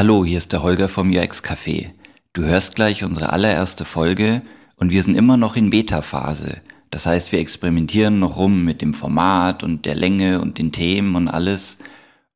Hallo, 0.00 0.24
hier 0.24 0.38
ist 0.38 0.54
der 0.54 0.62
Holger 0.62 0.88
vom 0.88 1.10
UX 1.10 1.44
Café. 1.44 1.90
Du 2.32 2.42
hörst 2.44 2.74
gleich 2.74 3.04
unsere 3.04 3.34
allererste 3.34 3.84
Folge 3.84 4.40
und 4.76 4.90
wir 4.92 5.02
sind 5.02 5.14
immer 5.14 5.36
noch 5.36 5.56
in 5.56 5.68
Beta-Phase. 5.68 6.62
Das 6.90 7.04
heißt, 7.04 7.32
wir 7.32 7.38
experimentieren 7.38 8.18
noch 8.18 8.38
rum 8.38 8.64
mit 8.64 8.80
dem 8.80 8.94
Format 8.94 9.62
und 9.62 9.84
der 9.84 9.94
Länge 9.94 10.40
und 10.40 10.56
den 10.56 10.72
Themen 10.72 11.16
und 11.16 11.28
alles. 11.28 11.76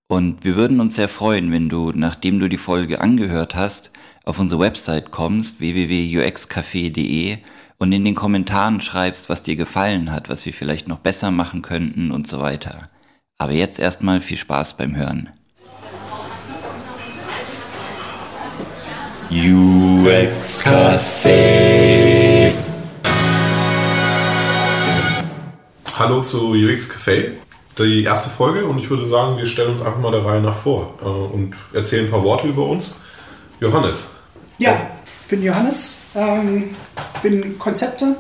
Und 0.08 0.44
wir 0.44 0.56
würden 0.56 0.78
uns 0.78 0.96
sehr 0.96 1.08
freuen, 1.08 1.52
wenn 1.52 1.70
du, 1.70 1.90
nachdem 1.94 2.38
du 2.38 2.50
die 2.50 2.58
Folge 2.58 3.00
angehört 3.00 3.54
hast, 3.54 3.92
auf 4.26 4.38
unsere 4.38 4.60
Website 4.60 5.10
kommst, 5.10 5.58
www.uxcafé.de 5.58 7.38
und 7.78 7.92
in 7.92 8.04
den 8.04 8.14
Kommentaren 8.14 8.82
schreibst, 8.82 9.30
was 9.30 9.42
dir 9.42 9.56
gefallen 9.56 10.12
hat, 10.12 10.28
was 10.28 10.44
wir 10.44 10.52
vielleicht 10.52 10.86
noch 10.86 10.98
besser 10.98 11.30
machen 11.30 11.62
könnten 11.62 12.10
und 12.10 12.26
so 12.26 12.40
weiter. 12.40 12.90
Aber 13.38 13.52
jetzt 13.52 13.78
erstmal 13.78 14.20
viel 14.20 14.36
Spaß 14.36 14.76
beim 14.76 14.94
Hören. 14.94 15.30
UX 19.30 20.62
Café. 20.62 22.52
Hallo 25.98 26.20
zu 26.20 26.52
UX 26.52 26.90
Café, 26.90 27.30
die 27.78 28.04
erste 28.04 28.28
Folge 28.28 28.66
und 28.66 28.78
ich 28.78 28.90
würde 28.90 29.06
sagen, 29.06 29.38
wir 29.38 29.46
stellen 29.46 29.72
uns 29.72 29.80
einfach 29.80 29.98
mal 29.98 30.10
der 30.12 30.24
Reihe 30.24 30.42
nach 30.42 30.56
vor 30.56 30.94
äh, 31.00 31.06
und 31.06 31.54
erzählen 31.72 32.04
ein 32.04 32.10
paar 32.10 32.22
Worte 32.22 32.48
über 32.48 32.66
uns. 32.66 32.94
Johannes. 33.60 34.08
Ja, 34.58 34.90
ich 35.22 35.30
bin 35.30 35.42
Johannes, 35.42 36.02
ähm, 36.14 36.74
bin 37.22 37.58
Konzepter, 37.58 38.16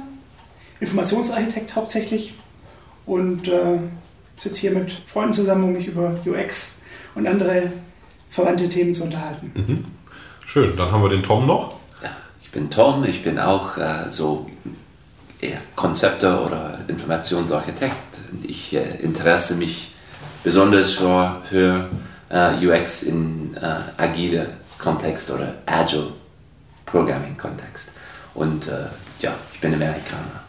Informationsarchitekt 0.80 1.76
hauptsächlich 1.76 2.34
und 3.04 3.48
äh, 3.48 3.78
sitze 4.40 4.60
hier 4.60 4.72
mit 4.72 4.90
Freunden 5.06 5.34
zusammen, 5.34 5.64
um 5.64 5.72
mich 5.74 5.86
über 5.86 6.14
UX 6.24 6.78
und 7.14 7.26
andere 7.26 7.72
verwandte 8.30 8.68
Themen 8.68 8.94
zu 8.94 9.04
unterhalten. 9.04 9.52
Mhm. 9.54 9.84
Schön, 10.54 10.76
dann 10.76 10.92
haben 10.92 11.02
wir 11.02 11.08
den 11.08 11.24
Tom 11.24 11.48
noch. 11.48 11.72
Ja, 12.00 12.10
ich 12.40 12.52
bin 12.52 12.70
Tom, 12.70 13.02
ich 13.02 13.24
bin 13.24 13.40
auch 13.40 13.76
äh, 13.76 14.08
so 14.10 14.48
eher 15.40 15.58
Konzepte 15.74 16.40
oder 16.40 16.78
Informationsarchitekt. 16.86 18.20
Ich 18.44 18.72
äh, 18.72 18.98
interesse 19.02 19.56
mich 19.56 19.92
besonders 20.44 20.92
für, 20.92 21.42
für 21.50 21.88
äh, 22.28 22.64
UX 22.64 23.02
in 23.02 23.56
äh, 23.56 24.00
agile 24.00 24.50
Kontext 24.78 25.28
oder 25.32 25.54
Agile 25.66 26.12
Programming 26.86 27.36
Kontext. 27.36 27.90
Und 28.34 28.68
äh, 28.68 28.86
ja, 29.18 29.32
ich 29.52 29.58
bin 29.58 29.74
Amerikaner. 29.74 30.44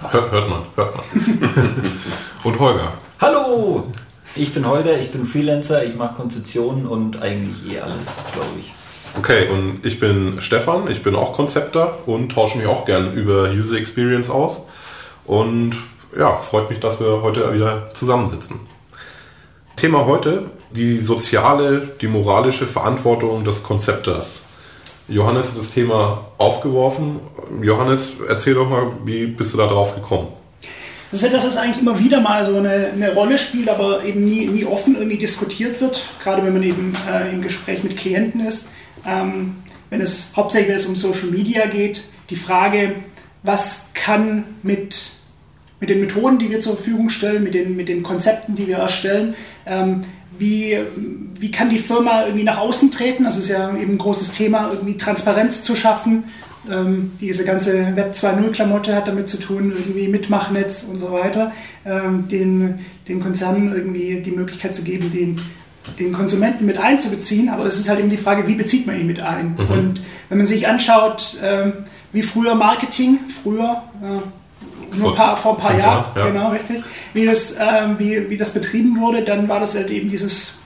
Hört, 0.00 0.32
hört 0.32 0.50
man, 0.50 0.62
hört 0.74 0.96
man. 0.96 1.04
und 2.42 2.58
Holger. 2.58 2.94
Hallo! 3.20 3.86
Ich 4.34 4.52
bin 4.52 4.66
Holger, 4.66 4.98
ich 4.98 5.12
bin 5.12 5.24
Freelancer, 5.24 5.84
ich 5.84 5.94
mache 5.94 6.16
Konzeptionen 6.16 6.86
und 6.86 7.22
eigentlich 7.22 7.72
eh 7.72 7.78
alles, 7.78 8.08
glaube 8.32 8.58
ich. 8.58 8.72
Okay, 9.18 9.48
und 9.48 9.84
ich 9.84 10.00
bin 10.00 10.40
Stefan, 10.40 10.90
ich 10.90 11.02
bin 11.02 11.14
auch 11.14 11.34
Konzepter 11.34 11.98
und 12.06 12.32
tausche 12.32 12.56
mich 12.56 12.66
auch 12.66 12.86
gern 12.86 13.14
über 13.14 13.50
User 13.50 13.76
Experience 13.76 14.30
aus. 14.30 14.62
Und 15.26 15.74
ja, 16.18 16.32
freut 16.32 16.70
mich, 16.70 16.80
dass 16.80 16.98
wir 16.98 17.22
heute 17.22 17.52
wieder 17.54 17.90
zusammensitzen. 17.94 18.60
Thema 19.76 20.06
heute, 20.06 20.50
die 20.70 20.98
soziale, 20.98 21.88
die 22.00 22.06
moralische 22.06 22.66
Verantwortung 22.66 23.44
des 23.44 23.62
Konzepters. 23.62 24.44
Johannes 25.08 25.50
hat 25.50 25.58
das 25.58 25.70
Thema 25.70 26.26
aufgeworfen. 26.38 27.20
Johannes, 27.60 28.12
erzähl 28.26 28.54
doch 28.54 28.68
mal, 28.68 28.92
wie 29.04 29.26
bist 29.26 29.52
du 29.52 29.58
da 29.58 29.66
drauf 29.66 29.94
gekommen? 29.94 30.28
Das 31.10 31.22
ist 31.22 31.28
etwas, 31.28 31.44
das 31.44 31.56
eigentlich 31.58 31.82
immer 31.82 31.98
wieder 31.98 32.20
mal 32.20 32.46
so 32.46 32.56
eine, 32.56 32.90
eine 32.94 33.12
Rolle 33.12 33.36
spielt, 33.36 33.68
aber 33.68 34.02
eben 34.04 34.24
nie, 34.24 34.46
nie 34.46 34.64
offen 34.64 34.96
irgendwie 34.96 35.18
diskutiert 35.18 35.78
wird, 35.82 36.02
gerade 36.22 36.42
wenn 36.42 36.54
man 36.54 36.62
eben 36.62 36.94
äh, 37.10 37.30
im 37.30 37.42
Gespräch 37.42 37.82
mit 37.82 37.98
Klienten 37.98 38.46
ist 38.46 38.68
ähm, 39.06 39.56
wenn 39.90 40.00
es 40.00 40.32
hauptsächlich 40.36 40.70
wenn 40.70 40.76
es 40.76 40.86
um 40.86 40.96
Social 40.96 41.28
Media 41.28 41.66
geht, 41.66 42.04
die 42.30 42.36
Frage, 42.36 42.96
was 43.42 43.90
kann 43.94 44.44
mit, 44.62 45.12
mit 45.80 45.90
den 45.90 46.00
Methoden, 46.00 46.38
die 46.38 46.50
wir 46.50 46.60
zur 46.60 46.76
Verfügung 46.76 47.10
stellen, 47.10 47.42
mit 47.42 47.54
den, 47.54 47.76
mit 47.76 47.88
den 47.88 48.02
Konzepten, 48.02 48.54
die 48.54 48.68
wir 48.68 48.78
erstellen, 48.78 49.34
ähm, 49.66 50.02
wie, 50.38 50.78
wie 51.38 51.50
kann 51.50 51.70
die 51.70 51.78
Firma 51.78 52.24
irgendwie 52.24 52.44
nach 52.44 52.58
außen 52.58 52.90
treten? 52.90 53.24
Das 53.24 53.36
ist 53.36 53.48
ja 53.48 53.76
eben 53.76 53.94
ein 53.94 53.98
großes 53.98 54.32
Thema, 54.32 54.70
irgendwie 54.70 54.96
Transparenz 54.96 55.62
zu 55.62 55.76
schaffen. 55.76 56.24
Ähm, 56.70 57.12
diese 57.20 57.44
ganze 57.44 57.96
Web 57.96 58.12
2.0-Klamotte 58.12 58.94
hat 58.94 59.08
damit 59.08 59.28
zu 59.28 59.38
tun, 59.38 59.72
irgendwie 59.72 60.08
Mitmachnetz 60.08 60.84
und 60.84 60.98
so 60.98 61.12
weiter, 61.12 61.52
ähm, 61.84 62.28
den, 62.28 62.78
den 63.08 63.20
Konzernen 63.20 63.74
irgendwie 63.74 64.20
die 64.20 64.30
Möglichkeit 64.30 64.74
zu 64.74 64.84
geben, 64.84 65.12
den 65.12 65.36
den 65.98 66.12
Konsumenten 66.12 66.66
mit 66.66 66.78
einzubeziehen, 66.78 67.48
aber 67.48 67.66
es 67.66 67.78
ist 67.78 67.88
halt 67.88 68.00
eben 68.00 68.10
die 68.10 68.16
Frage, 68.16 68.46
wie 68.46 68.54
bezieht 68.54 68.86
man 68.86 68.98
ihn 68.98 69.06
mit 69.06 69.20
ein? 69.20 69.56
Mhm. 69.58 69.70
Und 69.70 70.02
wenn 70.28 70.38
man 70.38 70.46
sich 70.46 70.68
anschaut, 70.68 71.36
ähm, 71.42 71.72
wie 72.12 72.22
früher 72.22 72.54
Marketing, 72.54 73.18
früher, 73.42 73.82
äh, 74.02 74.96
vor, 74.96 75.14
paar, 75.14 75.36
vor 75.36 75.52
ein 75.52 75.58
paar 75.58 75.78
Jahren, 75.78 76.04
ja. 76.14 76.26
genau, 76.28 76.50
richtig, 76.50 76.84
wie 77.14 77.24
das, 77.24 77.56
ähm, 77.58 77.96
wie, 77.98 78.28
wie 78.30 78.36
das 78.36 78.50
betrieben 78.50 79.00
wurde, 79.00 79.22
dann 79.22 79.48
war 79.48 79.60
das 79.60 79.74
halt 79.74 79.90
eben 79.90 80.10
dieses 80.10 80.60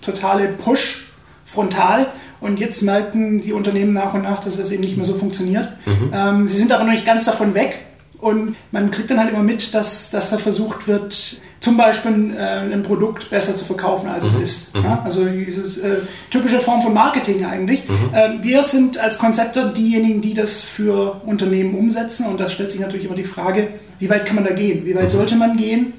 totale 0.00 0.48
Push 0.48 1.08
frontal 1.44 2.08
und 2.40 2.58
jetzt 2.58 2.82
merken 2.82 3.40
die 3.40 3.52
Unternehmen 3.52 3.92
nach 3.92 4.14
und 4.14 4.22
nach, 4.22 4.42
dass 4.42 4.56
das 4.56 4.70
eben 4.70 4.82
nicht 4.82 4.96
mehr 4.96 5.06
so 5.06 5.14
funktioniert. 5.14 5.68
Mhm. 5.84 6.10
Ähm, 6.12 6.48
sie 6.48 6.56
sind 6.56 6.72
aber 6.72 6.84
noch 6.84 6.92
nicht 6.92 7.06
ganz 7.06 7.24
davon 7.24 7.54
weg 7.54 7.78
und 8.22 8.54
man 8.70 8.92
kriegt 8.92 9.10
dann 9.10 9.18
halt 9.18 9.30
immer 9.30 9.42
mit, 9.42 9.74
dass, 9.74 10.12
dass 10.12 10.30
da 10.30 10.38
versucht 10.38 10.86
wird, 10.86 11.42
zum 11.58 11.76
Beispiel 11.76 12.32
äh, 12.36 12.72
ein 12.72 12.84
Produkt 12.84 13.30
besser 13.30 13.56
zu 13.56 13.64
verkaufen, 13.64 14.08
als 14.08 14.22
mhm. 14.22 14.30
es 14.30 14.36
ist. 14.36 14.76
Mhm. 14.76 14.84
Ja? 14.84 15.02
Also 15.04 15.24
diese 15.24 15.80
äh, 15.84 15.96
typische 16.30 16.60
Form 16.60 16.82
von 16.82 16.94
Marketing 16.94 17.44
eigentlich. 17.44 17.88
Mhm. 17.88 18.14
Äh, 18.14 18.42
wir 18.42 18.62
sind 18.62 18.96
als 18.96 19.18
Konzepter 19.18 19.70
diejenigen, 19.72 20.20
die 20.20 20.34
das 20.34 20.62
für 20.62 21.20
Unternehmen 21.26 21.74
umsetzen 21.74 22.26
und 22.26 22.38
da 22.38 22.48
stellt 22.48 22.70
sich 22.70 22.80
natürlich 22.80 23.06
immer 23.06 23.16
die 23.16 23.24
Frage, 23.24 23.68
wie 23.98 24.08
weit 24.08 24.24
kann 24.24 24.36
man 24.36 24.44
da 24.44 24.52
gehen? 24.52 24.86
Wie 24.86 24.94
weit 24.94 25.04
mhm. 25.04 25.08
sollte 25.08 25.34
man 25.34 25.56
gehen? 25.56 25.92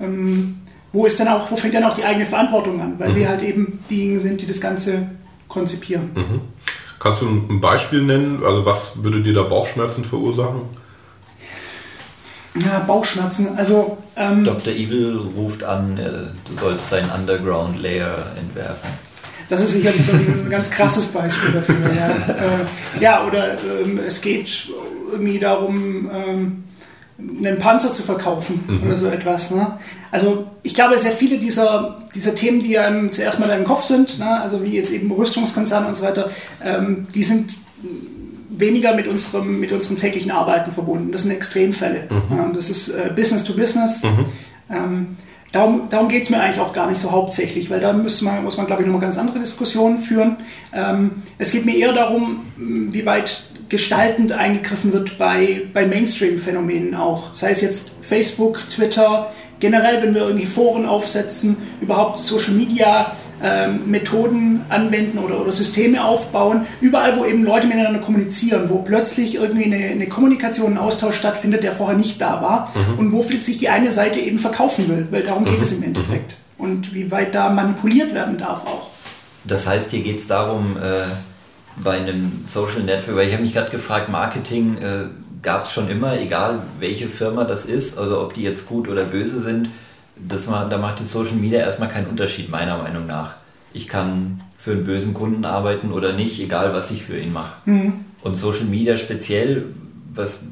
Ähm, 0.00 0.58
wo 0.92 1.06
ist 1.06 1.20
dann 1.20 1.28
auch, 1.28 1.48
wo 1.48 1.54
fängt 1.54 1.74
dann 1.74 1.84
auch 1.84 1.94
die 1.94 2.04
eigene 2.04 2.26
Verantwortung 2.26 2.80
an? 2.80 2.94
Weil 2.98 3.14
wir 3.14 3.26
mhm. 3.26 3.30
halt 3.30 3.42
eben 3.44 3.78
diejenigen 3.88 4.20
sind, 4.20 4.40
die 4.40 4.46
das 4.46 4.60
Ganze 4.60 5.10
konzipieren. 5.46 6.10
Mhm. 6.16 6.40
Kannst 6.98 7.22
du 7.22 7.26
ein 7.26 7.60
Beispiel 7.60 8.02
nennen? 8.02 8.42
Also 8.44 8.66
was 8.66 9.00
würde 9.00 9.22
dir 9.22 9.32
da 9.32 9.44
Bauchschmerzen 9.44 10.04
verursachen? 10.04 10.62
Ja, 12.54 12.80
Bauchschmerzen. 12.80 13.56
Also, 13.56 13.98
ähm, 14.16 14.44
Dr. 14.44 14.72
Evil 14.72 15.18
ruft 15.36 15.62
an, 15.62 15.98
äh, 15.98 16.10
du 16.48 16.60
sollst 16.60 16.88
sein 16.88 17.04
Underground 17.14 17.80
Layer 17.80 18.32
entwerfen. 18.38 18.88
Das 19.48 19.62
ist 19.62 19.72
sicherlich 19.72 20.04
so 20.04 20.12
ein 20.12 20.48
ganz 20.50 20.70
krasses 20.70 21.08
Beispiel 21.08 21.52
dafür. 21.52 21.76
Ja, 21.96 22.34
äh, 22.34 23.00
ja 23.00 23.26
oder 23.26 23.56
ähm, 23.82 24.00
es 24.06 24.20
geht 24.20 24.68
irgendwie 25.10 25.38
darum, 25.38 26.10
ähm, 26.12 26.64
einen 27.18 27.58
Panzer 27.58 27.92
zu 27.92 28.02
verkaufen 28.02 28.62
mhm. 28.66 28.86
oder 28.86 28.96
so 28.96 29.08
etwas. 29.08 29.50
Ne? 29.50 29.78
Also 30.10 30.46
ich 30.62 30.74
glaube, 30.74 30.98
sehr 30.98 31.12
viele 31.12 31.38
dieser, 31.38 32.02
dieser 32.14 32.34
Themen, 32.34 32.60
die 32.60 32.78
einem 32.78 33.10
zuerst 33.10 33.38
mal 33.38 33.46
in 33.46 33.50
deinem 33.50 33.64
Kopf 33.64 33.84
sind, 33.84 34.18
ne? 34.18 34.40
also 34.40 34.62
wie 34.62 34.76
jetzt 34.76 34.92
eben 34.92 35.10
Rüstungskonzerne 35.10 35.88
und 35.88 35.96
so 35.96 36.04
weiter, 36.04 36.30
ähm, 36.62 37.06
die 37.14 37.24
sind 37.24 37.52
weniger 38.58 38.94
mit 38.94 39.06
unserem, 39.06 39.60
mit 39.60 39.72
unserem 39.72 39.98
täglichen 39.98 40.30
Arbeiten 40.30 40.72
verbunden. 40.72 41.12
Das 41.12 41.22
sind 41.22 41.32
Extremfälle. 41.32 42.08
Mhm. 42.10 42.52
das 42.54 42.70
ist 42.70 42.88
äh, 42.88 43.10
Business 43.14 43.44
to 43.44 43.54
Business. 43.54 44.02
Mhm. 44.02 44.26
Ähm, 44.70 45.16
darum 45.52 45.88
darum 45.88 46.08
geht 46.08 46.24
es 46.24 46.30
mir 46.30 46.40
eigentlich 46.40 46.60
auch 46.60 46.72
gar 46.72 46.90
nicht 46.90 47.00
so 47.00 47.10
hauptsächlich, 47.10 47.70
weil 47.70 47.80
da 47.80 47.92
muss 47.92 48.20
man, 48.22 48.44
muss 48.44 48.56
man 48.56 48.66
glaube 48.66 48.82
ich, 48.82 48.86
nochmal 48.86 49.02
ganz 49.02 49.18
andere 49.18 49.38
Diskussionen 49.38 49.98
führen. 49.98 50.36
Ähm, 50.72 51.22
es 51.38 51.52
geht 51.52 51.64
mir 51.64 51.76
eher 51.76 51.92
darum, 51.92 52.40
wie 52.56 53.06
weit 53.06 53.48
gestaltend 53.68 54.32
eingegriffen 54.32 54.92
wird 54.92 55.18
bei, 55.18 55.62
bei 55.72 55.86
Mainstream-Phänomenen 55.86 56.94
auch. 56.94 57.34
Sei 57.34 57.50
es 57.50 57.60
jetzt 57.60 57.92
Facebook, 58.02 58.60
Twitter, 58.70 59.32
generell, 59.60 60.02
wenn 60.02 60.14
wir 60.14 60.22
irgendwie 60.22 60.46
Foren 60.46 60.86
aufsetzen, 60.86 61.56
überhaupt 61.80 62.18
Social 62.18 62.54
Media 62.54 63.12
ähm, 63.42 63.90
Methoden 63.90 64.62
anwenden 64.68 65.18
oder, 65.18 65.40
oder 65.40 65.52
Systeme 65.52 66.04
aufbauen, 66.04 66.66
überall, 66.80 67.16
wo 67.16 67.24
eben 67.24 67.44
Leute 67.44 67.66
miteinander 67.66 68.00
kommunizieren, 68.00 68.68
wo 68.68 68.78
plötzlich 68.78 69.36
irgendwie 69.36 69.64
eine, 69.64 69.90
eine 69.90 70.06
Kommunikation, 70.08 70.72
ein 70.72 70.78
Austausch 70.78 71.16
stattfindet, 71.16 71.62
der 71.62 71.72
vorher 71.72 71.96
nicht 71.96 72.20
da 72.20 72.42
war 72.42 72.72
mhm. 72.74 72.98
und 72.98 73.12
wo 73.12 73.22
sich 73.22 73.58
die 73.58 73.68
eine 73.68 73.90
Seite 73.90 74.20
eben 74.20 74.38
verkaufen 74.38 74.88
will, 74.88 75.08
weil 75.10 75.22
darum 75.22 75.44
mhm. 75.44 75.50
geht 75.50 75.62
es 75.62 75.72
im 75.72 75.82
Endeffekt. 75.82 76.36
Mhm. 76.58 76.64
Und 76.64 76.94
wie 76.94 77.10
weit 77.10 77.34
da 77.34 77.50
manipuliert 77.50 78.14
werden 78.14 78.36
darf 78.36 78.66
auch. 78.66 78.88
Das 79.44 79.66
heißt, 79.66 79.92
hier 79.92 80.02
geht 80.02 80.18
es 80.18 80.26
darum, 80.26 80.76
äh, 80.76 81.04
bei 81.82 81.98
einem 81.98 82.44
Social 82.46 82.82
Network, 82.82 83.16
weil 83.16 83.28
ich 83.28 83.32
habe 83.32 83.42
mich 83.42 83.54
gerade 83.54 83.70
gefragt, 83.70 84.08
Marketing 84.08 84.78
äh, 84.78 85.06
gab 85.42 85.62
es 85.62 85.72
schon 85.72 85.88
immer, 85.88 86.18
egal 86.18 86.62
welche 86.80 87.08
Firma 87.08 87.44
das 87.44 87.64
ist, 87.64 87.98
also 87.98 88.20
ob 88.20 88.34
die 88.34 88.42
jetzt 88.42 88.66
gut 88.66 88.88
oder 88.88 89.04
böse 89.04 89.40
sind, 89.40 89.68
das 90.26 90.46
mal, 90.46 90.68
da 90.68 90.78
macht 90.78 91.00
die 91.00 91.04
Social 91.04 91.34
Media 91.34 91.60
erstmal 91.60 91.88
keinen 91.88 92.06
Unterschied, 92.06 92.50
meiner 92.50 92.78
Meinung 92.78 93.06
nach. 93.06 93.34
Ich 93.72 93.88
kann 93.88 94.40
für 94.56 94.72
einen 94.72 94.84
bösen 94.84 95.14
Kunden 95.14 95.44
arbeiten 95.44 95.92
oder 95.92 96.12
nicht, 96.12 96.40
egal 96.40 96.74
was 96.74 96.90
ich 96.90 97.04
für 97.04 97.18
ihn 97.18 97.32
mache. 97.32 97.52
Mhm. 97.66 98.04
Und 98.22 98.36
Social 98.36 98.64
Media 98.64 98.96
speziell, 98.96 99.66
was, 100.14 100.42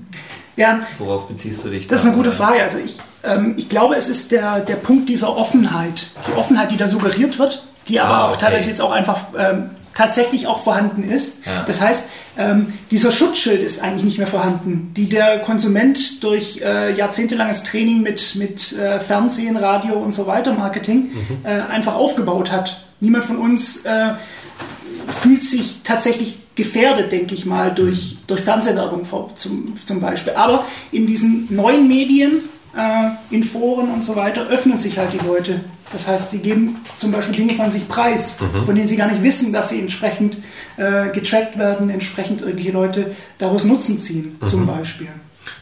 ja, 0.57 0.81
worauf 0.99 1.29
beziehst 1.29 1.65
du 1.65 1.69
dich? 1.69 1.87
Das 1.87 2.03
ist 2.03 2.07
eine 2.07 2.17
gute 2.17 2.33
Frage. 2.33 2.63
Also 2.63 2.79
ich, 2.79 2.97
ähm, 3.25 3.55
ich 3.57 3.69
glaube, 3.69 3.97
es 3.97 4.09
ist 4.09 4.33
der, 4.33 4.61
der 4.61 4.77
Punkt 4.77 5.09
dieser 5.09 5.37
Offenheit. 5.37 6.11
Die 6.29 6.39
Offenheit, 6.39 6.71
die 6.71 6.77
da 6.77 6.89
suggeriert 6.89 7.39
wird, 7.39 7.63
die 7.89 8.01
aber 8.01 8.15
ah, 8.15 8.25
auch 8.25 8.31
okay. 8.31 8.47
teilweise 8.47 8.71
jetzt 8.71 8.81
auch 8.81 8.93
einfach 8.93 9.21
ähm, 9.37 9.71
tatsächlich 9.95 10.47
auch 10.47 10.63
vorhanden 10.63 11.05
ist. 11.05 11.45
Ja. 11.45 11.65
Das 11.67 11.81
heißt, 11.81 12.09
ähm, 12.39 12.73
dieser 12.91 13.13
Schutzschild 13.13 13.63
ist 13.63 13.83
eigentlich 13.83 14.05
nicht 14.05 14.19
mehr 14.19 14.27
vorhanden, 14.27 14.93
die 14.97 15.09
der 15.09 15.41
Konsument 15.41 16.23
durch 16.23 16.61
äh, 16.63 16.95
jahrzehntelanges 16.95 17.63
Training 17.65 18.03
mit, 18.03 18.35
mit 18.37 18.73
äh, 18.73 19.01
Fernsehen, 19.01 19.57
Radio 19.57 19.95
und 19.95 20.13
so 20.13 20.27
weiter, 20.27 20.53
Marketing, 20.53 21.11
äh, 21.45 21.61
einfach 21.61 21.95
aufgebaut 21.95 22.51
hat. 22.51 22.85
Niemand 23.01 23.25
von 23.25 23.39
uns 23.39 23.85
äh, 23.85 24.15
fühlt 25.21 25.45
sich 25.45 25.81
tatsächlich 25.83 26.39
gefährdet, 26.55 27.13
denke 27.13 27.35
ich 27.35 27.45
mal, 27.45 27.73
durch, 27.73 28.17
durch 28.27 28.41
Fernsehwerbung 28.41 29.07
zum, 29.35 29.75
zum 29.85 30.01
Beispiel. 30.01 30.33
Aber 30.35 30.65
in 30.91 31.07
diesen 31.07 31.55
neuen 31.55 31.87
Medien, 31.87 32.41
äh, 32.77 33.35
in 33.35 33.43
Foren 33.43 33.91
und 33.91 34.05
so 34.05 34.17
weiter, 34.17 34.49
öffnen 34.49 34.77
sich 34.77 34.99
halt 34.99 35.13
die 35.13 35.25
Leute. 35.27 35.61
Das 35.93 36.09
heißt, 36.09 36.33
sie 36.33 36.39
geben 36.39 36.79
zum 36.97 37.11
Beispiel 37.13 37.37
Dinge 37.37 37.55
von 37.55 37.71
sich 37.71 37.87
preis, 37.89 38.39
von 38.65 38.75
denen 38.75 38.89
sie 38.89 38.97
gar 38.97 39.09
nicht 39.09 39.23
wissen, 39.23 39.53
dass 39.53 39.69
sie 39.69 39.81
entsprechend 39.81 40.37
äh, 40.77 41.09
getrackt 41.11 41.59
werden, 41.59 41.91
entsprechend 41.91 42.41
irgendwelche 42.41 42.73
Leute 42.73 43.15
daraus 43.39 43.65
Nutzen 43.65 44.01
ziehen, 44.01 44.37
zum 44.45 44.67
Beispiel. 44.67 45.09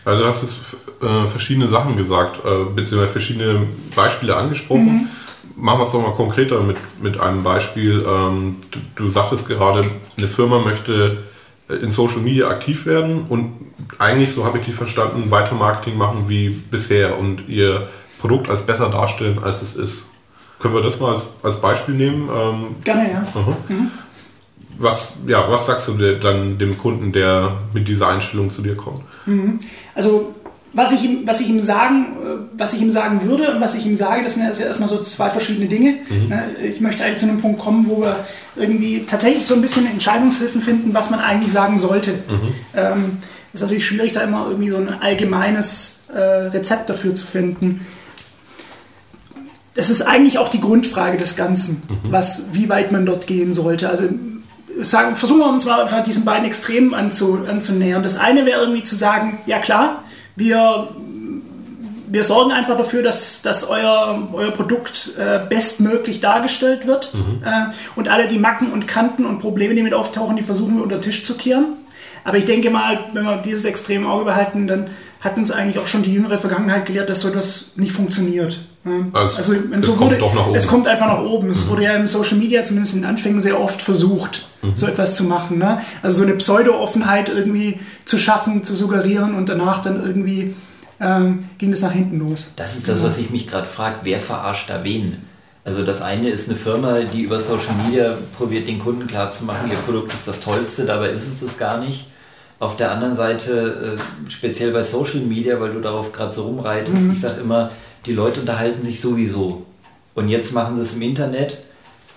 Also 0.04 0.22
du 0.22 0.28
hast 0.28 0.42
jetzt 0.42 0.54
äh, 1.02 1.28
verschiedene 1.28 1.68
Sachen 1.68 1.96
gesagt, 1.96 2.38
äh, 2.44 2.64
beziehungsweise 2.74 3.12
verschiedene 3.12 3.66
Beispiele 3.94 4.34
angesprochen. 4.34 5.10
Machen 5.56 5.80
wir 5.80 5.86
es 5.86 5.92
doch 5.92 6.02
mal 6.02 6.14
konkreter 6.16 6.62
mit, 6.62 6.78
mit 7.00 7.20
einem 7.20 7.42
Beispiel. 7.42 8.04
Ähm, 8.06 8.56
du, 8.70 8.78
du 8.96 9.10
sagtest 9.10 9.46
gerade, 9.46 9.82
eine 10.18 10.28
Firma 10.28 10.58
möchte 10.58 10.92
äh, 10.92 11.33
in 11.68 11.90
Social 11.90 12.20
Media 12.20 12.48
aktiv 12.48 12.86
werden 12.86 13.26
und 13.28 13.52
eigentlich, 13.98 14.32
so 14.32 14.44
habe 14.44 14.58
ich 14.58 14.64
die 14.64 14.72
verstanden, 14.72 15.30
weiter 15.30 15.54
Marketing 15.54 15.96
machen 15.96 16.24
wie 16.28 16.50
bisher 16.50 17.18
und 17.18 17.48
ihr 17.48 17.88
Produkt 18.20 18.48
als 18.48 18.64
besser 18.64 18.90
darstellen, 18.90 19.38
als 19.42 19.62
es 19.62 19.76
ist. 19.76 20.04
Können 20.58 20.74
wir 20.74 20.82
das 20.82 21.00
mal 21.00 21.14
als, 21.14 21.26
als 21.42 21.60
Beispiel 21.60 21.94
nehmen? 21.94 22.28
Ähm, 22.34 22.76
Gerne, 22.84 23.10
ja. 23.10 23.26
was, 24.78 25.12
ja, 25.26 25.50
was 25.50 25.66
sagst 25.66 25.88
du 25.88 25.92
dir 25.94 26.18
dann 26.18 26.58
dem 26.58 26.78
Kunden, 26.78 27.12
der 27.12 27.56
mit 27.72 27.88
dieser 27.88 28.08
Einstellung 28.08 28.50
zu 28.50 28.62
dir 28.62 28.76
kommt? 28.76 29.04
Also 29.94 30.34
was 30.74 30.92
ich 30.92 31.04
ihm, 31.04 31.26
was 31.26 31.40
ich 31.40 31.48
ihm 31.48 31.62
sagen, 31.62 32.16
äh, 32.22 32.58
was 32.58 32.74
ich 32.74 32.82
ihm 32.82 32.90
sagen 32.90 33.22
würde 33.24 33.54
und 33.54 33.60
was 33.60 33.74
ich 33.74 33.86
ihm 33.86 33.96
sage, 33.96 34.22
das 34.24 34.34
sind 34.34 34.44
ja 34.58 34.66
erstmal 34.66 34.88
so 34.88 35.00
zwei 35.02 35.30
verschiedene 35.30 35.66
Dinge. 35.66 35.98
Ne, 36.28 36.44
Ich 36.62 36.80
möchte 36.80 37.04
eigentlich 37.04 37.18
zu 37.18 37.26
einem 37.26 37.40
Punkt 37.40 37.60
kommen, 37.60 37.86
wo 37.88 38.00
wir 38.02 38.16
irgendwie 38.56 39.04
tatsächlich 39.06 39.46
so 39.46 39.54
ein 39.54 39.60
bisschen 39.62 39.86
Entscheidungshilfen 39.86 40.60
finden, 40.60 40.92
was 40.92 41.10
man 41.10 41.20
eigentlich 41.20 41.52
sagen 41.52 41.78
sollte. 41.78 42.12
Ähm, 42.76 43.18
ist 43.52 43.60
natürlich 43.62 43.86
schwierig, 43.86 44.12
da 44.12 44.20
immer 44.22 44.46
irgendwie 44.48 44.70
so 44.70 44.76
ein 44.76 44.88
allgemeines 45.00 46.04
äh, 46.12 46.18
Rezept 46.18 46.90
dafür 46.90 47.14
zu 47.14 47.24
finden. 47.24 47.86
Das 49.74 49.90
ist 49.90 50.02
eigentlich 50.02 50.38
auch 50.38 50.48
die 50.48 50.60
Grundfrage 50.60 51.18
des 51.18 51.34
Ganzen, 51.36 51.82
was, 52.04 52.46
wie 52.52 52.68
weit 52.68 52.92
man 52.92 53.06
dort 53.06 53.26
gehen 53.26 53.52
sollte. 53.52 53.88
Also 53.90 54.04
sagen, 54.82 55.16
versuchen 55.16 55.40
wir 55.40 55.48
uns 55.48 55.64
mal 55.64 55.82
einfach 55.82 56.04
diesen 56.04 56.24
beiden 56.24 56.44
Extremen 56.46 56.94
anzu, 56.94 57.40
anzunähern. 57.48 58.02
Das 58.02 58.16
eine 58.16 58.46
wäre 58.46 58.60
irgendwie 58.60 58.82
zu 58.82 58.94
sagen, 58.94 59.38
ja 59.46 59.58
klar, 59.58 60.03
wir, 60.36 60.88
wir 62.08 62.24
sorgen 62.24 62.52
einfach 62.52 62.76
dafür, 62.76 63.02
dass, 63.02 63.42
dass 63.42 63.68
euer, 63.68 64.28
euer 64.32 64.50
Produkt 64.50 65.12
äh, 65.18 65.40
bestmöglich 65.48 66.20
dargestellt 66.20 66.86
wird 66.86 67.12
äh, 67.44 67.72
und 67.96 68.08
alle 68.08 68.28
die 68.28 68.38
Macken 68.38 68.72
und 68.72 68.88
Kanten 68.88 69.26
und 69.26 69.38
Probleme, 69.38 69.74
die 69.74 69.82
mit 69.82 69.94
auftauchen, 69.94 70.36
die 70.36 70.42
versuchen 70.42 70.76
wir 70.76 70.82
unter 70.82 70.96
den 70.96 71.02
Tisch 71.02 71.24
zu 71.24 71.36
kehren. 71.36 71.74
Aber 72.24 72.38
ich 72.38 72.46
denke 72.46 72.70
mal, 72.70 72.98
wenn 73.12 73.24
wir 73.24 73.36
dieses 73.38 73.64
Extrem 73.64 74.02
im 74.02 74.08
Auge 74.08 74.24
behalten, 74.24 74.66
dann 74.66 74.90
hat 75.20 75.36
uns 75.36 75.50
eigentlich 75.50 75.78
auch 75.78 75.86
schon 75.86 76.02
die 76.02 76.12
jüngere 76.12 76.38
Vergangenheit 76.38 76.86
gelehrt, 76.86 77.08
dass 77.08 77.20
so 77.20 77.28
etwas 77.28 77.72
nicht 77.76 77.92
funktioniert. 77.92 78.60
Also, 79.12 79.36
Also, 79.36 79.54
es 79.54 79.86
so 79.86 79.92
kommt 79.92 80.10
wurde, 80.10 80.18
doch 80.18 80.34
nach 80.34 80.46
oben. 80.46 80.56
es 80.56 80.68
kommt 80.68 80.86
einfach 80.86 81.06
nach 81.06 81.22
oben. 81.22 81.50
Es 81.50 81.66
wurde 81.68 81.84
ja 81.84 81.94
im 81.94 82.06
Social 82.06 82.36
Media 82.36 82.62
zumindest 82.64 82.94
in 82.94 83.00
den 83.00 83.08
Anfängen 83.08 83.40
sehr 83.40 83.58
oft 83.60 83.80
versucht, 83.80 84.46
so 84.74 84.86
etwas 84.86 85.16
zu 85.16 85.24
machen. 85.24 85.58
Ne? 85.58 85.80
Also 86.02 86.18
so 86.18 86.22
eine 86.24 86.34
Pseudo-Offenheit 86.34 87.28
irgendwie 87.30 87.80
zu 88.04 88.18
schaffen, 88.18 88.62
zu 88.62 88.74
suggerieren 88.74 89.34
und 89.34 89.48
danach 89.48 89.80
dann 89.82 90.04
irgendwie 90.04 90.54
ähm, 91.00 91.48
ging 91.58 91.70
das 91.70 91.80
nach 91.80 91.92
hinten 91.92 92.18
los. 92.18 92.52
Das 92.56 92.76
ist 92.76 92.88
das, 92.88 93.02
was 93.02 93.18
ich 93.18 93.30
mich 93.30 93.46
gerade 93.48 93.66
frage, 93.66 93.96
wer 94.02 94.20
verarscht 94.20 94.68
da 94.68 94.84
wen? 94.84 95.16
Also 95.64 95.82
das 95.82 96.02
eine 96.02 96.28
ist 96.28 96.48
eine 96.48 96.58
Firma, 96.58 97.00
die 97.00 97.22
über 97.22 97.40
Social 97.40 97.74
Media 97.86 98.18
probiert, 98.36 98.68
den 98.68 98.78
Kunden 98.80 99.06
klarzumachen, 99.06 99.70
ihr 99.70 99.78
Produkt 99.78 100.12
ist 100.12 100.28
das 100.28 100.40
Tollste, 100.40 100.84
dabei 100.84 101.08
ist 101.08 101.26
es 101.26 101.40
es 101.40 101.56
gar 101.56 101.78
nicht. 101.78 102.06
Auf 102.60 102.76
der 102.76 102.92
anderen 102.92 103.16
Seite, 103.16 103.96
äh, 103.98 104.30
speziell 104.30 104.72
bei 104.72 104.82
Social 104.82 105.20
Media, 105.20 105.58
weil 105.60 105.72
du 105.72 105.80
darauf 105.80 106.12
gerade 106.12 106.30
so 106.32 106.42
rumreitest, 106.44 106.96
ich 107.12 107.20
sage 107.20 107.40
immer, 107.40 107.70
die 108.06 108.12
Leute 108.12 108.40
unterhalten 108.40 108.82
sich 108.82 109.00
sowieso. 109.00 109.62
Und 110.14 110.28
jetzt 110.28 110.52
machen 110.52 110.76
sie 110.76 110.82
es 110.82 110.94
im 110.94 111.02
Internet 111.02 111.58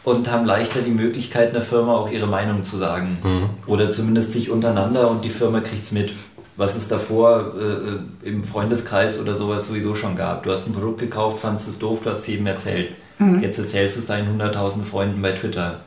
und 0.03 0.31
haben 0.31 0.45
leichter 0.45 0.81
die 0.81 0.91
Möglichkeit, 0.91 1.49
einer 1.51 1.61
Firma 1.61 1.95
auch 1.95 2.11
ihre 2.11 2.27
Meinung 2.27 2.63
zu 2.63 2.77
sagen. 2.77 3.17
Oder 3.65 3.89
zumindest 3.91 4.33
sich 4.33 4.49
untereinander 4.49 5.09
und 5.09 5.23
die 5.23 5.29
Firma 5.29 5.59
kriegt 5.61 5.83
es 5.83 5.91
mit. 5.91 6.13
Was 6.55 6.75
es 6.75 6.87
davor 6.87 7.53
äh, 8.23 8.27
im 8.27 8.43
Freundeskreis 8.43 9.19
oder 9.19 9.37
sowas 9.37 9.67
sowieso 9.67 9.93
schon 9.93 10.15
gab. 10.15 10.43
Du 10.43 10.51
hast 10.51 10.65
ein 10.65 10.73
Produkt 10.73 10.99
gekauft, 10.99 11.39
fandest 11.39 11.67
es 11.67 11.77
doof, 11.77 11.99
du 12.03 12.09
hast 12.09 12.19
es 12.21 12.27
jedem 12.27 12.47
erzählt. 12.47 12.89
Jetzt 13.41 13.57
erzählst 13.59 13.95
du 13.95 13.99
es 14.01 14.05
deinen 14.07 14.39
100.000 14.41 14.83
Freunden 14.83 15.21
bei 15.21 15.31
Twitter. 15.33 15.81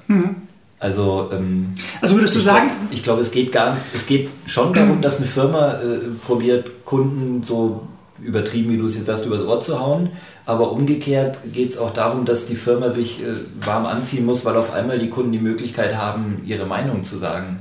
Also, 0.79 1.29
ähm, 1.33 1.75
Also 2.01 2.17
würdest 2.17 2.35
du 2.35 2.39
ich 2.39 2.45
sagen, 2.45 2.69
glaub- 2.69 2.93
ich 2.93 3.03
glaube, 3.03 3.21
es 3.21 3.31
geht 3.31 3.53
gar 3.53 3.75
nicht, 3.75 3.83
es 3.95 4.07
geht 4.07 4.31
schon 4.47 4.73
darum, 4.73 5.01
dass 5.03 5.19
eine 5.19 5.27
Firma 5.27 5.75
äh, 5.75 5.99
probiert, 6.27 6.85
Kunden 6.85 7.43
so 7.45 7.83
übertrieben, 8.23 8.71
wie 8.71 8.77
du 8.77 8.87
es 8.87 8.97
jetzt 8.97 9.07
sagst, 9.07 9.25
übers 9.25 9.45
Ohr 9.45 9.61
zu 9.61 9.81
hauen. 9.81 10.11
Aber 10.47 10.73
umgekehrt 10.73 11.39
geht 11.53 11.71
es 11.71 11.79
auch 11.79 11.93
darum, 11.93 12.25
dass 12.25 12.47
die 12.47 12.57
Firma 12.57 12.91
sich 12.91 13.21
äh, 13.21 13.27
warm 13.65 13.87
anziehen 13.87 14.27
muss, 14.27 14.45
weil 14.45 14.57
auf 14.57 14.73
einmal 14.73 14.99
die 14.99 15.11
Kunden 15.11 15.33
die 15.33 15.39
Möglichkeit 15.39 15.97
haben, 15.97 16.43
ihre 16.47 16.67
Meinung 16.67 17.05
zu 17.05 17.19
sagen. 17.19 17.61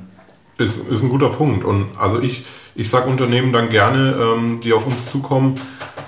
Ist, 0.58 0.78
ist 0.90 1.04
ein 1.04 1.10
guter 1.10 1.30
Punkt. 1.30 1.64
Und 1.64 1.88
also 1.98 2.20
ich, 2.20 2.46
ich 2.76 2.90
sage 2.90 3.10
Unternehmen 3.10 3.54
dann 3.54 3.70
gerne, 3.70 4.16
ähm, 4.20 4.60
die 4.64 4.74
auf 4.74 4.86
uns 4.86 5.10
zukommen, 5.10 5.56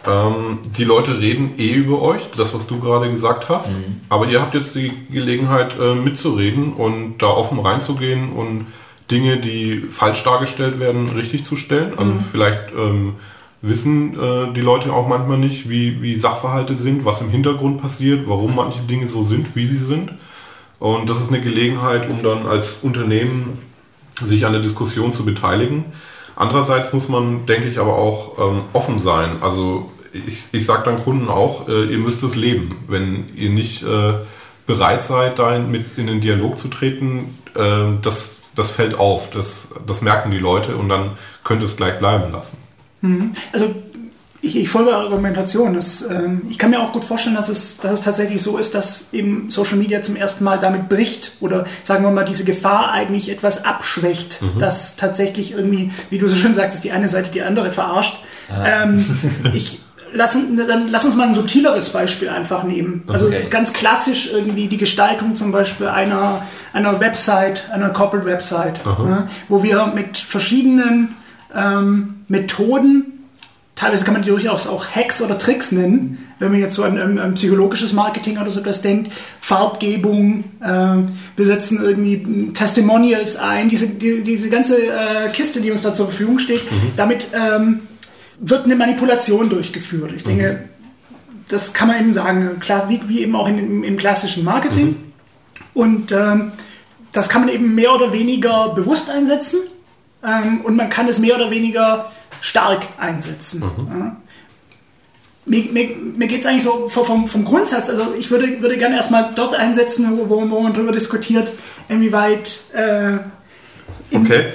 ähm, 0.07 0.59
die 0.75 0.83
Leute 0.83 1.19
reden 1.19 1.53
eh 1.57 1.71
über 1.71 2.01
euch, 2.01 2.21
das, 2.35 2.53
was 2.53 2.67
du 2.67 2.79
gerade 2.79 3.09
gesagt 3.09 3.49
hast. 3.49 3.69
Aber 4.09 4.27
ihr 4.27 4.41
habt 4.41 4.55
jetzt 4.55 4.75
die 4.75 4.91
Gelegenheit 5.11 5.77
äh, 5.79 5.95
mitzureden 5.95 6.73
und 6.73 7.19
da 7.19 7.27
offen 7.27 7.59
reinzugehen 7.59 8.31
und 8.31 8.65
Dinge, 9.11 9.37
die 9.37 9.85
falsch 9.89 10.23
dargestellt 10.23 10.79
werden, 10.79 11.09
richtig 11.09 11.43
zu 11.45 11.55
stellen. 11.57 11.93
Also 11.97 12.13
vielleicht 12.31 12.71
ähm, 12.71 13.15
wissen 13.61 14.19
äh, 14.19 14.53
die 14.53 14.61
Leute 14.61 14.91
auch 14.93 15.07
manchmal 15.07 15.37
nicht, 15.37 15.69
wie, 15.69 16.01
wie 16.01 16.15
Sachverhalte 16.15 16.75
sind, 16.75 17.05
was 17.05 17.21
im 17.21 17.29
Hintergrund 17.29 17.81
passiert, 17.81 18.27
warum 18.27 18.55
manche 18.55 18.81
Dinge 18.81 19.07
so 19.07 19.23
sind, 19.23 19.55
wie 19.55 19.67
sie 19.67 19.77
sind. 19.77 20.13
Und 20.79 21.09
das 21.09 21.21
ist 21.21 21.29
eine 21.29 21.41
Gelegenheit, 21.41 22.09
um 22.09 22.23
dann 22.23 22.47
als 22.47 22.79
Unternehmen 22.81 23.59
sich 24.21 24.45
an 24.45 24.53
der 24.53 24.61
Diskussion 24.61 25.13
zu 25.13 25.25
beteiligen. 25.25 25.85
Andererseits 26.35 26.91
muss 26.91 27.07
man, 27.07 27.45
denke 27.45 27.67
ich, 27.67 27.77
aber 27.77 27.97
auch 27.97 28.39
ähm, 28.39 28.61
offen 28.73 28.97
sein. 28.97 29.29
Also 29.41 29.91
ich, 30.11 30.39
ich 30.51 30.65
sage 30.65 30.83
dann 30.85 30.97
Kunden 30.97 31.29
auch, 31.29 31.67
äh, 31.67 31.85
ihr 31.85 31.99
müsst 31.99 32.23
es 32.23 32.35
leben. 32.35 32.77
Wenn 32.87 33.25
ihr 33.35 33.51
nicht 33.51 33.83
äh, 33.83 34.13
bereit 34.65 35.03
seid, 35.03 35.37
da 35.37 35.59
mit 35.59 35.97
in 35.97 36.07
den 36.07 36.19
Dialog 36.19 36.57
zu 36.57 36.67
treten, 36.67 37.37
äh, 37.55 37.97
das, 38.01 38.39
das 38.55 38.71
fällt 38.71 38.97
auf. 38.97 39.29
Das, 39.29 39.69
das 39.85 40.01
merken 40.01 40.31
die 40.31 40.39
Leute 40.39 40.77
und 40.77 40.89
dann 40.89 41.11
könnt 41.43 41.61
ihr 41.61 41.67
es 41.67 41.75
gleich 41.75 41.99
bleiben 41.99 42.31
lassen. 42.31 42.57
Also 43.51 43.73
ich, 44.43 44.55
ich 44.55 44.69
folge 44.69 44.89
eurer 44.89 45.03
Argumentation. 45.03 45.73
Das, 45.75 46.03
ähm, 46.09 46.41
ich 46.49 46.57
kann 46.57 46.71
mir 46.71 46.79
auch 46.81 46.91
gut 46.91 47.03
vorstellen, 47.03 47.35
dass 47.35 47.47
es, 47.49 47.77
dass 47.77 47.91
es 47.91 48.01
tatsächlich 48.01 48.41
so 48.41 48.57
ist, 48.57 48.73
dass 48.73 49.13
eben 49.13 49.51
Social 49.51 49.77
Media 49.77 50.01
zum 50.01 50.15
ersten 50.15 50.43
Mal 50.43 50.57
damit 50.59 50.89
bricht 50.89 51.33
oder 51.41 51.65
sagen 51.83 52.03
wir 52.03 52.11
mal 52.11 52.25
diese 52.25 52.43
Gefahr 52.43 52.91
eigentlich 52.91 53.29
etwas 53.29 53.65
abschwächt, 53.65 54.41
dass 54.57 54.95
tatsächlich 54.95 55.51
irgendwie, 55.51 55.91
wie 56.09 56.17
du 56.17 56.27
so 56.27 56.35
schön 56.35 56.55
sagtest, 56.55 56.83
die 56.83 56.91
eine 56.91 57.07
Seite 57.07 57.29
die 57.31 57.43
andere 57.43 57.71
verarscht. 57.71 58.17
Ähm, 58.65 59.05
ich 59.53 59.79
lassen, 60.13 60.57
dann 60.67 60.89
lass 60.89 61.05
uns 61.05 61.15
mal 61.15 61.27
ein 61.27 61.35
subtileres 61.35 61.89
Beispiel 61.91 62.29
einfach 62.29 62.63
nehmen. 62.63 63.03
Also 63.07 63.27
Okay. 63.27 63.45
ganz 63.49 63.71
klassisch 63.73 64.29
irgendwie 64.33 64.67
die 64.67 64.77
Gestaltung 64.77 65.35
zum 65.35 65.51
Beispiel 65.51 65.87
einer, 65.87 66.41
einer 66.73 66.99
Website, 66.99 67.69
einer 67.71 67.89
Corporate 67.89 68.25
Website, 68.27 68.85
ne, 68.85 69.27
wo 69.47 69.63
wir 69.63 69.85
mit 69.95 70.17
verschiedenen 70.17 71.15
ähm, 71.55 72.23
Methoden, 72.27 73.21
teilweise 73.75 74.05
kann 74.05 74.13
man 74.13 74.23
die 74.23 74.29
durchaus 74.29 74.67
auch 74.67 74.87
Hacks 74.87 75.21
oder 75.21 75.37
Tricks 75.37 75.71
nennen, 75.71 76.19
wenn 76.39 76.51
man 76.51 76.59
jetzt 76.59 76.75
so 76.75 76.83
an, 76.83 76.99
an, 76.99 77.17
an 77.17 77.33
psychologisches 77.33 77.93
Marketing 77.93 78.37
oder 78.37 78.51
so 78.51 78.59
etwas 78.59 78.81
denkt, 78.81 79.11
Farbgebung, 79.39 80.43
ähm, 80.63 81.09
wir 81.35 81.45
setzen 81.45 81.81
irgendwie 81.81 82.51
Testimonials 82.53 83.37
ein, 83.37 83.69
diese, 83.69 83.87
die, 83.87 84.21
diese 84.21 84.49
ganze 84.49 84.77
äh, 84.77 85.29
Kiste, 85.29 85.61
die 85.61 85.71
uns 85.71 85.81
da 85.81 85.93
zur 85.93 86.07
Verfügung 86.07 86.39
steht, 86.39 86.61
damit 86.95 87.27
ähm, 87.33 87.81
wird 88.39 88.65
eine 88.65 88.75
Manipulation 88.75 89.49
durchgeführt. 89.49 90.11
Ich 90.15 90.23
denke, 90.23 90.63
das 91.47 91.73
kann 91.73 91.87
man 91.87 91.99
eben 91.99 92.13
sagen, 92.13 92.59
klar, 92.59 92.87
wie, 92.87 93.01
wie 93.07 93.21
eben 93.21 93.35
auch 93.35 93.47
in, 93.47 93.59
im, 93.59 93.83
im 93.83 93.97
klassischen 93.97 94.43
Marketing. 94.43 94.95
Und 95.73 96.11
ähm, 96.11 96.51
das 97.11 97.29
kann 97.29 97.41
man 97.41 97.53
eben 97.53 97.75
mehr 97.75 97.93
oder 97.93 98.13
weniger 98.13 98.69
bewusst 98.69 99.09
einsetzen 99.09 99.59
ähm, 100.23 100.61
und 100.61 100.75
man 100.75 100.89
kann 100.89 101.07
es 101.07 101.19
mehr 101.19 101.35
oder 101.35 101.51
weniger 101.51 102.11
stark 102.41 102.87
einsetzen. 102.97 103.63
Ja. 103.63 104.15
mir, 105.45 105.63
mir, 105.71 105.89
mir 106.15 106.27
geht 106.27 106.41
es 106.41 106.45
eigentlich 106.45 106.63
so 106.63 106.89
vom, 106.89 107.27
vom 107.27 107.45
Grundsatz, 107.45 107.89
also 107.89 108.13
ich 108.17 108.31
würde, 108.31 108.61
würde 108.61 108.77
gerne 108.77 108.95
erstmal 108.95 109.31
dort 109.35 109.55
einsetzen, 109.55 110.17
wo, 110.17 110.29
wo, 110.29 110.49
wo 110.49 110.61
man 110.61 110.73
darüber 110.73 110.91
diskutiert, 110.91 111.51
inwieweit. 111.89 112.61
Äh, 112.73 113.17
okay. 114.15 114.45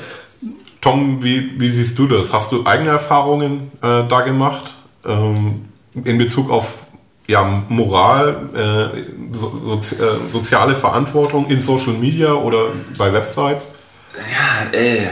Tom, 0.81 1.23
wie, 1.23 1.59
wie 1.59 1.71
siehst 1.71 1.99
du 1.99 2.07
das? 2.07 2.33
Hast 2.33 2.53
du 2.53 2.65
eigene 2.65 2.91
Erfahrungen 2.91 3.73
äh, 3.83 4.07
da 4.09 4.21
gemacht 4.21 4.75
ähm, 5.05 5.65
in 6.05 6.19
Bezug 6.19 6.51
auf 6.51 6.75
ja, 7.27 7.63
Moral, 7.69 8.49
äh, 8.55 9.33
so, 9.33 9.81
so, 9.81 9.97
äh, 9.97 10.31
soziale 10.31 10.77
Verantwortung 10.77 11.49
in 11.49 11.61
Social 11.61 11.95
Media 11.95 12.35
oder 12.35 12.67
bei 12.97 13.13
Websites? 13.13 13.73
Ja, 14.15 14.79
äh, 14.79 15.09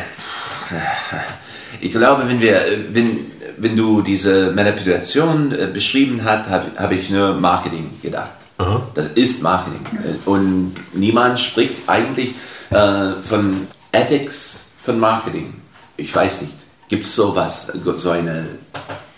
ich 1.80 1.92
glaube, 1.92 2.28
wenn 2.28 2.40
wir, 2.40 2.62
wenn, 2.90 3.32
wenn 3.56 3.76
du 3.76 4.02
diese 4.02 4.50
Manipulation 4.52 5.52
äh, 5.52 5.66
beschrieben 5.72 6.22
hast, 6.24 6.48
habe 6.48 6.72
hab 6.76 6.92
ich 6.92 7.10
nur 7.10 7.34
Marketing 7.34 7.90
gedacht. 8.02 8.36
Aha. 8.58 8.86
Das 8.94 9.08
ist 9.08 9.42
Marketing. 9.42 9.80
Und 10.24 10.74
niemand 10.92 11.40
spricht 11.40 11.88
eigentlich 11.88 12.34
äh, 12.70 13.12
von 13.22 13.66
Ethics 13.92 14.72
von 14.82 14.98
Marketing. 15.00 15.54
Ich 15.96 16.14
weiß 16.14 16.42
nicht. 16.42 16.66
Gibt 16.88 17.06
es 17.06 17.14
sowas, 17.14 17.72
so 17.96 18.10
eine 18.10 18.46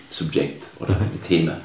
Subjekt 0.08 0.64
oder 0.78 0.90
ein 0.90 1.20
Thema? 1.20 1.58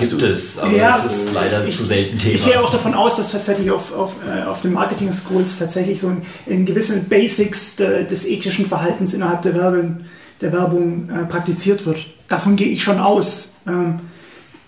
Gibt 0.00 0.22
es, 0.22 0.58
aber 0.58 0.70
Ja, 0.70 1.02
es 1.04 1.12
ist 1.12 1.32
leider 1.32 1.66
ich, 1.66 1.76
zu 1.76 1.84
selten 1.84 2.18
Thema. 2.18 2.34
Ich 2.34 2.44
gehe 2.44 2.60
auch 2.60 2.70
davon 2.70 2.94
aus, 2.94 3.16
dass 3.16 3.32
tatsächlich 3.32 3.70
auf, 3.70 3.92
auf, 3.92 4.14
äh, 4.26 4.44
auf 4.44 4.62
den 4.62 4.72
Marketing 4.72 5.12
Schools 5.12 5.58
tatsächlich 5.58 6.00
so 6.00 6.08
ein, 6.08 6.22
in 6.46 6.66
gewissen 6.66 7.08
Basics 7.08 7.76
de, 7.76 8.06
des 8.06 8.26
ethischen 8.26 8.66
Verhaltens 8.66 9.14
innerhalb 9.14 9.42
der 9.42 9.54
Werbung, 9.54 10.00
der 10.40 10.52
Werbung 10.52 11.10
äh, 11.10 11.24
praktiziert 11.26 11.86
wird. 11.86 11.98
Davon 12.28 12.56
gehe 12.56 12.68
ich 12.68 12.82
schon 12.82 12.98
aus. 12.98 13.52
Ähm, 13.66 14.00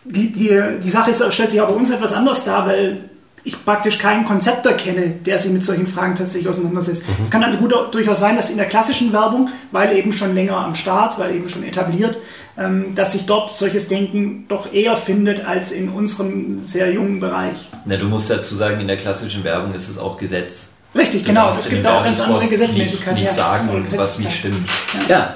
die, 0.05 0.33
die, 0.33 0.61
die 0.83 0.91
Sache 0.91 1.11
ist, 1.11 1.23
stellt 1.33 1.51
sich 1.51 1.61
aber 1.61 1.73
bei 1.73 1.79
uns 1.79 1.91
etwas 1.91 2.13
anders 2.13 2.45
dar, 2.45 2.67
weil 2.67 3.10
ich 3.45 3.65
praktisch 3.65 3.99
keinen 3.99 4.25
Konzepter 4.25 4.75
kenne, 4.75 5.09
der 5.25 5.39
sich 5.39 5.51
mit 5.51 5.65
solchen 5.65 5.87
Fragen 5.87 6.15
tatsächlich 6.15 6.49
auseinandersetzt. 6.49 7.05
Es 7.21 7.31
kann 7.31 7.43
also 7.43 7.57
gut, 7.57 7.73
durchaus 7.93 8.21
sein, 8.21 8.37
dass 8.37 8.51
in 8.51 8.57
der 8.57 8.67
klassischen 8.67 9.13
Werbung, 9.13 9.49
weil 9.73 9.97
eben 9.97 10.13
schon 10.13 10.35
länger 10.35 10.59
am 10.59 10.75
Start, 10.75 11.19
weil 11.19 11.35
eben 11.35 11.49
schon 11.49 11.65
etabliert, 11.65 12.19
ähm, 12.59 12.95
dass 12.95 13.13
sich 13.13 13.27
dort 13.27 13.51
solches 13.51 13.89
Denken 13.89 14.45
doch 14.49 14.73
eher 14.73 14.97
findet 14.97 15.47
als 15.47 15.73
in 15.73 15.89
unserem 15.89 16.65
sehr 16.65 16.93
jungen 16.93 17.21
Bereich. 17.21 17.69
Na, 17.87 17.97
du 17.97 18.07
musst 18.07 18.29
dazu 18.29 18.57
sagen, 18.57 18.81
in 18.81 18.89
der 18.89 18.97
klassischen 18.97 19.45
Werbung 19.45 19.73
ist 19.73 19.89
es 19.89 19.97
auch 19.97 20.19
Gesetz. 20.19 20.71
Richtig, 20.95 21.23
Du 21.23 21.29
genau. 21.29 21.51
Es 21.51 21.69
gibt 21.69 21.87
auch 21.87 22.03
ganz 22.03 22.21
andere 22.21 22.49
Gesetzmäßigkeiten. 22.49 23.15
Nicht, 23.15 23.31
nicht 23.31 23.39
ja. 23.39 23.45
sagen, 23.45 23.69
und 23.71 23.97
was 23.97 24.19
nicht 24.19 24.37
stimmt. 24.37 24.69
Ja, 25.09 25.35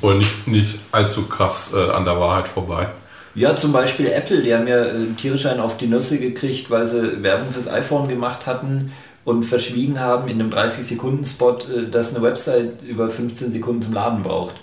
Oder 0.00 0.16
nicht, 0.16 0.46
nicht 0.46 0.78
allzu 0.92 1.22
krass 1.26 1.70
äh, 1.74 1.90
an 1.90 2.04
der 2.04 2.18
Wahrheit 2.18 2.48
vorbei? 2.48 2.88
Ja, 3.34 3.56
zum 3.56 3.72
Beispiel 3.72 4.06
Apple, 4.06 4.42
die 4.42 4.54
haben 4.54 4.68
ja 4.68 4.84
äh, 4.84 5.06
tierisch 5.16 5.46
einen 5.46 5.60
auf 5.60 5.76
die 5.76 5.88
Nüsse 5.88 6.18
gekriegt, 6.18 6.70
weil 6.70 6.86
sie 6.86 7.22
Werbung 7.22 7.50
fürs 7.50 7.68
iPhone 7.68 8.08
gemacht 8.08 8.46
hatten 8.46 8.92
und 9.24 9.42
verschwiegen 9.42 9.98
haben 9.98 10.28
in 10.28 10.40
einem 10.40 10.50
30-Sekunden-Spot, 10.50 11.58
äh, 11.58 11.90
dass 11.90 12.14
eine 12.14 12.22
Website 12.22 12.82
über 12.86 13.10
15 13.10 13.50
Sekunden 13.50 13.82
zum 13.82 13.94
Laden 13.94 14.22
braucht. 14.22 14.54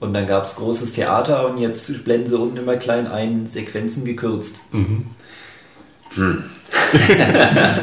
Und 0.00 0.14
dann 0.14 0.26
gab 0.26 0.46
es 0.46 0.56
großes 0.56 0.94
Theater 0.94 1.48
und 1.48 1.58
jetzt 1.58 2.04
blenden 2.04 2.30
sie 2.30 2.36
unten 2.36 2.56
immer 2.56 2.76
klein 2.76 3.06
ein, 3.06 3.46
Sequenzen 3.46 4.04
gekürzt. 4.04 4.56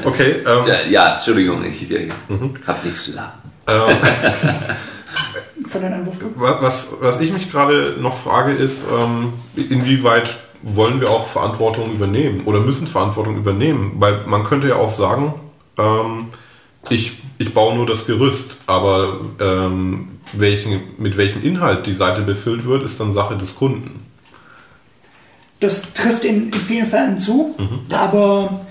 Okay, 0.04 0.36
ähm, 0.46 0.68
ja, 0.68 0.76
ja 0.90 1.14
Entschuldigung, 1.14 1.64
ich, 1.64 1.90
ich 1.90 2.12
habe 2.68 2.80
nichts 2.84 3.06
zu 3.06 3.12
sagen. 3.12 3.32
Von 5.70 5.82
den 5.82 5.94
Einwurf. 5.94 6.16
was, 6.36 6.62
was, 6.62 6.88
was 7.00 7.22
ich 7.22 7.32
mich 7.32 7.52
gerade 7.52 7.96
noch 8.00 8.18
frage, 8.18 8.52
ist, 8.52 8.84
ähm, 8.92 9.34
inwieweit 9.56 10.38
wollen 10.62 11.00
wir 11.00 11.10
auch 11.10 11.28
Verantwortung 11.28 11.92
übernehmen 11.92 12.42
oder 12.46 12.60
müssen 12.60 12.88
Verantwortung 12.88 13.38
übernehmen? 13.38 13.94
Weil 14.00 14.22
man 14.26 14.44
könnte 14.44 14.68
ja 14.68 14.76
auch 14.76 14.90
sagen, 14.90 15.34
ähm, 15.78 16.28
ich, 16.90 17.22
ich 17.38 17.54
baue 17.54 17.76
nur 17.76 17.86
das 17.86 18.06
Gerüst, 18.06 18.58
aber 18.66 19.20
ähm, 19.40 20.20
welchen, 20.34 20.82
mit 20.98 21.18
welchem 21.18 21.44
Inhalt 21.44 21.86
die 21.86 21.94
Seite 21.94 22.22
befüllt 22.22 22.66
wird, 22.66 22.84
ist 22.84 23.00
dann 23.00 23.14
Sache 23.14 23.38
des 23.38 23.56
Kunden. 23.56 24.06
Das 25.60 25.94
trifft 25.94 26.24
in, 26.24 26.48
in 26.48 26.54
vielen 26.54 26.88
Fällen 26.88 27.20
zu, 27.20 27.56
aber 27.92 28.66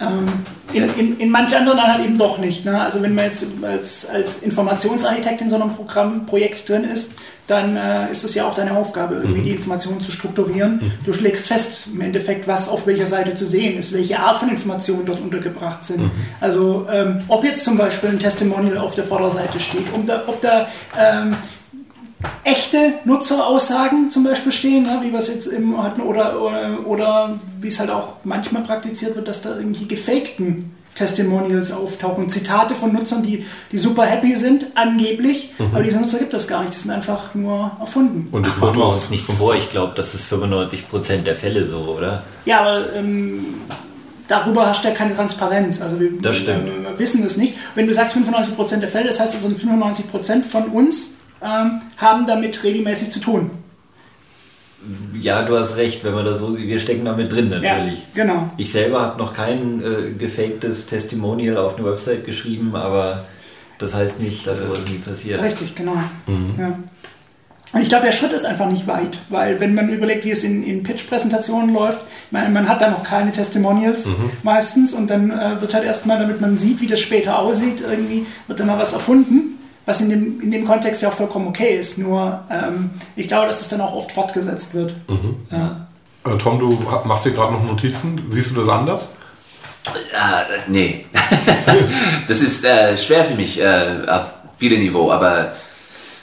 ähm, 0.00 0.26
in, 0.72 0.88
in, 0.96 1.18
in 1.18 1.30
manchen 1.30 1.56
anderen 1.56 1.78
dann 1.78 1.92
halt 1.92 2.04
eben 2.04 2.18
doch 2.18 2.38
nicht. 2.38 2.64
Ne? 2.64 2.80
Also 2.80 3.02
wenn 3.02 3.14
man 3.14 3.26
jetzt 3.26 3.46
als, 3.62 4.08
als 4.08 4.42
Informationsarchitekt 4.42 5.40
in 5.40 5.50
so 5.50 5.56
einem 5.56 5.74
Programm, 5.74 6.26
Projekt 6.26 6.68
drin 6.68 6.84
ist, 6.84 7.14
dann 7.46 7.76
äh, 7.76 8.12
ist 8.12 8.22
es 8.22 8.34
ja 8.34 8.46
auch 8.46 8.54
deine 8.54 8.76
Aufgabe, 8.76 9.16
irgendwie 9.16 9.42
die 9.42 9.50
Informationen 9.50 10.00
zu 10.00 10.12
strukturieren. 10.12 10.92
Du 11.04 11.12
schlägst 11.12 11.48
fest 11.48 11.88
im 11.92 12.00
Endeffekt, 12.00 12.46
was 12.46 12.68
auf 12.68 12.86
welcher 12.86 13.06
Seite 13.06 13.34
zu 13.34 13.44
sehen 13.44 13.76
ist, 13.76 13.92
welche 13.92 14.20
Art 14.20 14.36
von 14.36 14.48
Informationen 14.50 15.04
dort 15.04 15.20
untergebracht 15.20 15.84
sind. 15.84 16.10
Also 16.40 16.86
ähm, 16.92 17.22
ob 17.26 17.42
jetzt 17.42 17.64
zum 17.64 17.76
Beispiel 17.76 18.10
ein 18.10 18.20
Testimonial 18.20 18.78
auf 18.78 18.94
der 18.94 19.04
Vorderseite 19.04 19.58
steht, 19.58 19.86
ob 19.94 20.06
da, 20.06 20.22
ob 20.26 20.40
da 20.40 20.68
ähm, 20.96 21.36
echte 22.44 22.94
Nutzeraussagen 23.04 24.10
zum 24.10 24.24
Beispiel 24.24 24.52
stehen, 24.52 24.82
ne, 24.82 25.00
wie 25.02 25.10
wir 25.12 25.18
es 25.18 25.28
jetzt 25.28 25.46
im 25.46 25.82
hatten, 25.82 26.02
oder, 26.02 26.40
oder, 26.40 26.86
oder 26.86 27.38
wie 27.60 27.68
es 27.68 27.80
halt 27.80 27.90
auch 27.90 28.14
manchmal 28.24 28.62
praktiziert 28.62 29.16
wird, 29.16 29.28
dass 29.28 29.42
da 29.42 29.56
irgendwie 29.56 29.86
gefakten 29.86 30.74
Testimonials 30.94 31.72
auftauchen, 31.72 32.28
Zitate 32.28 32.74
von 32.74 32.92
Nutzern, 32.92 33.22
die, 33.22 33.46
die 33.70 33.78
super 33.78 34.04
happy 34.04 34.34
sind, 34.36 34.66
angeblich, 34.74 35.54
aber 35.72 35.82
diese 35.82 36.00
Nutzer 36.00 36.18
gibt 36.18 36.34
es 36.34 36.48
gar 36.48 36.62
nicht, 36.62 36.74
die 36.74 36.78
sind 36.78 36.90
einfach 36.90 37.34
nur 37.34 37.70
erfunden. 37.80 38.28
Und 38.32 38.46
Ach, 38.46 38.58
machen 38.58 38.76
wir 38.78 38.88
uns 38.88 39.08
nichts 39.08 39.32
vor, 39.32 39.54
ich 39.54 39.70
glaube, 39.70 39.92
das 39.94 40.14
ist 40.14 40.30
95% 40.30 41.22
der 41.22 41.36
Fälle 41.36 41.66
so, 41.66 41.78
oder? 41.96 42.24
Ja, 42.44 42.60
aber 42.60 42.92
ähm, 42.94 43.44
darüber 44.26 44.66
hast 44.66 44.84
du 44.84 44.88
ja 44.88 44.94
keine 44.94 45.14
Transparenz. 45.14 45.80
Also 45.80 45.98
wir, 46.00 46.10
Das 46.20 46.36
stimmt. 46.36 46.66
wir, 46.66 46.82
wir 46.82 46.98
wissen 46.98 47.24
es 47.24 47.36
nicht. 47.36 47.54
Wenn 47.74 47.86
du 47.86 47.94
sagst 47.94 48.16
95% 48.16 48.76
der 48.78 48.88
Fälle, 48.88 49.06
das 49.06 49.20
heißt 49.20 49.36
also 49.36 49.48
95% 49.48 50.42
von 50.42 50.64
uns 50.64 51.09
ähm, 51.42 51.82
haben 51.96 52.26
damit 52.26 52.62
regelmäßig 52.62 53.10
zu 53.10 53.20
tun. 53.20 53.50
Ja, 55.18 55.42
du 55.42 55.58
hast 55.58 55.76
recht, 55.76 56.04
wenn 56.04 56.14
man 56.14 56.24
das 56.24 56.38
so 56.38 56.56
sieht, 56.56 56.66
wir 56.66 56.80
stecken 56.80 57.04
da 57.04 57.14
mit 57.14 57.30
drin 57.30 57.50
natürlich. 57.50 57.98
Ja, 58.14 58.24
genau. 58.24 58.50
Ich 58.56 58.72
selber 58.72 59.02
habe 59.02 59.18
noch 59.18 59.34
kein 59.34 59.82
äh, 59.82 60.10
gefaktes 60.12 60.86
Testimonial 60.86 61.58
auf 61.58 61.76
eine 61.76 61.86
Website 61.86 62.24
geschrieben, 62.24 62.74
aber 62.74 63.24
das 63.78 63.94
heißt 63.94 64.20
nicht, 64.20 64.46
dass 64.46 64.60
sowas 64.60 64.86
nie 64.88 64.98
passiert. 64.98 65.42
Richtig, 65.42 65.74
genau. 65.74 65.96
Ja. 66.58 66.78
Und 67.72 67.82
ich 67.82 67.88
glaube, 67.88 68.06
der 68.06 68.12
Schritt 68.12 68.32
ist 68.32 68.44
einfach 68.44 68.68
nicht 68.68 68.86
weit, 68.86 69.18
weil 69.28 69.60
wenn 69.60 69.74
man 69.74 69.90
überlegt, 69.90 70.24
wie 70.24 70.32
es 70.32 70.42
in, 70.42 70.64
in 70.64 70.82
Pitch-Präsentationen 70.82 71.72
läuft, 71.72 72.00
meine, 72.30 72.48
man 72.50 72.68
hat 72.68 72.82
da 72.82 72.90
noch 72.90 73.04
keine 73.04 73.30
Testimonials 73.30 74.08
meistens 74.42 74.92
und 74.92 75.08
dann 75.08 75.30
äh, 75.30 75.60
wird 75.60 75.72
halt 75.72 75.84
erstmal, 75.84 76.18
damit 76.18 76.40
man 76.40 76.58
sieht, 76.58 76.80
wie 76.80 76.88
das 76.88 77.00
später 77.00 77.38
aussieht, 77.38 77.80
irgendwie 77.80 78.26
wird 78.48 78.58
dann 78.58 78.66
mal 78.66 78.78
was 78.78 78.92
erfunden, 78.92 79.59
was 79.90 80.00
in 80.00 80.08
dem, 80.08 80.40
in 80.40 80.50
dem 80.52 80.64
Kontext 80.64 81.02
ja 81.02 81.08
auch 81.08 81.14
vollkommen 81.14 81.48
okay 81.48 81.76
ist. 81.76 81.98
Nur 81.98 82.44
ähm, 82.48 82.90
ich 83.16 83.26
glaube, 83.26 83.48
dass 83.48 83.60
es 83.60 83.68
dann 83.68 83.80
auch 83.80 83.92
oft 83.92 84.12
fortgesetzt 84.12 84.72
wird. 84.72 84.94
Ja. 85.50 85.86
Äh, 86.24 86.38
Tom, 86.38 86.60
du 86.60 86.70
machst 87.04 87.24
dir 87.24 87.32
gerade 87.32 87.52
noch 87.54 87.64
Notizen. 87.64 88.22
Siehst 88.28 88.52
du 88.52 88.64
das 88.64 88.68
anders? 88.68 89.08
Äh, 89.86 90.60
nee. 90.68 91.06
das 92.28 92.40
ist 92.40 92.64
äh, 92.64 92.96
schwer 92.96 93.24
für 93.24 93.34
mich 93.34 93.60
äh, 93.60 94.06
auf 94.06 94.32
viele 94.58 94.78
Niveau, 94.78 95.10
aber 95.10 95.54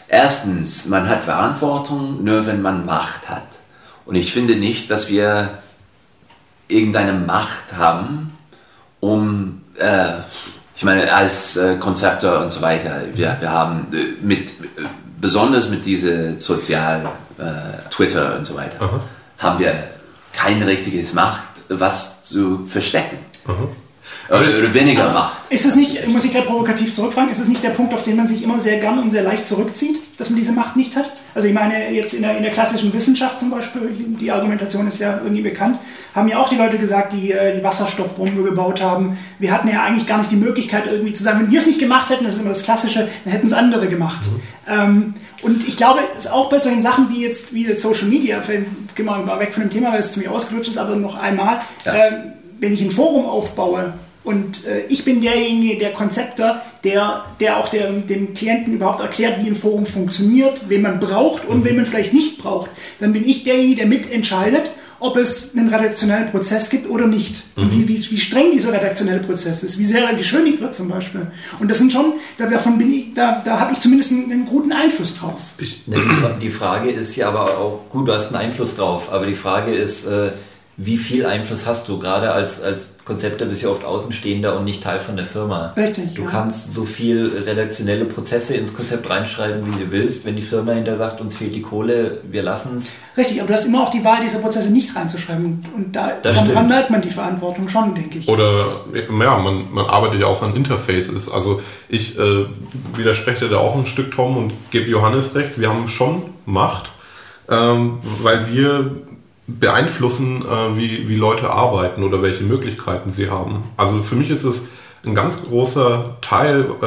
erstens, 0.07 0.86
man 0.86 1.09
hat 1.09 1.24
Verantwortung 1.24 2.24
nur, 2.24 2.45
wenn 2.45 2.62
man 2.62 2.86
Macht 2.86 3.29
hat. 3.29 3.47
Und 4.05 4.15
ich 4.15 4.31
finde 4.31 4.55
nicht, 4.55 4.89
dass 4.89 5.09
wir 5.09 5.57
irgendeine 6.69 7.13
Macht 7.13 7.75
haben, 7.75 8.38
um, 9.01 9.63
äh, 9.77 10.12
ich 10.77 10.84
meine, 10.84 11.12
als 11.12 11.57
äh, 11.57 11.77
Konzepte 11.77 12.39
und 12.39 12.51
so 12.51 12.62
weiter, 12.62 13.01
wir, 13.13 13.36
wir 13.39 13.51
haben 13.51 13.88
äh, 13.91 14.24
mit, 14.24 14.51
äh, 14.51 14.84
besonders 15.19 15.69
mit 15.69 15.84
diese 15.86 16.39
Sozial, 16.39 17.10
äh, 17.39 17.89
Twitter 17.89 18.38
und 18.38 18.46
so 18.46 18.55
weiter, 18.55 19.01
haben 19.39 19.57
wir 19.57 19.74
kein 20.34 20.62
richtiges 20.62 21.13
Macht, 21.13 21.50
was 21.69 22.24
zu 22.24 22.67
verstecken. 22.67 23.17
Oder, 24.29 24.39
oder 24.39 24.74
weniger 24.74 25.12
Macht. 25.12 25.50
Ist 25.50 25.65
es 25.65 25.75
nicht, 25.75 26.07
muss 26.07 26.25
ich 26.25 26.31
gleich 26.31 26.46
provokativ 26.46 26.93
zurückfragen, 26.93 27.31
ist 27.31 27.39
es 27.39 27.48
nicht 27.48 27.63
der 27.63 27.72
Punkt, 27.72 27.93
auf 27.96 28.03
den 28.03 28.15
man 28.15 28.27
sich 28.27 28.43
immer 28.43 28.60
sehr 28.60 28.79
gern 28.79 29.00
und 29.00 29.10
sehr 29.10 29.24
leicht 29.24 29.48
zurückzieht, 29.48 30.19
dass 30.19 30.29
man 30.29 30.38
diese 30.38 30.51
Macht 30.51 30.75
nicht 30.75 30.96
hat? 30.96 31.12
Also 31.38 31.48
ich 31.50 31.53
meine, 31.53 31.91
jetzt 31.91 32.15
in 32.15 32.24
der, 32.24 32.36
in 32.36 32.41
der 32.41 32.51
klassischen 32.51 32.91
Wissenschaft 32.94 33.39
zum 33.39 33.51
Beispiel, 33.51 33.91
die 34.20 34.32
Argumentation 34.32 34.88
ist 34.88 34.98
ja 34.98 35.20
irgendwie 35.24 35.44
bekannt, 35.44 35.77
haben 36.15 36.27
ja 36.27 36.39
auch 36.39 36.50
die 36.50 36.56
Leute 36.56 36.79
gesagt, 36.79 37.13
die 37.13 37.32
äh, 37.32 37.56
die 37.56 37.63
Wasserstoffbombe 37.63 38.41
gebaut 38.41 38.82
haben, 38.82 39.20
wir 39.38 39.51
hatten 39.51 39.67
ja 39.67 39.84
eigentlich 39.84 40.08
gar 40.08 40.17
nicht 40.17 40.32
die 40.32 40.36
Möglichkeit 40.36 40.88
irgendwie 40.88 41.13
zu 41.13 41.22
sagen, 41.22 41.41
wenn 41.41 41.51
wir 41.51 41.60
es 41.60 41.67
nicht 41.67 41.77
gemacht 41.77 42.10
hätten, 42.10 42.24
das 42.24 42.34
ist 42.34 42.39
immer 42.39 42.50
das 42.50 42.63
Klassische, 42.63 43.08
dann 43.24 43.34
hätten 43.34 43.46
es 43.46 43.53
andere 43.53 43.88
gemacht. 43.88 44.22
Ähm, 44.67 45.13
und 45.44 45.67
ich 45.67 45.77
glaube, 45.77 46.00
auch 46.32 46.50
bei 46.50 46.58
solchen 46.58 46.82
Sachen 46.82 47.12
wie 47.12 47.22
jetzt, 47.24 47.53
wie 47.53 47.67
jetzt 47.67 47.84
Social 47.84 48.08
Media, 48.08 48.39
gehen 48.39 49.06
wir 49.06 49.17
mal 49.20 49.39
weg 49.39 49.53
von 49.53 49.62
dem 49.62 49.70
Thema, 49.70 49.91
weil 49.91 50.00
es 50.00 50.13
ziemlich 50.13 50.32
ausgelutscht 50.32 50.70
ist, 50.72 50.79
aber 50.79 50.96
noch 50.96 51.20
einmal, 51.20 51.60
Ja. 51.86 51.94
äh, 51.94 52.12
wenn 52.60 52.74
ich 52.74 52.82
ein 52.82 52.89
Forum 52.89 53.27
aufbaue 53.27 53.94
und 54.27 54.65
äh, 54.65 54.81
ich 54.89 55.05
bin 55.05 55.22
derjenige, 55.22 55.79
der 55.79 55.93
Konzepter, 55.93 56.62
der, 56.84 57.24
der 57.39 57.55
auch 57.55 57.69
der, 57.69 57.89
dem 57.91 58.34
Klienten 58.34 58.74
überhaupt 58.74 59.00
erklärt, 59.00 59.41
wie 59.41 59.48
ein 59.48 59.55
Forum 59.55 59.86
funktioniert, 59.86 60.63
wen 60.67 60.81
man 60.81 61.00
braucht 61.00 61.48
und 61.48 61.63
wen 61.63 61.77
man 61.77 61.86
vielleicht 61.86 62.12
nicht 62.12 62.38
braucht, 62.38 62.69
dann 63.00 63.13
bin 63.13 63.25
ich 63.25 63.46
derjenige, 63.46 63.77
der 63.77 63.86
mitentscheidet, 63.86 64.72
ob 65.00 65.15
es 65.15 65.55
einen 65.55 65.74
redaktionellen 65.74 66.29
Prozess 66.29 66.69
gibt 66.69 66.89
oder 66.89 67.07
nicht. 67.07 67.41
Und 67.55 67.72
wie, 67.72 67.88
wie, 67.88 68.12
wie 68.12 68.17
streng 68.17 68.51
dieser 68.51 68.74
redaktionelle 68.74 69.22
Prozess 69.22 69.63
ist, 69.63 69.79
wie 69.79 69.86
sehr 69.86 70.03
er 70.03 70.15
geschönigt 70.15 70.60
wird 70.60 70.75
zum 70.75 70.89
Beispiel. 70.89 71.31
Und 71.62 71.72
das 71.72 71.77
sind 71.77 71.93
schon, 71.93 72.15
da, 72.38 72.48
davon 72.48 72.77
bin 72.77 72.91
ich, 72.91 73.13
da, 73.13 73.41
da 73.46 73.62
habe 73.62 73.72
ich 73.72 73.79
zumindest 73.79 74.12
einen, 74.12 74.29
einen, 74.29 74.46
guten 74.46 74.74
Einfluss 74.74 75.17
drauf. 75.17 75.39
Ne, 75.86 76.00
die 76.41 76.50
Frage 76.50 76.91
ist 76.91 77.15
ja 77.15 77.29
aber 77.29 77.57
auch, 77.60 77.89
gut, 77.89 78.10
du 78.10 78.12
hast 78.12 78.27
einen 78.27 78.48
Einfluss 78.48 78.75
drauf, 78.75 79.10
aber 79.10 79.25
die 79.25 79.36
Frage 79.36 79.72
ist, 79.72 80.05
äh, 80.05 80.31
wie 80.79 80.98
viel 80.98 81.25
Einfluss 81.25 81.65
hast 81.65 81.89
du? 81.89 81.98
Gerade 81.98 82.31
als, 82.31 82.62
als 82.62 82.89
Konzepter 83.03 83.46
bist 83.46 83.63
du 83.63 83.65
ja 83.65 83.72
oft 83.72 83.84
Außenstehender 83.84 84.55
und 84.55 84.63
nicht 84.63 84.84
Teil 84.84 85.00
von 85.00 85.15
der 85.15 85.25
Firma. 85.25 85.74
Richtig. 85.75 86.13
Du 86.13 86.22
ja. 86.22 86.27
kannst 86.29 86.75
so 86.75 86.86
viel 86.86 87.31
redaktionelle 87.48 88.05
Prozesse 88.05 88.53
ins 88.53 88.75
Konzept 88.75 89.10
reinschreiben, 89.10 89.65
wie 89.65 89.84
du 89.84 89.91
willst. 89.91 90.24
Wenn 90.25 90.36
die 90.36 90.43
Firma 90.43 90.74
hinter 90.74 90.98
sagt, 90.98 91.19
uns 91.19 91.36
fehlt 91.38 91.55
die 91.55 91.63
Kohle, 91.63 92.22
wir 92.29 92.43
lassen 92.43 92.77
es. 92.77 92.91
Richtig, 93.17 93.39
aber 93.39 93.48
du 93.48 93.53
hast 93.55 93.65
immer 93.65 93.81
auch 93.81 93.89
die 93.89 94.05
Wahl, 94.05 94.19
diese 94.24 94.38
Prozesse 94.38 94.69
nicht 94.69 94.96
reinzuschreiben. 94.96 95.46
Und, 95.46 95.65
und 95.75 95.96
da 95.96 96.62
merkt 96.62 96.91
man 96.91 97.01
die 97.01 97.10
Verantwortung 97.10 97.69
schon, 97.69 97.96
denke 97.96 98.19
ich. 98.19 98.27
Oder 98.27 98.81
ja, 98.93 99.38
man, 99.39 99.74
man 99.74 99.86
arbeitet 99.88 100.22
ja 100.22 100.27
auch 100.27 100.43
an 100.43 100.55
Interfaces. 100.55 101.31
Also 101.31 101.60
ich 101.89 102.19
äh, 102.19 102.46
widerspreche 102.96 103.50
da 103.50 103.57
auch 103.57 103.75
ein 103.75 103.88
Stück 103.88 104.12
Tom 104.12 104.38
und 104.38 104.53
gebe 104.69 104.88
Johannes 104.88 105.34
recht. 105.34 105.60
Wir 105.60 105.69
haben 105.69 105.88
schon 105.89 106.22
Macht, 106.46 106.91
ähm, 107.50 107.98
weil 108.22 108.51
wir 108.51 109.06
beeinflussen, 109.48 110.44
äh, 110.44 110.77
wie, 110.77 111.08
wie 111.08 111.16
Leute 111.16 111.50
arbeiten 111.50 112.04
oder 112.04 112.22
welche 112.22 112.44
Möglichkeiten 112.44 113.10
sie 113.10 113.30
haben. 113.30 113.63
Also 113.77 114.04
für 114.04 114.16
mich 114.16 114.30
ist 114.30 114.44
es 114.44 114.68
ein 115.06 115.16
ganz 115.16 115.42
großer 115.42 116.18
Teil, 116.22 116.66
äh, 116.82 116.86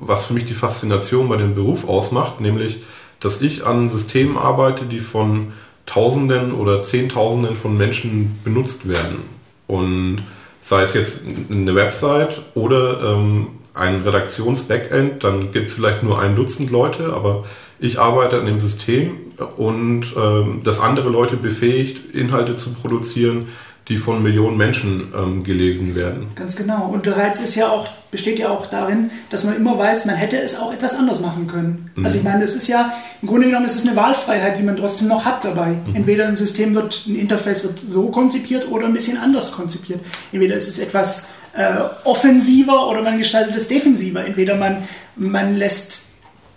was 0.00 0.26
für 0.26 0.34
mich 0.34 0.46
die 0.46 0.54
Faszination 0.54 1.28
bei 1.28 1.36
dem 1.36 1.54
Beruf 1.54 1.88
ausmacht, 1.88 2.40
nämlich, 2.40 2.82
dass 3.18 3.42
ich 3.42 3.66
an 3.66 3.88
Systemen 3.88 4.36
arbeite, 4.36 4.84
die 4.84 5.00
von 5.00 5.52
Tausenden 5.84 6.52
oder 6.52 6.82
Zehntausenden 6.82 7.56
von 7.56 7.76
Menschen 7.76 8.38
benutzt 8.44 8.88
werden. 8.88 9.22
Und 9.66 10.22
sei 10.62 10.82
es 10.82 10.94
jetzt 10.94 11.20
eine 11.50 11.74
Website 11.74 12.42
oder 12.54 13.14
ähm, 13.14 13.48
ein 13.74 14.02
Redaktions-Backend, 14.02 15.22
dann 15.22 15.52
gibt 15.52 15.68
es 15.68 15.74
vielleicht 15.74 16.02
nur 16.02 16.20
ein 16.20 16.34
Dutzend 16.34 16.70
Leute, 16.70 17.12
aber 17.12 17.44
ich 17.78 17.98
arbeite 17.98 18.38
an 18.38 18.46
dem 18.46 18.58
System 18.58 19.18
und 19.56 20.06
ähm, 20.16 20.60
das 20.64 20.80
andere 20.80 21.10
Leute 21.10 21.36
befähigt, 21.36 22.14
Inhalte 22.14 22.56
zu 22.56 22.72
produzieren, 22.72 23.46
die 23.88 23.98
von 23.98 24.20
Millionen 24.20 24.56
Menschen 24.56 25.12
ähm, 25.16 25.44
gelesen 25.44 25.94
werden. 25.94 26.26
Ganz 26.34 26.56
genau. 26.56 26.90
Und 26.92 27.06
der 27.06 27.16
Reiz 27.16 27.40
ist 27.40 27.54
ja 27.54 27.68
auch, 27.68 27.86
besteht 28.10 28.38
ja 28.38 28.50
auch 28.50 28.66
darin, 28.66 29.10
dass 29.30 29.44
man 29.44 29.54
immer 29.54 29.78
weiß, 29.78 30.06
man 30.06 30.16
hätte 30.16 30.38
es 30.38 30.58
auch 30.58 30.72
etwas 30.72 30.96
anders 30.96 31.20
machen 31.20 31.46
können. 31.46 31.90
Mhm. 31.94 32.04
Also 32.04 32.18
ich 32.18 32.24
meine, 32.24 32.42
es 32.42 32.56
ist 32.56 32.66
ja, 32.66 32.92
im 33.22 33.28
Grunde 33.28 33.46
genommen 33.46 33.66
ist 33.66 33.76
es 33.76 33.86
eine 33.86 33.94
Wahlfreiheit, 33.94 34.58
die 34.58 34.64
man 34.64 34.76
trotzdem 34.76 35.06
noch 35.06 35.24
hat 35.24 35.44
dabei. 35.44 35.76
Mhm. 35.86 35.94
Entweder 35.94 36.26
ein 36.26 36.34
System 36.34 36.74
wird, 36.74 37.04
ein 37.06 37.14
Interface 37.14 37.62
wird 37.62 37.78
so 37.78 38.08
konzipiert 38.08 38.68
oder 38.70 38.86
ein 38.86 38.92
bisschen 38.92 39.18
anders 39.18 39.52
konzipiert. 39.52 40.00
Entweder 40.32 40.56
ist 40.56 40.68
es 40.68 40.80
etwas 40.80 41.28
äh, 41.52 41.76
offensiver 42.02 42.88
oder 42.88 43.02
man 43.02 43.18
gestaltet 43.18 43.54
es 43.54 43.68
defensiver. 43.68 44.24
Entweder 44.24 44.56
man, 44.56 44.82
man 45.14 45.56
lässt 45.56 46.06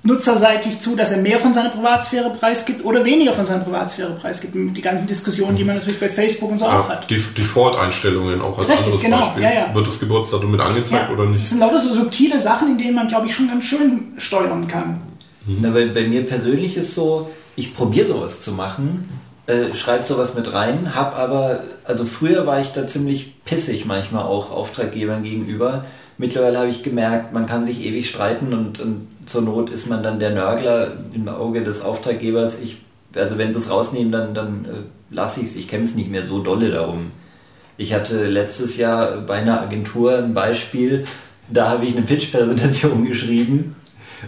nutzerseitig 0.03 0.79
zu, 0.79 0.95
dass 0.95 1.11
er 1.11 1.17
mehr 1.17 1.39
von 1.39 1.53
seiner 1.53 1.69
Privatsphäre 1.69 2.29
preisgibt 2.29 2.85
oder 2.85 3.03
weniger 3.03 3.33
von 3.33 3.45
seiner 3.45 3.63
Privatsphäre 3.63 4.11
preisgibt. 4.11 4.55
Die 4.55 4.81
ganzen 4.81 5.05
Diskussionen, 5.07 5.57
die 5.57 5.63
man 5.63 5.75
natürlich 5.75 5.99
bei 5.99 6.09
Facebook 6.09 6.51
und 6.51 6.57
so 6.57 6.65
ja, 6.65 6.79
auch 6.79 6.89
hat. 6.89 7.09
Die 7.09 7.21
Default-Einstellungen 7.37 8.41
auch 8.41 8.57
als 8.57 8.69
Richtig, 8.69 8.85
anderes 8.85 9.01
genau. 9.01 9.19
Beispiel. 9.19 9.43
Ja, 9.43 9.53
ja. 9.53 9.75
Wird 9.75 9.87
das 9.87 9.99
Geburtsdatum 9.99 10.51
mit 10.51 10.61
angezeigt 10.61 11.09
ja. 11.09 11.13
oder 11.13 11.25
nicht? 11.29 11.41
Das 11.41 11.49
sind 11.49 11.59
lauter 11.59 11.79
so 11.79 11.93
subtile 11.93 12.39
Sachen, 12.39 12.69
in 12.69 12.77
denen 12.77 12.95
man, 12.95 13.07
glaube 13.07 13.27
ich, 13.27 13.35
schon 13.35 13.47
ganz 13.49 13.65
schön 13.65 14.13
steuern 14.17 14.67
kann. 14.67 15.01
Mhm. 15.45 15.57
Na, 15.61 15.73
weil 15.73 15.89
bei 15.89 16.07
mir 16.07 16.25
persönlich 16.25 16.77
ist 16.77 16.93
so, 16.93 17.29
ich 17.55 17.75
probiere 17.75 18.07
sowas 18.07 18.41
zu 18.41 18.53
machen, 18.53 19.09
äh, 19.47 19.73
schreibe 19.75 20.05
sowas 20.05 20.33
mit 20.35 20.53
rein, 20.53 20.95
habe 20.95 21.15
aber, 21.15 21.63
also 21.83 22.05
früher 22.05 22.45
war 22.45 22.61
ich 22.61 22.69
da 22.69 22.87
ziemlich 22.87 23.43
pissig 23.43 23.85
manchmal 23.85 24.23
auch 24.23 24.51
Auftraggebern 24.51 25.23
gegenüber. 25.23 25.85
Mittlerweile 26.19 26.59
habe 26.59 26.69
ich 26.69 26.83
gemerkt, 26.83 27.33
man 27.33 27.45
kann 27.45 27.65
sich 27.65 27.85
ewig 27.85 28.09
streiten 28.09 28.53
und, 28.53 28.79
und 28.81 29.07
zur 29.25 29.41
Not 29.41 29.69
ist 29.69 29.87
man 29.87 30.03
dann 30.03 30.19
der 30.19 30.31
Nörgler 30.31 30.91
im 31.13 31.29
Auge 31.29 31.63
des 31.63 31.81
Auftraggebers. 31.81 32.59
Ich, 32.61 32.77
also 33.15 33.37
wenn 33.37 33.53
sie 33.53 33.57
es 33.57 33.69
rausnehmen, 33.69 34.11
dann, 34.11 34.33
dann 34.33 34.65
äh, 34.65 35.15
lasse 35.15 35.39
ich 35.39 35.47
es. 35.47 35.55
Ich 35.55 35.69
kämpfe 35.69 35.95
nicht 35.95 36.11
mehr 36.11 36.27
so 36.27 36.43
dolle 36.43 36.71
darum. 36.71 37.11
Ich 37.77 37.93
hatte 37.93 38.27
letztes 38.27 38.75
Jahr 38.75 39.21
bei 39.21 39.35
einer 39.35 39.61
Agentur 39.61 40.17
ein 40.17 40.33
Beispiel, 40.33 41.05
da 41.49 41.69
habe 41.69 41.85
ich 41.85 41.95
eine 41.95 42.05
Pitch-Präsentation 42.05 43.05
geschrieben 43.07 43.77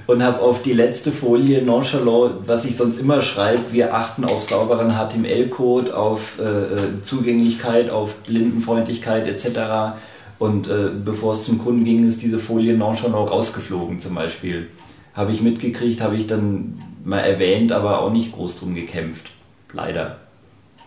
und 0.07 0.23
habe 0.23 0.39
auf 0.39 0.61
die 0.61 0.71
letzte 0.71 1.11
Folie 1.11 1.61
nonchalant, 1.61 2.47
was 2.47 2.63
ich 2.63 2.77
sonst 2.77 3.01
immer 3.01 3.21
schreibe, 3.21 3.73
wir 3.73 3.93
achten 3.93 4.23
auf 4.23 4.47
sauberen 4.47 4.91
HTML-Code, 4.93 5.93
auf 5.93 6.39
äh, 6.39 6.43
äh, 6.43 7.03
Zugänglichkeit, 7.03 7.89
auf 7.89 8.15
Blindenfreundlichkeit 8.19 9.27
etc. 9.27 9.97
Und 10.41 10.67
äh, 10.67 10.89
bevor 11.05 11.33
es 11.33 11.43
zum 11.43 11.59
Kunden 11.59 11.85
ging, 11.85 12.03
ist 12.07 12.23
diese 12.23 12.39
Folie 12.39 12.75
nonchalant 12.75 13.29
rausgeflogen 13.29 13.99
zum 13.99 14.15
Beispiel 14.15 14.69
habe 15.13 15.33
ich 15.33 15.41
mitgekriegt, 15.41 16.01
habe 16.01 16.15
ich 16.15 16.25
dann 16.25 16.81
mal 17.03 17.19
erwähnt, 17.19 17.71
aber 17.71 18.01
auch 18.01 18.11
nicht 18.11 18.31
groß 18.31 18.57
drum 18.57 18.73
gekämpft. 18.73 19.29
Leider. 19.71 20.17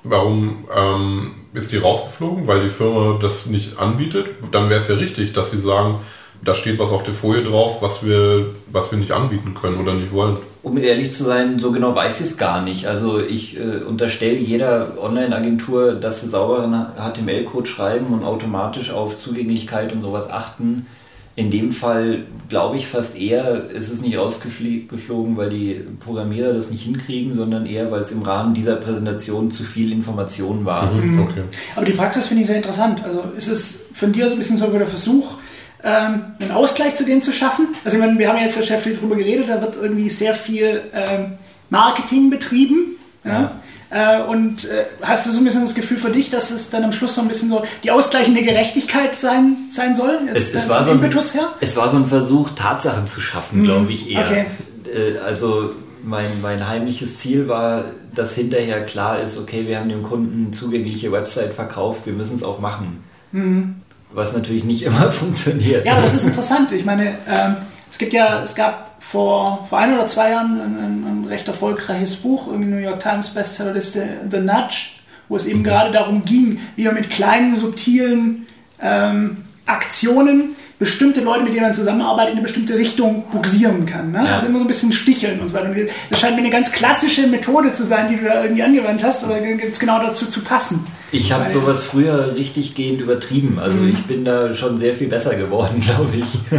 Warum 0.02 0.64
ähm, 0.76 1.34
ist 1.52 1.70
die 1.70 1.76
rausgeflogen? 1.76 2.48
Weil 2.48 2.64
die 2.64 2.68
Firma 2.68 3.18
das 3.20 3.46
nicht 3.46 3.78
anbietet? 3.78 4.26
Dann 4.50 4.70
wäre 4.70 4.80
es 4.80 4.88
ja 4.88 4.96
richtig, 4.96 5.32
dass 5.34 5.52
sie 5.52 5.58
sagen, 5.58 6.00
da 6.42 6.54
steht 6.54 6.80
was 6.80 6.90
auf 6.90 7.04
der 7.04 7.14
Folie 7.14 7.44
drauf, 7.44 7.80
was 7.80 8.04
wir, 8.04 8.54
was 8.72 8.90
wir 8.90 8.98
nicht 8.98 9.12
anbieten 9.12 9.54
können 9.54 9.80
oder 9.80 9.94
nicht 9.94 10.12
wollen. 10.12 10.38
Um 10.64 10.78
ehrlich 10.78 11.12
zu 11.12 11.24
sein, 11.24 11.58
so 11.58 11.72
genau 11.72 11.94
weiß 11.94 12.20
ich 12.20 12.26
es 12.26 12.36
gar 12.38 12.62
nicht. 12.62 12.86
Also 12.86 13.20
ich 13.20 13.58
äh, 13.58 13.84
unterstelle 13.86 14.38
jeder 14.38 14.94
Online-Agentur, 14.98 15.92
dass 15.92 16.22
sie 16.22 16.28
sauberen 16.28 16.86
HTML-Code 16.96 17.66
schreiben 17.66 18.06
und 18.14 18.24
automatisch 18.24 18.90
auf 18.90 19.22
Zugänglichkeit 19.22 19.92
und 19.92 20.00
sowas 20.00 20.30
achten. 20.30 20.86
In 21.36 21.50
dem 21.50 21.70
Fall 21.70 22.24
glaube 22.48 22.78
ich 22.78 22.86
fast 22.86 23.18
eher, 23.18 23.68
ist 23.70 23.90
es 23.90 24.00
nicht 24.00 24.16
rausgeflogen, 24.16 25.36
weil 25.36 25.50
die 25.50 25.82
Programmierer 26.00 26.54
das 26.54 26.70
nicht 26.70 26.84
hinkriegen, 26.84 27.34
sondern 27.34 27.66
eher, 27.66 27.90
weil 27.90 28.00
es 28.00 28.10
im 28.10 28.22
Rahmen 28.22 28.54
dieser 28.54 28.76
Präsentation 28.76 29.50
zu 29.50 29.64
viel 29.64 29.92
Information 29.92 30.64
war. 30.64 30.90
Mhm. 30.90 31.20
Okay. 31.20 31.42
Aber 31.76 31.84
die 31.84 31.92
Praxis 31.92 32.26
finde 32.26 32.42
ich 32.42 32.46
sehr 32.46 32.56
interessant. 32.56 33.04
Also 33.04 33.22
ist 33.36 33.48
es 33.48 33.84
von 33.92 34.12
dir 34.12 34.28
so 34.28 34.34
ein 34.34 34.38
bisschen 34.38 34.56
so 34.56 34.66
der 34.68 34.86
Versuch, 34.86 35.36
ähm, 35.84 36.24
einen 36.40 36.50
Ausgleich 36.52 36.94
zu 36.94 37.04
dem 37.04 37.22
zu 37.22 37.32
schaffen? 37.32 37.68
Also 37.84 37.96
ich 37.96 38.02
meine, 38.02 38.18
wir 38.18 38.28
haben 38.28 38.38
jetzt 38.38 38.56
ja 38.56 38.62
sehr 38.62 38.78
viel 38.78 38.94
darüber 38.94 39.16
geredet, 39.16 39.48
da 39.48 39.60
wird 39.60 39.76
irgendwie 39.76 40.10
sehr 40.10 40.34
viel 40.34 40.82
ähm, 40.92 41.34
Marketing 41.70 42.30
betrieben. 42.30 42.96
Ja? 43.24 43.32
ja. 43.32 43.52
Äh, 43.90 44.22
und 44.22 44.64
äh, 44.64 44.86
hast 45.02 45.26
du 45.26 45.30
so 45.30 45.38
ein 45.38 45.44
bisschen 45.44 45.62
das 45.62 45.74
Gefühl 45.74 45.98
für 45.98 46.10
dich, 46.10 46.30
dass 46.30 46.50
es 46.50 46.70
dann 46.70 46.82
am 46.82 46.92
Schluss 46.92 47.14
so 47.14 47.20
ein 47.20 47.28
bisschen 47.28 47.48
so 47.48 47.62
die 47.84 47.90
ausgleichende 47.90 48.42
Gerechtigkeit 48.42 49.14
sein, 49.14 49.68
sein 49.68 49.94
soll? 49.94 50.18
Jetzt, 50.26 50.54
es, 50.54 50.64
es, 50.64 50.68
war 50.68 50.82
so 50.82 50.90
ein, 50.90 51.12
es 51.60 51.76
war 51.76 51.90
so 51.90 51.98
ein 51.98 52.06
Versuch, 52.06 52.50
Tatsachen 52.50 53.06
zu 53.06 53.20
schaffen, 53.20 53.60
mhm. 53.60 53.64
glaube 53.64 53.92
ich 53.92 54.10
eher. 54.10 54.24
Okay. 54.26 54.46
Äh, 54.92 55.18
also 55.18 55.70
mein, 56.02 56.28
mein 56.42 56.66
heimliches 56.68 57.18
Ziel 57.18 57.46
war, 57.46 57.84
dass 58.14 58.34
hinterher 58.34 58.84
klar 58.84 59.20
ist, 59.20 59.38
okay, 59.38 59.66
wir 59.66 59.78
haben 59.78 59.88
dem 59.88 60.02
Kunden 60.02 60.52
zugängliche 60.52 61.12
Website 61.12 61.54
verkauft, 61.54 62.06
wir 62.06 62.12
müssen 62.12 62.36
es 62.36 62.42
auch 62.42 62.60
machen. 62.60 63.04
Mhm. 63.32 63.76
Was 64.14 64.32
natürlich 64.32 64.64
nicht 64.64 64.82
immer 64.86 65.10
funktioniert. 65.12 65.86
Ja, 65.86 65.92
aber 65.92 66.02
das 66.02 66.14
ist 66.14 66.24
interessant. 66.24 66.72
Ich 66.72 66.84
meine, 66.84 67.16
ähm, 67.28 67.56
es 67.90 67.98
gibt 67.98 68.12
ja, 68.12 68.42
es 68.42 68.54
gab 68.54 68.96
vor, 69.00 69.66
vor 69.68 69.78
ein 69.78 69.94
oder 69.94 70.06
zwei 70.06 70.30
Jahren 70.30 70.60
ein, 70.60 70.78
ein, 70.78 71.04
ein 71.04 71.24
recht 71.28 71.46
erfolgreiches 71.48 72.16
Buch, 72.16 72.46
irgendwie 72.48 72.70
New 72.70 72.78
York 72.78 73.00
Times 73.00 73.28
Bestsellerliste, 73.30 74.08
The 74.30 74.38
Nudge, 74.38 74.90
wo 75.28 75.36
es 75.36 75.46
eben 75.46 75.60
mhm. 75.60 75.64
gerade 75.64 75.92
darum 75.92 76.22
ging, 76.22 76.60
wie 76.76 76.84
man 76.84 76.94
mit 76.94 77.10
kleinen, 77.10 77.56
subtilen 77.56 78.46
ähm, 78.80 79.44
Aktionen 79.66 80.56
bestimmte 80.78 81.20
Leute, 81.20 81.44
mit 81.44 81.54
denen 81.54 81.62
man 81.62 81.74
zusammenarbeitet, 81.74 82.32
in 82.32 82.38
eine 82.38 82.42
bestimmte 82.42 82.76
Richtung 82.76 83.24
buxieren 83.30 83.86
kann. 83.86 84.12
Ne? 84.12 84.24
Ja. 84.24 84.34
Also 84.34 84.46
immer 84.46 84.58
so 84.58 84.64
ein 84.64 84.68
bisschen 84.68 84.92
sticheln 84.92 85.40
und 85.40 85.48
so 85.48 85.54
weiter. 85.54 85.70
Das 86.10 86.20
scheint 86.20 86.34
mir 86.34 86.42
eine 86.42 86.50
ganz 86.50 86.72
klassische 86.72 87.26
Methode 87.26 87.72
zu 87.72 87.84
sein, 87.84 88.08
die 88.08 88.16
du 88.16 88.24
da 88.24 88.42
irgendwie 88.42 88.62
angewandt 88.62 89.02
hast 89.02 89.24
oder 89.24 89.40
jetzt 89.40 89.80
genau 89.80 90.00
dazu 90.00 90.26
zu 90.26 90.40
passen. 90.40 90.84
Ich 91.14 91.32
habe 91.32 91.50
sowas 91.50 91.84
früher 91.84 92.34
richtig 92.34 92.74
gehend 92.74 93.00
übertrieben. 93.00 93.58
Also 93.60 93.78
mhm. 93.78 93.92
ich 93.92 94.02
bin 94.04 94.24
da 94.24 94.52
schon 94.52 94.76
sehr 94.76 94.94
viel 94.94 95.08
besser 95.08 95.36
geworden, 95.36 95.80
glaube 95.84 96.10
ich. 96.16 96.58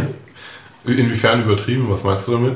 Inwiefern 0.84 1.44
übertrieben? 1.44 1.86
Was 1.90 2.04
meinst 2.04 2.26
du 2.26 2.32
damit? 2.32 2.54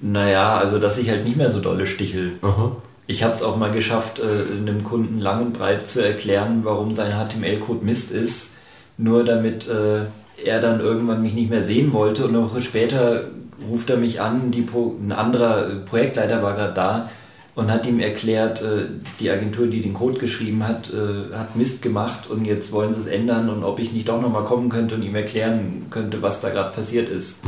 Naja, 0.00 0.58
also 0.58 0.78
dass 0.78 0.98
ich 0.98 1.08
halt 1.08 1.24
nicht 1.24 1.36
mehr 1.36 1.50
so 1.50 1.60
dolle 1.60 1.86
stichel. 1.86 2.32
Aha. 2.42 2.76
Ich 3.06 3.22
habe 3.22 3.34
es 3.34 3.42
auch 3.42 3.56
mal 3.56 3.70
geschafft, 3.70 4.18
äh, 4.18 4.56
einem 4.56 4.84
Kunden 4.84 5.18
lang 5.18 5.46
und 5.46 5.52
breit 5.54 5.86
zu 5.86 6.04
erklären, 6.04 6.60
warum 6.64 6.94
sein 6.94 7.12
HTML-Code 7.12 7.84
Mist 7.84 8.12
ist, 8.12 8.52
nur 8.98 9.24
damit 9.24 9.66
äh, 9.66 10.00
er 10.44 10.60
dann 10.60 10.80
irgendwann 10.80 11.22
mich 11.22 11.32
nicht 11.32 11.48
mehr 11.48 11.62
sehen 11.62 11.92
wollte 11.94 12.24
und 12.24 12.36
eine 12.36 12.44
Woche 12.44 12.60
später 12.60 13.24
ruft 13.68 13.88
er 13.88 13.96
mich 13.96 14.20
an, 14.20 14.50
die, 14.50 14.66
ein 15.02 15.12
anderer 15.12 15.64
Projektleiter 15.86 16.42
war 16.42 16.54
gerade 16.54 16.74
da 16.74 17.10
und 17.58 17.72
hat 17.72 17.86
ihm 17.86 17.98
erklärt, 17.98 18.62
äh, 18.62 18.86
die 19.18 19.28
Agentur, 19.30 19.66
die 19.66 19.82
den 19.82 19.92
Code 19.92 20.20
geschrieben 20.20 20.66
hat, 20.66 20.90
äh, 20.90 21.34
hat 21.36 21.56
Mist 21.56 21.82
gemacht 21.82 22.30
und 22.30 22.44
jetzt 22.44 22.70
wollen 22.70 22.94
sie 22.94 23.00
es 23.00 23.06
ändern 23.08 23.50
und 23.50 23.64
ob 23.64 23.80
ich 23.80 23.92
nicht 23.92 24.08
doch 24.08 24.22
nochmal 24.22 24.44
kommen 24.44 24.68
könnte 24.68 24.94
und 24.94 25.02
ihm 25.02 25.16
erklären 25.16 25.86
könnte, 25.90 26.22
was 26.22 26.40
da 26.40 26.50
gerade 26.50 26.70
passiert 26.70 27.08
ist. 27.08 27.40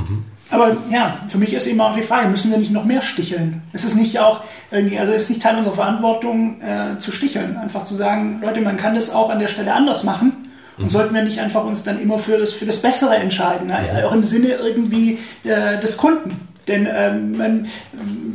Aber 0.50 0.76
ja, 0.90 1.16
für 1.28 1.38
mich 1.38 1.54
ist 1.54 1.68
eben 1.68 1.80
auch 1.80 1.94
die 1.94 2.02
Frage, 2.02 2.28
müssen 2.28 2.50
wir 2.50 2.58
nicht 2.58 2.72
noch 2.72 2.84
mehr 2.84 3.02
sticheln? 3.02 3.62
Ist 3.72 3.84
es 3.84 3.94
nicht 3.94 4.18
auch 4.18 4.40
irgendwie, 4.72 4.98
also 4.98 5.12
ist 5.12 5.30
nicht 5.30 5.42
Teil 5.42 5.56
unserer 5.56 5.74
Verantwortung 5.74 6.60
äh, 6.60 6.98
zu 6.98 7.12
sticheln? 7.12 7.56
Einfach 7.56 7.84
zu 7.84 7.94
sagen, 7.94 8.40
Leute, 8.42 8.60
man 8.62 8.76
kann 8.76 8.96
das 8.96 9.14
auch 9.14 9.30
an 9.30 9.38
der 9.38 9.46
Stelle 9.46 9.72
anders 9.72 10.02
machen. 10.02 10.32
Und 10.76 10.90
sollten 10.90 11.14
wir 11.14 11.22
nicht 11.22 11.38
einfach 11.38 11.64
uns 11.64 11.84
dann 11.84 12.00
immer 12.00 12.18
für 12.18 12.38
das, 12.38 12.52
für 12.52 12.64
das 12.64 12.80
Bessere 12.80 13.14
entscheiden? 13.14 13.66
Ne? 13.66 14.02
Auch 14.04 14.12
im 14.12 14.24
Sinne 14.24 14.54
irgendwie 14.54 15.18
äh, 15.44 15.78
des 15.78 15.98
Kunden. 15.98 16.49
Denn 16.70 16.88
ähm, 16.88 17.36
man, 17.36 17.66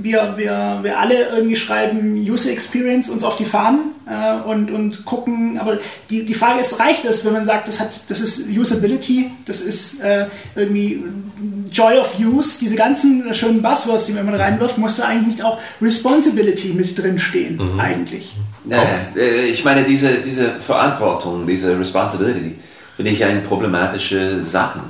wir, 0.01 0.33
wir, 0.35 0.79
wir 0.83 0.99
alle 0.99 1.29
irgendwie 1.29 1.55
schreiben 1.55 2.15
User 2.15 2.51
Experience 2.51 3.09
uns 3.09 3.23
auf 3.23 3.37
die 3.37 3.45
Fahnen 3.45 3.95
äh, 4.07 4.41
und, 4.47 4.71
und 4.71 5.05
gucken, 5.05 5.57
aber 5.57 5.77
die, 6.09 6.25
die 6.25 6.33
Frage 6.33 6.59
ist, 6.59 6.79
reicht 6.81 7.05
es, 7.05 7.23
wenn 7.23 7.31
man 7.31 7.45
sagt, 7.45 7.69
das, 7.69 7.79
hat, 7.79 8.09
das 8.09 8.19
ist 8.19 8.49
Usability, 8.49 9.31
das 9.45 9.61
ist 9.61 10.01
äh, 10.01 10.27
irgendwie 10.53 11.01
Joy 11.71 11.97
of 11.97 12.19
Use, 12.19 12.59
diese 12.59 12.75
ganzen 12.75 13.33
schönen 13.33 13.61
Buzzwords, 13.61 14.07
die 14.07 14.11
man 14.11 14.27
immer 14.27 14.37
reinwirft, 14.37 14.77
muss 14.77 14.97
da 14.97 15.05
eigentlich 15.05 15.37
nicht 15.37 15.41
auch 15.41 15.59
Responsibility 15.81 16.73
mit 16.73 17.01
drin 17.01 17.17
stehen, 17.17 17.79
eigentlich. 17.79 18.35
Ja, 18.65 18.83
äh, 19.15 19.47
ich 19.47 19.63
meine, 19.63 19.83
diese, 19.83 20.15
diese 20.15 20.49
Verantwortung, 20.59 21.47
diese 21.47 21.79
Responsibility, 21.79 22.55
finde 22.97 23.11
ich 23.11 23.23
eine 23.23 23.39
problematische 23.39 24.43
Sache. 24.43 24.81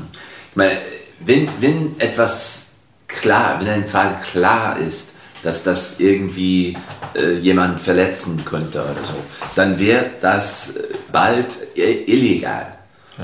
Ich 0.50 0.56
meine, 0.56 0.80
wenn, 1.20 1.48
wenn 1.60 1.96
etwas 2.00 2.65
klar, 3.08 3.60
wenn 3.60 3.68
ein 3.68 3.88
Fall 3.88 4.18
klar 4.32 4.78
ist, 4.78 5.14
dass 5.44 5.64
das 5.64 6.00
irgendwie 6.00 6.76
äh, 7.16 7.34
jemand 7.38 7.80
verletzen 7.80 8.44
könnte 8.46 8.80
oder 8.82 9.04
so, 9.04 9.14
dann 9.56 9.78
wird 9.80 10.22
das 10.22 10.76
äh, 10.76 10.84
bald 11.12 11.56
i- 11.78 12.04
illegal. 12.12 12.72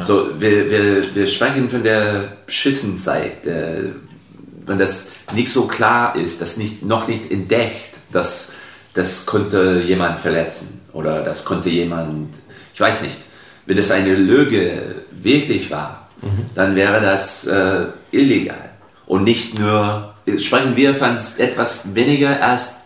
So, 0.03 0.39
wir, 0.39 0.69
wir, 0.69 1.15
wir 1.15 1.27
sprechen 1.27 1.69
von 1.69 1.83
der 1.83 2.37
Schissenzeit, 2.47 3.45
äh, 3.45 3.89
wenn 4.65 4.77
das 4.77 5.07
nicht 5.33 5.51
so 5.51 5.67
klar 5.67 6.15
ist, 6.15 6.41
das 6.41 6.55
nicht, 6.57 6.83
noch 6.83 7.07
nicht 7.07 7.29
entdeckt, 7.31 7.95
dass 8.11 8.53
das 8.93 9.25
könnte 9.25 9.81
jemand 9.85 10.19
verletzen 10.19 10.81
oder 10.93 11.23
das 11.23 11.45
könnte 11.45 11.69
jemand, 11.69 12.33
ich 12.73 12.79
weiß 12.79 13.01
nicht, 13.01 13.17
wenn 13.65 13.77
es 13.77 13.89
eine 13.91 14.15
Lüge 14.15 14.95
wirklich 15.11 15.71
war, 15.71 16.09
dann 16.55 16.75
wäre 16.75 17.01
das 17.01 17.47
äh, 17.47 17.85
illegal. 18.11 18.70
Und 19.11 19.25
nicht 19.25 19.59
nur, 19.59 20.13
sprechen 20.37 20.77
wir 20.77 20.95
von 20.95 21.17
etwas 21.37 21.93
weniger 21.93 22.41
als 22.41 22.77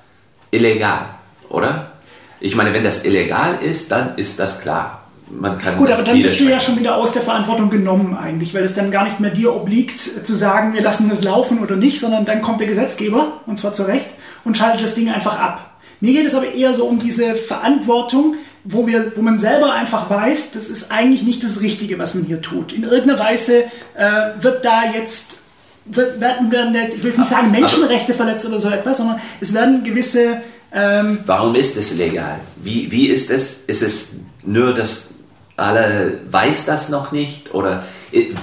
illegal, 0.49 1.01
oder? 1.49 1.91
Ich 2.39 2.55
meine, 2.55 2.73
wenn 2.73 2.83
das 2.83 3.05
illegal 3.05 3.59
ist, 3.61 3.91
dann 3.91 4.17
ist 4.17 4.39
das 4.39 4.59
klar. 4.59 5.03
Man 5.29 5.59
kann 5.59 5.77
Gut, 5.77 5.91
aber 5.91 6.01
dann 6.01 6.19
bist 6.19 6.39
du 6.39 6.45
ja 6.45 6.59
schon 6.59 6.79
wieder 6.79 6.97
aus 6.97 7.13
der 7.13 7.21
Verantwortung 7.21 7.69
genommen 7.69 8.17
eigentlich, 8.17 8.55
weil 8.55 8.63
es 8.63 8.73
dann 8.73 8.89
gar 8.89 9.03
nicht 9.03 9.19
mehr 9.19 9.29
dir 9.29 9.55
obliegt 9.55 9.99
zu 9.99 10.33
sagen, 10.33 10.73
wir 10.73 10.81
lassen 10.81 11.09
das 11.09 11.23
laufen 11.23 11.59
oder 11.59 11.75
nicht, 11.75 11.99
sondern 11.99 12.25
dann 12.25 12.41
kommt 12.41 12.59
der 12.59 12.69
Gesetzgeber, 12.69 13.41
und 13.45 13.59
zwar 13.59 13.73
zu 13.73 13.83
Recht, 13.83 14.09
und 14.45 14.57
schaltet 14.57 14.81
das 14.81 14.95
Ding 14.95 15.11
einfach 15.11 15.37
ab. 15.39 15.75
Mir 15.99 16.13
geht 16.13 16.25
es 16.25 16.33
aber 16.33 16.51
eher 16.51 16.73
so 16.73 16.85
um 16.85 16.97
diese 16.97 17.35
Verantwortung, 17.35 18.33
wo, 18.63 18.87
wir, 18.87 19.11
wo 19.15 19.21
man 19.21 19.37
selber 19.37 19.73
einfach 19.73 20.09
weiß, 20.09 20.53
das 20.53 20.69
ist 20.69 20.91
eigentlich 20.91 21.21
nicht 21.21 21.43
das 21.43 21.61
Richtige, 21.61 21.99
was 21.99 22.15
man 22.15 22.23
hier 22.23 22.41
tut. 22.41 22.73
In 22.73 22.81
irgendeiner 22.81 23.19
Weise 23.19 23.65
äh, 23.93 24.41
wird 24.41 24.65
da 24.65 24.85
jetzt, 24.91 25.44
werden, 25.85 26.51
werden 26.51 26.73
jetzt, 26.75 26.97
ich 26.97 27.03
will 27.03 27.11
jetzt 27.11 27.19
nicht 27.19 27.29
sagen 27.29 27.51
Menschenrechte 27.51 28.13
verletzt 28.13 28.45
oder 28.45 28.59
so 28.59 28.69
etwas, 28.69 28.97
sondern 28.97 29.19
es 29.39 29.53
werden 29.53 29.83
gewisse 29.83 30.41
ähm, 30.75 31.19
Warum 31.25 31.55
ist 31.55 31.77
es 31.77 31.93
illegal? 31.93 32.39
Wie, 32.57 32.91
wie 32.91 33.07
ist 33.07 33.31
es? 33.31 33.63
Ist 33.67 33.81
es 33.81 34.15
nur, 34.43 34.73
dass 34.73 35.11
alle 35.55 36.19
weiß 36.29 36.65
das 36.65 36.89
noch 36.89 37.13
nicht? 37.13 37.53
Oder 37.53 37.83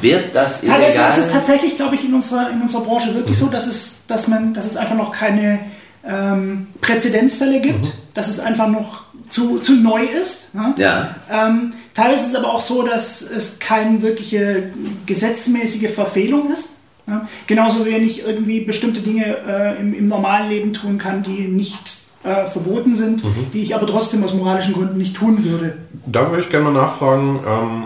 wird 0.01 0.35
das 0.35 0.63
illegal? 0.63 0.81
Teilweise 0.81 1.21
ist 1.21 1.27
es 1.27 1.33
tatsächlich, 1.33 1.77
glaube 1.77 1.95
ich, 1.97 2.05
in 2.05 2.15
unserer, 2.15 2.51
in 2.51 2.63
unserer 2.63 2.83
Branche 2.83 3.15
wirklich 3.15 3.37
so, 3.37 3.49
dass 3.49 3.67
es, 3.67 4.07
dass, 4.07 4.29
man, 4.29 4.55
dass 4.55 4.67
es 4.67 4.79
einfach 4.79 4.97
noch 4.97 5.13
keine 5.13 5.61
ähm, 6.07 6.69
Präzedenzfälle 6.81 7.61
gibt, 7.61 7.87
dass 8.15 8.29
es 8.29 8.41
einfach 8.41 8.69
noch 8.69 9.03
zu, 9.29 9.59
zu 9.59 9.75
neu 9.75 10.03
ist. 10.03 10.55
Ne? 10.55 10.75
Ja. 10.79 11.15
Ähm, 11.31 11.75
teilweise 11.95 12.25
ist 12.25 12.31
es 12.31 12.35
aber 12.35 12.55
auch 12.55 12.61
so, 12.61 12.83
dass 12.83 13.23
es 13.23 13.59
keine 13.59 14.03
wirkliche 14.03 14.71
gesetzmäßige 15.05 15.91
Verfehlung 15.91 16.51
ist. 16.53 16.69
Ja? 17.07 17.29
Genauso 17.47 17.85
wie 17.87 17.91
ich 17.91 18.25
irgendwie 18.25 18.61
bestimmte 18.61 19.01
Dinge 19.01 19.37
äh, 19.47 19.81
im, 19.81 19.95
im 19.95 20.09
normalen 20.09 20.49
Leben 20.51 20.73
tun 20.73 20.99
kann, 20.99 21.23
die 21.23 21.49
nicht 21.49 21.97
äh, 22.25 22.47
verboten 22.47 22.95
sind, 22.95 23.23
die 23.53 23.63
ich 23.63 23.75
aber 23.75 23.87
trotzdem 23.87 24.23
aus 24.25 24.35
moralischen 24.35 24.75
Gründen 24.75 24.99
nicht 24.99 25.17
tun 25.17 25.45
würde. 25.45 25.77
Da 26.07 26.31
würde 26.31 26.43
ich 26.43 26.51
gerne 26.51 26.67
mal 26.67 26.73
nachfragen, 26.73 27.41
ähm, 27.47 27.85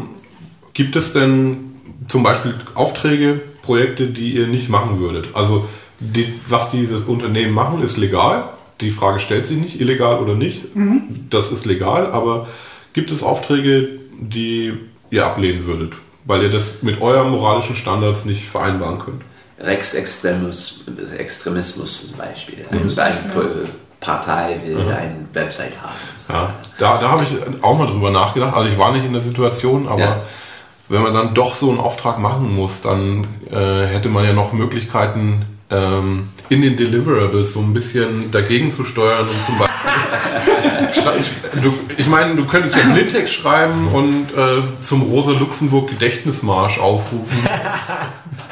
gibt 0.74 0.96
es 0.96 1.12
denn 1.12 1.72
zum 2.09 2.22
Beispiel 2.22 2.55
Aufträge, 2.74 3.40
Projekte, 3.62 4.07
die 4.07 4.35
ihr 4.35 4.46
nicht 4.46 4.68
machen 4.68 5.00
würdet? 5.00 5.31
Also 5.35 5.66
die, 5.98 6.33
was 6.48 6.70
diese 6.70 6.98
Unternehmen 7.00 7.55
machen, 7.55 7.83
ist 7.83 7.96
legal. 7.96 8.50
Die 8.81 8.90
Frage 8.90 9.18
stellt 9.18 9.46
sich 9.46 9.57
nicht, 9.57 9.81
illegal 9.81 10.20
oder 10.20 10.35
nicht. 10.35 10.66
Das 11.31 11.50
ist 11.50 11.64
legal, 11.64 12.12
aber 12.12 12.46
gibt 12.92 13.11
es 13.11 13.22
Aufträge, 13.22 13.88
die 14.20 14.74
ihr 15.11 15.24
ablehnen 15.26 15.66
würdet, 15.66 15.94
weil 16.27 16.43
ihr 16.43 16.51
das 16.51 16.83
mit 16.83 17.01
euren 17.01 17.31
moralischen 17.31 17.75
Standards 17.75 18.25
nicht 18.25 18.49
vereinbaren 18.49 18.99
könnt? 18.99 19.23
Rechtsextremismus 19.59 20.85
Extremismus 21.17 22.09
zum 22.09 22.19
Beispiel. 22.19 22.67
Eine, 22.71 22.81
eine 23.03 23.69
Partei 24.01 24.61
will 24.65 24.77
eine 24.79 25.27
Website 25.33 25.73
haben. 25.83 25.95
Ja, 26.29 26.53
da, 26.79 26.99
da 26.99 27.09
habe 27.09 27.23
ich 27.23 27.35
auch 27.62 27.79
mal 27.79 27.87
drüber 27.87 28.11
nachgedacht. 28.11 28.55
Also 28.55 28.69
ich 28.69 28.79
war 28.79 28.93
nicht 28.93 29.05
in 29.05 29.12
der 29.12 29.23
Situation, 29.23 29.89
aber 29.89 29.99
Ja. 30.01 30.21
wenn 30.89 31.03
man 31.03 31.15
dann 31.15 31.35
doch 31.35 31.55
so 31.55 31.71
einen 31.71 31.81
Auftrag 31.81 32.19
machen 32.19 32.55
muss, 32.55 32.83
dann 32.83 33.27
äh, 33.51 33.87
hätte 33.87 34.09
man 34.09 34.25
ja 34.25 34.33
noch 34.33 34.53
Möglichkeiten, 34.53 35.47
ähm, 35.71 36.29
in 36.48 36.62
den 36.62 36.76
Deliverables 36.76 37.52
so 37.52 37.61
ein 37.61 37.72
bisschen 37.72 38.30
dagegen 38.30 38.70
zu 38.70 38.85
steuern 38.85 39.28
und 39.28 39.42
zum 39.44 39.59
Beispiel. 39.59 39.74
Ich 41.96 42.06
meine, 42.09 42.35
du 42.35 42.44
könntest 42.44 42.76
ja 42.76 42.82
Blindtext 42.92 43.32
schreiben 43.35 43.88
und 43.92 44.26
äh, 44.37 44.62
zum 44.80 45.02
Rosa-Luxemburg-Gedächtnismarsch 45.02 46.78
aufrufen. 46.78 47.37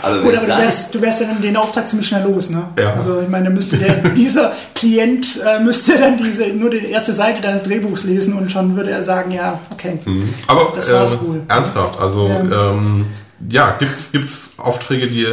Also 0.02 0.22
Gut, 0.22 0.36
aber 0.36 0.46
du 0.46 0.56
wärst, 0.58 0.94
du 0.94 1.00
wärst 1.02 1.20
ja 1.20 1.26
dann 1.28 1.42
den 1.42 1.56
Auftrag 1.56 1.88
ziemlich 1.88 2.08
schnell 2.08 2.24
los, 2.24 2.50
ne? 2.50 2.64
Ja. 2.78 2.94
Also 2.94 3.20
ich 3.20 3.28
meine, 3.28 3.50
müsste 3.50 3.76
der, 3.78 3.94
dieser 4.10 4.52
Klient 4.74 5.40
äh, 5.44 5.60
müsste 5.60 5.98
dann 5.98 6.16
diese, 6.18 6.48
nur 6.48 6.70
die 6.70 6.86
erste 6.86 7.12
Seite 7.12 7.40
deines 7.42 7.62
Drehbuchs 7.64 8.04
lesen 8.04 8.34
und 8.34 8.50
schon 8.50 8.76
würde 8.76 8.90
er 8.90 9.02
sagen, 9.02 9.30
ja, 9.30 9.60
okay. 9.72 9.98
Aber 10.46 10.72
Das 10.74 10.92
war's 10.92 11.14
äh, 11.14 11.20
wohl. 11.20 11.42
ernsthaft, 11.48 11.98
also 12.00 12.28
Ja. 12.28 12.40
ähm, 12.70 13.06
ja, 13.48 13.76
gibt 13.78 13.92
es 13.94 14.50
Aufträge, 14.56 15.06
die 15.08 15.26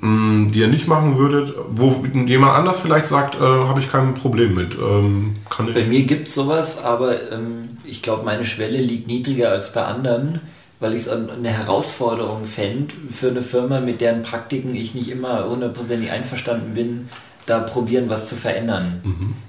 die 0.00 0.60
ihr 0.60 0.68
nicht 0.68 0.86
machen 0.86 1.18
würdet, 1.18 1.54
wo 1.70 2.04
jemand 2.14 2.52
anders 2.52 2.80
vielleicht 2.80 3.06
sagt, 3.06 3.34
äh, 3.34 3.40
habe 3.40 3.80
ich 3.80 3.90
kein 3.90 4.14
Problem 4.14 4.54
mit. 4.54 4.74
Ähm, 4.74 5.36
kann 5.50 5.72
Bei 5.74 5.84
mir 5.84 6.04
gibt 6.04 6.28
es 6.28 6.34
sowas, 6.34 6.84
aber 6.84 7.32
ähm, 7.32 7.62
ich 7.84 8.02
glaube, 8.02 8.24
meine 8.24 8.44
Schwelle 8.44 8.80
liegt 8.80 9.08
niedriger 9.08 9.50
als 9.50 9.72
bei 9.72 9.84
anderen, 9.84 10.40
weil 10.78 10.94
ich 10.94 11.02
es 11.02 11.08
eine 11.08 11.48
Herausforderung 11.48 12.44
fände 12.44 12.94
für 13.12 13.30
eine 13.30 13.42
Firma, 13.42 13.80
mit 13.80 14.00
deren 14.00 14.22
Praktiken 14.22 14.76
ich 14.76 14.94
nicht 14.94 15.10
immer 15.10 15.48
hundertprozentig 15.48 16.12
einverstanden 16.12 16.74
bin, 16.74 17.08
da 17.46 17.58
probieren, 17.58 18.08
was 18.08 18.28
zu 18.28 18.36
verändern. 18.36 19.00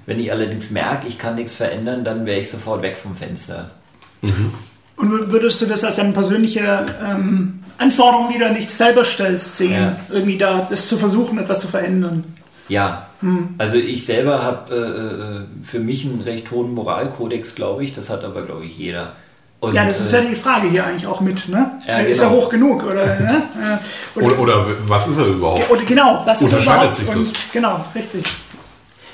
Wenn 0.06 0.18
ich 0.18 0.32
allerdings 0.32 0.70
merke, 0.70 1.06
ich 1.06 1.18
kann 1.18 1.36
nichts 1.36 1.54
verändern, 1.54 2.02
dann 2.02 2.26
wäre 2.26 2.40
ich 2.40 2.50
sofort 2.50 2.82
weg 2.82 2.96
vom 2.96 3.14
Fenster. 3.14 3.70
Und 4.96 5.32
würdest 5.32 5.62
du 5.62 5.66
das 5.66 5.84
als 5.84 5.98
eine 5.98 6.12
persönliche 6.12 6.84
ähm, 7.02 7.60
Anforderung, 7.80 8.30
die 8.32 8.38
du 8.38 8.50
nicht 8.52 8.70
selber 8.70 9.04
stellst, 9.04 9.56
sehen, 9.56 9.72
Ja. 9.72 9.96
irgendwie 10.10 10.36
da 10.38 10.66
das 10.68 10.88
zu 10.88 10.96
versuchen, 10.96 11.38
etwas 11.38 11.60
zu 11.60 11.68
verändern? 11.68 12.24
Ja, 12.68 13.06
also 13.58 13.76
ich 13.76 14.06
selber 14.06 14.42
habe 14.44 14.72
äh, 14.72 15.64
äh, 15.64 15.66
für 15.66 15.80
mich 15.80 16.04
einen 16.04 16.20
recht 16.20 16.50
hohen 16.52 16.72
Moralkodex, 16.74 17.54
glaube 17.56 17.82
ich. 17.84 17.92
Das 17.92 18.08
hat 18.10 18.22
aber, 18.22 18.42
glaube 18.42 18.64
ich, 18.64 18.78
jeder. 18.78 19.14
Und, 19.58 19.74
ja, 19.74 19.84
das 19.84 20.00
ist 20.00 20.12
äh, 20.12 20.22
ja 20.22 20.28
die 20.30 20.34
Frage 20.36 20.68
hier 20.70 20.86
eigentlich 20.86 21.06
auch 21.06 21.20
mit, 21.20 21.48
ne? 21.48 21.70
Ja, 21.86 21.98
Ist 21.98 22.20
genau. 22.20 22.30
er 22.32 22.36
hoch 22.36 22.48
genug, 22.48 22.84
oder? 22.84 23.04
ne? 23.04 23.42
Oder, 24.14 24.38
oder 24.38 24.66
was 24.86 25.06
ist 25.08 25.18
er 25.18 25.26
überhaupt? 25.26 25.70
oder 25.70 25.82
genau, 25.82 26.22
was 26.24 26.40
ist 26.40 26.52
er 26.52 26.58
Unterscheidet 26.58 26.98
überhaupt? 27.00 27.24
sich 27.24 27.32
das? 27.34 27.42
Und, 27.44 27.52
genau, 27.52 27.84
richtig. 27.94 28.22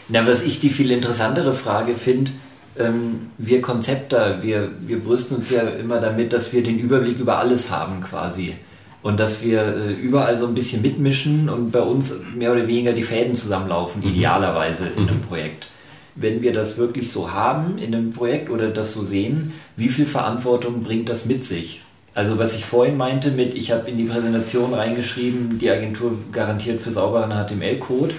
Na, 0.08 0.24
was 0.26 0.42
ich 0.42 0.60
die 0.60 0.70
viel 0.70 0.90
interessantere 0.92 1.52
Frage 1.54 1.94
finde, 1.96 2.30
ähm, 2.78 3.30
wir 3.38 3.62
Konzepter, 3.62 4.42
wir, 4.42 4.70
wir 4.80 5.00
brüsten 5.00 5.36
uns 5.36 5.50
ja 5.50 5.62
immer 5.62 6.00
damit, 6.00 6.32
dass 6.32 6.52
wir 6.52 6.62
den 6.62 6.78
Überblick 6.78 7.18
über 7.18 7.38
alles 7.38 7.70
haben 7.70 8.00
quasi. 8.00 8.54
Und 9.02 9.20
dass 9.20 9.42
wir 9.42 9.62
äh, 9.62 9.92
überall 9.92 10.36
so 10.38 10.46
ein 10.46 10.54
bisschen 10.54 10.82
mitmischen 10.82 11.48
und 11.48 11.70
bei 11.70 11.80
uns 11.80 12.14
mehr 12.34 12.52
oder 12.52 12.66
weniger 12.66 12.92
die 12.92 13.02
Fäden 13.02 13.34
zusammenlaufen, 13.34 14.02
idealerweise 14.02 14.88
in 14.96 15.08
einem 15.08 15.20
Projekt. 15.20 15.68
Wenn 16.14 16.42
wir 16.42 16.52
das 16.52 16.78
wirklich 16.78 17.12
so 17.12 17.32
haben 17.32 17.78
in 17.78 17.94
einem 17.94 18.12
Projekt 18.12 18.50
oder 18.50 18.68
das 18.68 18.94
so 18.94 19.04
sehen, 19.04 19.52
wie 19.76 19.88
viel 19.88 20.06
Verantwortung 20.06 20.82
bringt 20.82 21.08
das 21.08 21.26
mit 21.26 21.44
sich? 21.44 21.82
Also 22.14 22.38
was 22.38 22.54
ich 22.54 22.64
vorhin 22.64 22.96
meinte 22.96 23.30
mit, 23.30 23.54
ich 23.54 23.70
habe 23.70 23.90
in 23.90 23.98
die 23.98 24.04
Präsentation 24.04 24.72
reingeschrieben, 24.72 25.58
die 25.58 25.70
Agentur 25.70 26.16
garantiert 26.32 26.80
für 26.80 26.90
sauberen 26.90 27.30
HTML-Code 27.30 28.14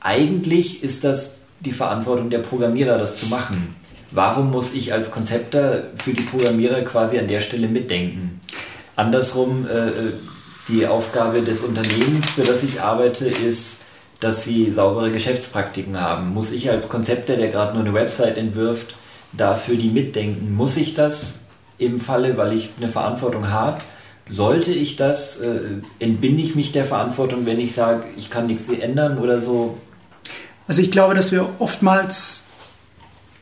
eigentlich 0.00 0.82
ist 0.82 1.04
das 1.04 1.37
die 1.60 1.72
Verantwortung 1.72 2.30
der 2.30 2.38
Programmierer, 2.38 2.98
das 2.98 3.16
zu 3.16 3.26
machen. 3.26 3.74
Warum 4.10 4.50
muss 4.50 4.74
ich 4.74 4.92
als 4.92 5.10
Konzepter 5.10 5.84
für 6.02 6.12
die 6.12 6.22
Programmierer 6.22 6.80
quasi 6.82 7.18
an 7.18 7.28
der 7.28 7.40
Stelle 7.40 7.68
mitdenken? 7.68 8.40
Andersrum, 8.96 9.66
äh, 9.66 10.12
die 10.68 10.86
Aufgabe 10.86 11.42
des 11.42 11.62
Unternehmens, 11.62 12.30
für 12.30 12.42
das 12.42 12.62
ich 12.62 12.80
arbeite, 12.80 13.26
ist, 13.26 13.78
dass 14.20 14.44
sie 14.44 14.70
saubere 14.70 15.10
Geschäftspraktiken 15.10 16.00
haben. 16.00 16.34
Muss 16.34 16.50
ich 16.50 16.70
als 16.70 16.88
Konzepter, 16.88 17.36
der 17.36 17.48
gerade 17.48 17.74
nur 17.74 17.84
eine 17.84 17.94
Website 17.94 18.36
entwirft, 18.36 18.94
dafür 19.32 19.76
die 19.76 19.90
mitdenken? 19.90 20.54
Muss 20.54 20.76
ich 20.76 20.94
das 20.94 21.40
im 21.78 22.00
Falle, 22.00 22.36
weil 22.36 22.54
ich 22.54 22.70
eine 22.78 22.88
Verantwortung 22.88 23.50
habe? 23.50 23.78
Sollte 24.30 24.72
ich 24.72 24.96
das? 24.96 25.38
Äh, 25.38 25.60
entbinde 26.00 26.42
ich 26.42 26.54
mich 26.54 26.72
der 26.72 26.84
Verantwortung, 26.84 27.46
wenn 27.46 27.60
ich 27.60 27.74
sage, 27.74 28.04
ich 28.16 28.30
kann 28.30 28.46
nichts 28.46 28.68
ändern 28.68 29.18
oder 29.18 29.40
so? 29.40 29.78
Also 30.68 30.82
ich 30.82 30.92
glaube, 30.92 31.14
dass 31.14 31.32
wir 31.32 31.48
oftmals 31.58 32.44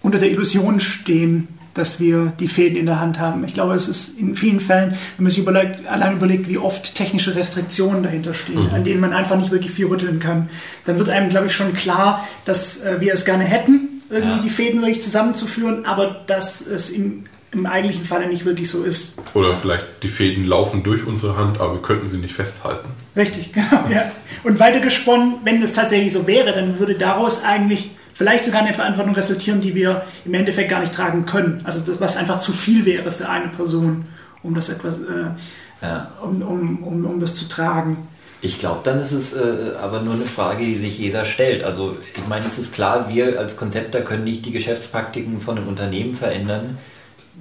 unter 0.01 0.19
der 0.19 0.31
Illusion 0.31 0.81
stehen, 0.81 1.49
dass 1.75 2.01
wir 2.01 2.33
die 2.41 2.49
Fäden 2.49 2.79
in 2.79 2.87
der 2.87 3.01
Hand 3.01 3.19
haben. 3.19 3.45
Ich 3.45 3.53
glaube, 3.53 3.75
es 3.75 3.89
ist 3.89 4.19
in 4.19 4.35
vielen 4.35 4.61
Fällen, 4.61 4.93
wenn 5.17 5.25
man 5.25 5.31
sich 5.31 5.41
überlegt, 5.41 5.87
allein 5.87 6.17
überlegt, 6.17 6.49
wie 6.49 6.59
oft 6.59 6.95
technische 6.95 7.35
Restriktionen 7.35 8.03
dahinter 8.03 8.33
stehen, 8.33 8.65
mhm. 8.65 8.75
an 8.75 8.85
denen 8.85 9.01
man 9.01 9.13
einfach 9.13 9.37
nicht 9.37 9.51
wirklich 9.51 9.73
viel 9.73 9.87
rütteln 9.87 10.19
kann, 10.19 10.49
dann 10.87 10.99
wird 10.99 11.11
einem, 11.11 11.29
glaube 11.29 11.49
ich, 11.49 11.55
schon 11.55 11.75
klar, 11.75 12.27
dass 12.47 12.83
äh, 12.83 13.01
wir 13.01 13.13
es 13.13 13.25
gerne 13.25 13.45
hätten, 13.45 14.03
irgendwie 14.09 14.37
ja. 14.37 14.43
die 14.43 14.51
Fäden 14.51 14.81
wirklich 14.81 15.03
zusammenzuführen, 15.03 15.85
aber 15.85 16.23
dass 16.27 16.67
es 16.67 16.91
im, 16.91 17.25
im 17.53 17.67
eigentlichen 17.67 18.05
Falle 18.05 18.29
nicht 18.29 18.45
wirklich 18.45 18.71
so 18.71 18.83
ist. 18.83 19.17
Oder 19.35 19.57
vielleicht 19.57 19.85
die 20.03 20.09
Fäden 20.09 20.47
laufen 20.47 20.83
durch 20.83 21.07
unsere 21.07 21.37
Hand, 21.37 21.61
aber 21.61 21.75
wir 21.75 21.83
könnten 21.83 22.09
sie 22.09 22.19
nicht 22.19 22.35
festhalten. 22.35 22.89
Richtig, 23.17 23.53
genau. 23.53 23.87
Ja. 23.91 24.13
Und 24.45 24.61
weitergesponnen, 24.61 25.37
wenn 25.45 25.63
es 25.63 25.73
tatsächlich 25.73 26.13
so 26.13 26.27
wäre, 26.27 26.53
dann 26.53 26.79
würde 26.79 26.95
daraus 26.95 27.43
eigentlich 27.43 27.91
vielleicht 28.13 28.45
sogar 28.45 28.63
eine 28.63 28.75
Verantwortung 28.75 29.15
resultieren, 29.15 29.61
die 29.61 29.75
wir 29.75 30.03
im 30.25 30.35
Endeffekt 30.35 30.71
gar 30.71 30.81
nicht 30.81 30.95
tragen 30.95 31.27
können. 31.27 31.61
Also 31.65 31.81
das, 31.81 32.01
was 32.01 32.17
einfach 32.17 32.41
zu 32.41 32.53
viel 32.53 32.85
wäre 32.85 33.13
für 33.13 33.29
eine 33.29 33.49
Person, 33.49 34.07
um 34.43 34.55
das 34.55 34.69
etwas, 34.69 34.99
äh, 35.01 35.83
ja. 35.83 36.13
um, 36.23 36.43
um, 36.43 36.83
um, 36.83 37.05
um 37.05 37.21
das 37.21 37.35
zu 37.35 37.49
tragen. 37.49 38.09
Ich 38.43 38.59
glaube, 38.59 38.81
dann 38.85 39.01
ist 39.01 39.13
es 39.13 39.33
äh, 39.33 39.73
aber 39.83 40.01
nur 40.01 40.15
eine 40.15 40.25
Frage, 40.25 40.65
die 40.65 40.75
sich 40.77 40.99
jeder 40.99 41.25
stellt. 41.25 41.65
Also 41.65 41.97
ich 42.17 42.27
meine, 42.29 42.47
es 42.47 42.59
ist 42.59 42.73
klar, 42.73 43.09
wir 43.09 43.39
als 43.39 43.57
Konzepter 43.57 44.03
können 44.03 44.25
nicht 44.25 44.45
die 44.47 44.53
Geschäftspraktiken 44.53 45.41
von 45.41 45.57
einem 45.57 45.69
Unternehmen 45.69 46.15
verändern. 46.15 46.79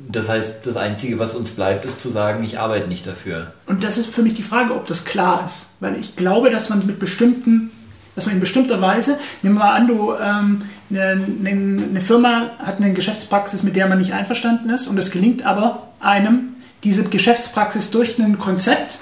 Das 0.10 0.30
heißt, 0.30 0.66
das 0.66 0.78
Einzige, 0.78 1.20
was 1.20 1.36
uns 1.36 1.50
bleibt, 1.50 1.86
ist 1.86 2.00
zu 2.00 2.10
sagen, 2.10 2.44
ich 2.44 2.60
arbeite 2.60 2.88
nicht 2.88 3.08
dafür. 3.08 3.54
Und 3.66 3.84
das 3.84 3.98
ist 3.98 4.08
für 4.08 4.22
mich 4.22 4.34
die 4.34 4.44
Frage, 4.44 4.74
ob 4.74 4.88
das 4.88 5.06
klar 5.06 5.44
ist. 5.46 5.68
Weil 5.80 6.00
ich 6.00 6.16
glaube, 6.16 6.50
dass 6.52 6.70
man 6.70 6.86
mit 6.86 7.00
bestimmten 7.00 7.72
dass 8.16 8.26
man 8.26 8.36
in 8.36 8.40
bestimmter 8.40 8.82
Weise, 8.82 9.20
nehmen 9.42 9.56
wir 9.56 9.66
mal 9.66 9.76
an, 9.76 9.88
du, 9.88 10.14
ähm, 10.14 10.62
eine, 10.90 11.22
eine, 11.44 12.02
Firma 12.02 12.52
hat 12.60 12.78
eine 12.78 12.94
Geschäftspraxis, 12.94 13.62
mit 13.64 13.76
der 13.76 13.88
man 13.88 13.98
nicht 13.98 14.14
einverstanden 14.14 14.70
ist 14.70 14.88
und 14.88 14.98
es 14.98 15.12
gelingt 15.12 15.46
aber 15.46 15.90
einem, 16.00 16.56
diese 16.84 17.04
Geschäftspraxis 17.04 17.92
durch 17.92 18.18
ein 18.18 18.40
Konzept 18.40 19.00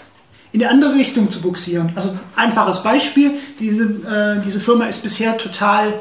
in 0.51 0.59
die 0.59 0.65
andere 0.65 0.95
Richtung 0.95 1.29
zu 1.29 1.41
buxieren. 1.41 1.91
Also 1.95 2.17
einfaches 2.35 2.83
Beispiel, 2.83 3.31
diese, 3.59 3.83
äh, 3.83 4.41
diese 4.43 4.59
Firma 4.59 4.85
ist 4.85 5.03
bisher 5.03 5.37
total 5.37 5.93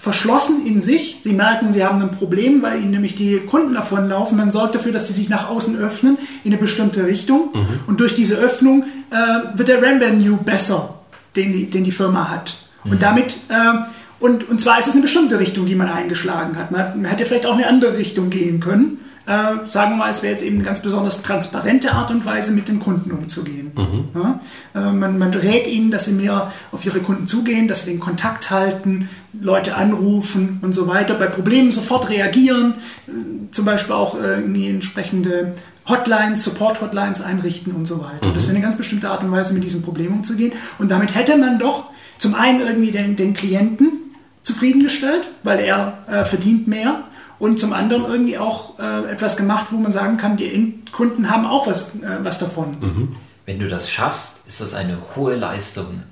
verschlossen 0.00 0.66
in 0.66 0.80
sich. 0.80 1.18
Sie 1.22 1.34
merken, 1.34 1.74
sie 1.74 1.84
haben 1.84 2.00
ein 2.00 2.10
Problem, 2.10 2.62
weil 2.62 2.80
ihnen 2.80 2.90
nämlich 2.90 3.16
die 3.16 3.36
Kunden 3.40 3.74
davonlaufen. 3.74 4.38
Man 4.38 4.50
sorgt 4.50 4.74
dafür, 4.74 4.92
dass 4.92 5.06
sie 5.06 5.12
sich 5.12 5.28
nach 5.28 5.50
außen 5.50 5.78
öffnen 5.78 6.16
in 6.42 6.52
eine 6.52 6.60
bestimmte 6.60 7.06
Richtung. 7.06 7.50
Mhm. 7.52 7.80
Und 7.86 8.00
durch 8.00 8.14
diese 8.14 8.36
Öffnung 8.36 8.84
äh, 9.10 9.58
wird 9.58 9.68
der 9.68 9.82
Revenue 9.82 10.38
besser 10.38 10.94
den 11.36 11.52
die, 11.52 11.66
den 11.66 11.84
die 11.84 11.90
Firma 11.92 12.30
hat. 12.30 12.56
Mhm. 12.84 12.92
Und 12.92 13.02
damit, 13.02 13.36
äh, 13.50 13.78
und, 14.20 14.48
und 14.48 14.60
zwar 14.60 14.80
ist 14.80 14.88
es 14.88 14.94
eine 14.94 15.02
bestimmte 15.02 15.38
Richtung, 15.38 15.66
die 15.66 15.74
man 15.74 15.88
eingeschlagen 15.88 16.56
hat. 16.56 16.70
Man, 16.70 17.02
man 17.02 17.10
hätte 17.10 17.26
vielleicht 17.26 17.46
auch 17.46 17.54
eine 17.54 17.66
andere 17.66 17.98
Richtung 17.98 18.30
gehen 18.30 18.60
können. 18.60 18.98
Äh, 19.30 19.68
sagen 19.68 19.92
wir 19.92 19.96
mal, 19.96 20.10
es 20.10 20.24
wäre 20.24 20.32
jetzt 20.32 20.42
eben 20.42 20.56
eine 20.56 20.64
ganz 20.64 20.82
besonders 20.82 21.22
transparente 21.22 21.92
Art 21.92 22.10
und 22.10 22.24
Weise, 22.24 22.50
mit 22.50 22.66
den 22.66 22.80
Kunden 22.80 23.12
umzugehen. 23.12 23.70
Mhm. 23.76 24.08
Ja? 24.12 24.40
Äh, 24.74 24.90
man, 24.90 25.18
man 25.18 25.32
rät 25.32 25.68
ihnen, 25.68 25.92
dass 25.92 26.06
sie 26.06 26.14
mehr 26.14 26.50
auf 26.72 26.84
ihre 26.84 26.98
Kunden 26.98 27.28
zugehen, 27.28 27.68
dass 27.68 27.84
sie 27.84 27.92
den 27.92 28.00
Kontakt 28.00 28.50
halten, 28.50 29.08
Leute 29.32 29.76
anrufen 29.76 30.58
und 30.62 30.72
so 30.72 30.88
weiter, 30.88 31.14
bei 31.14 31.26
Problemen 31.26 31.70
sofort 31.70 32.10
reagieren, 32.10 32.74
äh, 33.06 33.12
zum 33.52 33.64
Beispiel 33.64 33.94
auch 33.94 34.20
äh, 34.20 34.42
entsprechende 34.68 35.54
Hotlines, 35.88 36.42
Support-Hotlines 36.42 37.20
einrichten 37.20 37.72
und 37.72 37.84
so 37.84 38.00
weiter. 38.00 38.26
Mhm. 38.26 38.34
Das 38.34 38.46
wäre 38.46 38.56
eine 38.56 38.64
ganz 38.64 38.76
bestimmte 38.76 39.10
Art 39.10 39.22
und 39.22 39.30
Weise, 39.30 39.54
mit 39.54 39.62
diesem 39.62 39.82
Problem 39.82 40.12
umzugehen. 40.12 40.54
Und 40.80 40.90
damit 40.90 41.14
hätte 41.14 41.36
man 41.36 41.60
doch 41.60 41.84
zum 42.18 42.34
einen 42.34 42.62
irgendwie 42.62 42.90
den, 42.90 43.14
den 43.14 43.34
Klienten 43.34 44.09
zufriedengestellt, 44.42 45.28
weil 45.42 45.60
er 45.60 45.98
äh, 46.08 46.24
verdient 46.24 46.66
mehr. 46.66 47.04
Und 47.38 47.58
zum 47.58 47.72
anderen 47.72 48.04
irgendwie 48.04 48.36
auch 48.36 48.78
äh, 48.78 49.10
etwas 49.10 49.36
gemacht, 49.36 49.68
wo 49.70 49.78
man 49.78 49.92
sagen 49.92 50.18
kann, 50.18 50.36
die 50.36 50.52
Endkunden 50.52 51.30
haben 51.30 51.46
auch 51.46 51.66
was, 51.66 51.94
äh, 51.96 52.18
was 52.22 52.38
davon. 52.38 52.76
Mhm. 52.80 53.16
Wenn 53.46 53.58
du 53.58 53.68
das 53.68 53.90
schaffst, 53.90 54.46
ist 54.46 54.60
das 54.60 54.74
eine 54.74 54.98
hohe 55.16 55.36
Leistung. 55.36 56.02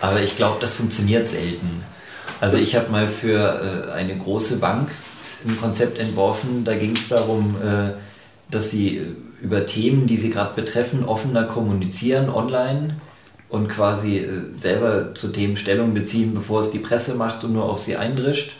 Aber 0.00 0.20
ich 0.20 0.36
glaube, 0.36 0.58
das 0.60 0.74
funktioniert 0.74 1.26
selten. 1.26 1.82
Also 2.40 2.56
ich 2.56 2.76
habe 2.76 2.90
mal 2.90 3.08
für 3.08 3.90
äh, 3.90 3.92
eine 3.92 4.16
große 4.16 4.58
Bank 4.58 4.88
ein 5.46 5.58
Konzept 5.60 5.98
entworfen, 5.98 6.64
da 6.64 6.74
ging 6.74 6.96
es 6.96 7.08
darum, 7.08 7.56
äh, 7.62 7.92
dass 8.50 8.70
sie 8.70 8.98
äh, 8.98 9.06
über 9.40 9.66
Themen, 9.66 10.06
die 10.06 10.16
sie 10.16 10.30
gerade 10.30 10.54
betreffen, 10.54 11.04
offener 11.04 11.44
kommunizieren 11.44 12.28
online 12.28 13.00
und 13.48 13.68
quasi 13.68 14.18
äh, 14.18 14.28
selber 14.58 15.14
zu 15.14 15.28
Themen 15.28 15.56
Stellung 15.56 15.94
beziehen, 15.94 16.34
bevor 16.34 16.60
es 16.60 16.70
die 16.70 16.78
Presse 16.78 17.14
macht 17.14 17.44
und 17.44 17.52
nur 17.52 17.64
auf 17.64 17.80
sie 17.80 17.96
eindrischt. 17.96 18.52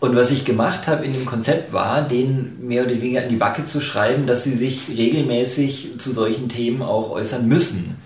Und 0.00 0.16
was 0.16 0.30
ich 0.30 0.46
gemacht 0.46 0.88
habe 0.88 1.04
in 1.04 1.12
dem 1.12 1.26
Konzept 1.26 1.74
war, 1.74 2.00
denen 2.00 2.56
mehr 2.62 2.84
oder 2.84 2.92
weniger 2.92 3.22
in 3.22 3.28
die 3.28 3.36
Backe 3.36 3.64
zu 3.64 3.82
schreiben, 3.82 4.26
dass 4.26 4.44
sie 4.44 4.54
sich 4.54 4.88
regelmäßig 4.88 5.98
zu 5.98 6.12
solchen 6.12 6.48
Themen 6.48 6.80
auch 6.80 7.10
äußern 7.10 7.46
müssen. 7.46 7.96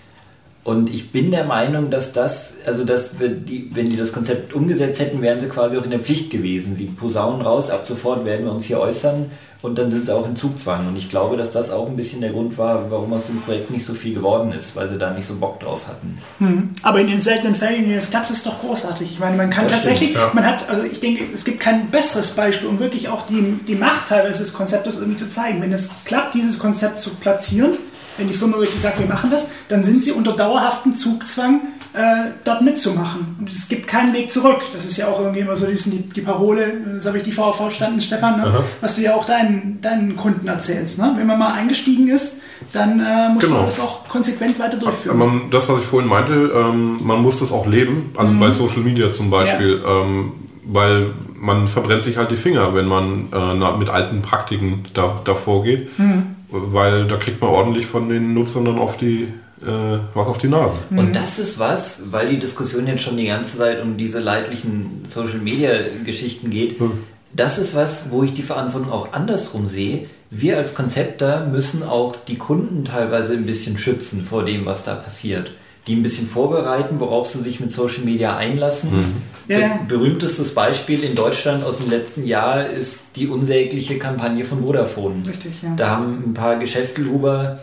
Und 0.65 0.93
ich 0.93 1.13
bin 1.13 1.31
der 1.31 1.45
Meinung, 1.45 1.91
dass 1.91 2.13
das, 2.13 2.55
also 2.67 2.85
dass 2.85 3.21
wir 3.21 3.29
die, 3.29 3.71
wenn 3.75 3.91
die 3.91 3.97
das 3.97 4.13
Konzept 4.13 4.55
umgesetzt 4.55 4.99
hätten, 4.99 5.23
wären 5.23 5.39
sie 5.39 5.49
quasi 5.49 5.77
auch 5.77 5.85
in 5.85 5.91
der 5.91 6.01
Pflicht 6.01 6.31
gewesen. 6.31 6.75
Sie 6.75 6.87
posaunen 6.87 7.43
raus, 7.43 7.71
ab 7.71 7.87
sofort 7.87 8.25
werden 8.25 8.47
wir 8.47 8.53
uns 8.53 8.65
hier 8.65 8.81
äußern 8.81 9.31
und 9.65 9.79
dann 9.79 9.91
sind 9.91 10.05
sie 10.05 10.15
auch 10.15 10.29
in 10.29 10.37
Zugzwang. 10.37 10.89
Und 10.89 10.97
ich 10.97 11.09
glaube, 11.09 11.39
dass 11.39 11.51
das 11.51 11.71
auch 11.71 11.89
ein 11.89 11.97
bisschen 11.97 12.21
der 12.21 12.33
Grund 12.33 12.59
war, 12.59 12.91
warum 12.91 13.15
aus 13.15 13.29
dem 13.29 13.41
Projekt 13.41 13.71
nicht 13.71 13.87
so 13.87 13.95
viel 13.95 14.13
geworden 14.13 14.53
ist, 14.53 14.77
weil 14.77 14.91
sie 14.91 14.99
da 14.99 15.11
nicht 15.11 15.27
so 15.27 15.37
Bock 15.37 15.59
drauf 15.59 15.87
hatten. 15.89 16.19
Hm. 16.39 16.69
Aber 16.83 17.01
in 17.01 17.07
den 17.07 17.23
seltenen 17.23 17.55
Fällen, 17.55 17.77
in 17.77 17.85
denen 17.85 17.97
es 17.97 18.11
klappt, 18.11 18.31
ist 18.31 18.45
doch 18.45 18.61
großartig. 18.61 19.11
Ich 19.11 19.19
meine, 19.21 19.39
man 19.39 19.49
kann 19.49 19.65
das 19.65 19.77
tatsächlich, 19.77 20.11
stimmt, 20.11 20.27
ja. 20.27 20.31
man 20.35 20.45
hat, 20.45 20.69
also 20.69 20.83
ich 20.83 21.01
denke, 21.01 21.25
es 21.33 21.47
gibt 21.47 21.61
kein 21.61 21.89
besseres 21.91 22.33
Beispiel, 22.33 22.69
um 22.69 22.79
wirklich 22.79 23.09
auch 23.09 23.25
die, 23.27 23.59
die 23.67 23.75
Macht 23.75 24.09
teilweise 24.09 24.41
des 24.41 24.53
Konzeptes 24.53 24.99
irgendwie 24.99 25.17
zu 25.17 25.31
zeigen. 25.31 25.63
Wenn 25.63 25.73
es 25.73 25.89
klappt, 26.05 26.35
dieses 26.35 26.59
Konzept 26.59 27.01
zu 27.01 27.15
platzieren, 27.15 27.79
wenn 28.19 28.29
die 28.29 28.35
Firma 28.35 28.59
wirklich 28.59 28.83
sagt, 28.83 28.99
wir 28.99 29.07
machen 29.07 29.31
das, 29.31 29.49
dann 29.69 29.83
sind 29.83 30.03
sie 30.03 30.13
unter 30.13 30.35
dauerhaftem 30.35 30.95
Zugzwang, 30.95 31.63
äh, 31.95 32.31
dort 32.43 32.63
mitzumachen. 32.63 33.37
Und 33.39 33.51
es 33.51 33.69
gibt 33.69 33.87
keinen 33.87 34.13
Weg 34.13 34.33
zurück. 34.33 34.61
Das 34.73 34.85
ist 34.85 34.97
ja 34.97 35.07
auch 35.07 35.21
irgendwie 35.21 35.41
immer 35.41 35.57
so 35.57 35.67
die, 35.67 35.77
die 35.77 36.21
Parole, 36.21 36.73
das 36.97 37.07
habe 37.07 37.19
ich 37.19 37.23
die 37.23 37.33
VV 37.33 37.53
verstanden, 37.53 38.01
Stefan, 38.01 38.41
ne? 38.41 38.65
was 38.81 38.97
du 38.97 39.03
ja 39.03 39.15
auch 39.15 39.25
deinen, 39.25 39.81
deinen 39.81 40.17
Kunden 40.17 40.49
erzählst. 40.49 40.99
Ne? 40.99 41.15
Wenn 41.17 41.27
man 41.27 41.39
mal 41.39 41.53
eingestiegen 41.53 42.09
ist, 42.09 42.41
dann 42.73 42.99
äh, 42.99 43.33
muss 43.33 43.45
genau. 43.45 43.59
man 43.59 43.67
das 43.67 43.79
auch 43.79 44.09
konsequent 44.09 44.59
weiter 44.59 44.77
durchführen. 44.77 45.19
Man, 45.19 45.51
das, 45.51 45.69
was 45.69 45.81
ich 45.81 45.87
vorhin 45.87 46.09
meinte, 46.09 46.33
ähm, 46.33 46.99
man 47.05 47.23
muss 47.23 47.39
das 47.39 47.53
auch 47.53 47.67
leben. 47.67 48.11
Also 48.17 48.33
mhm. 48.33 48.41
bei 48.41 48.51
Social 48.51 48.81
Media 48.81 49.13
zum 49.13 49.31
Beispiel. 49.31 49.81
Ja. 49.83 50.03
Ähm, 50.03 50.33
weil 50.67 51.13
man 51.37 51.69
verbrennt 51.69 52.03
sich 52.03 52.17
halt 52.17 52.31
die 52.31 52.37
Finger, 52.37 52.75
wenn 52.75 52.87
man 52.87 53.29
äh, 53.33 53.79
mit 53.79 53.91
alten 53.91 54.23
Praktiken 54.23 54.85
da, 54.95 55.21
davor 55.25 55.63
geht. 55.63 55.97
Mhm. 55.99 56.27
Weil 56.51 57.07
da 57.07 57.17
kriegt 57.19 57.41
man 57.41 57.51
ordentlich 57.51 57.87
von 57.87 58.09
den 58.09 58.35
Nutzern 58.35 58.65
dann 58.65 58.79
auf 58.79 58.97
die 58.97 59.29
äh, 59.65 59.99
was 60.15 60.29
auf 60.29 60.39
die 60.39 60.49
Nase. 60.49 60.75
Und 60.91 61.09
mhm. 61.09 61.13
das 61.13 61.39
ist 61.39 61.59
was, 61.59 62.03
weil 62.11 62.29
die 62.29 62.39
Diskussion 62.39 62.87
jetzt 62.87 63.03
schon 63.03 63.17
die 63.17 63.27
ganze 63.27 63.59
Zeit 63.59 63.83
um 63.83 63.97
diese 63.97 64.21
leidlichen 64.21 65.03
Social 65.09 65.39
Media 65.39 65.71
Geschichten 66.05 66.51
geht. 66.51 66.81
Mhm. 66.81 67.03
Das 67.33 67.59
ist 67.59 67.75
was, 67.75 68.11
wo 68.11 68.23
ich 68.23 68.35
die 68.35 68.43
Verantwortung 68.43 68.93
auch 68.93 69.13
andersrum 69.13 69.67
sehe. 69.67 70.07
Wir 70.31 70.57
als 70.57 70.75
Konzepter 70.75 71.47
müssen 71.47 71.83
auch 71.83 72.17
die 72.29 72.37
Kunden 72.37 72.85
teilweise 72.85 73.33
ein 73.33 73.47
bisschen 73.47 73.77
schützen 73.77 74.25
vor 74.25 74.45
dem, 74.45 74.67
was 74.67 74.85
da 74.85 74.95
passiert. 74.95 75.53
Die 75.87 75.97
ein 75.97 76.03
bisschen 76.03 76.29
vorbereiten, 76.29 76.99
worauf 77.01 77.29
sie 77.29 77.41
sich 77.41 77.61
mit 77.61 77.71
Social 77.71 78.05
Media 78.05 78.37
einlassen. 78.37 78.91
Mhm. 78.97 79.23
Ja. 79.49 79.79
Berühmtestes 79.87 80.55
Beispiel 80.55 81.05
in 81.05 81.15
Deutschland 81.15 81.65
aus 81.65 81.79
dem 81.79 81.91
letzten 81.91 82.25
Jahr 82.25 82.67
ist 82.67 83.01
die 83.17 83.29
unsägliche 83.29 83.99
Kampagne 83.99 84.45
von 84.45 84.65
Vodafone. 84.65 85.27
Richtig, 85.27 85.63
ja. 85.63 85.75
Da 85.77 85.91
haben 85.91 86.23
ein 86.27 86.35
paar 86.35 86.57
Geschäftelhuber 86.57 87.59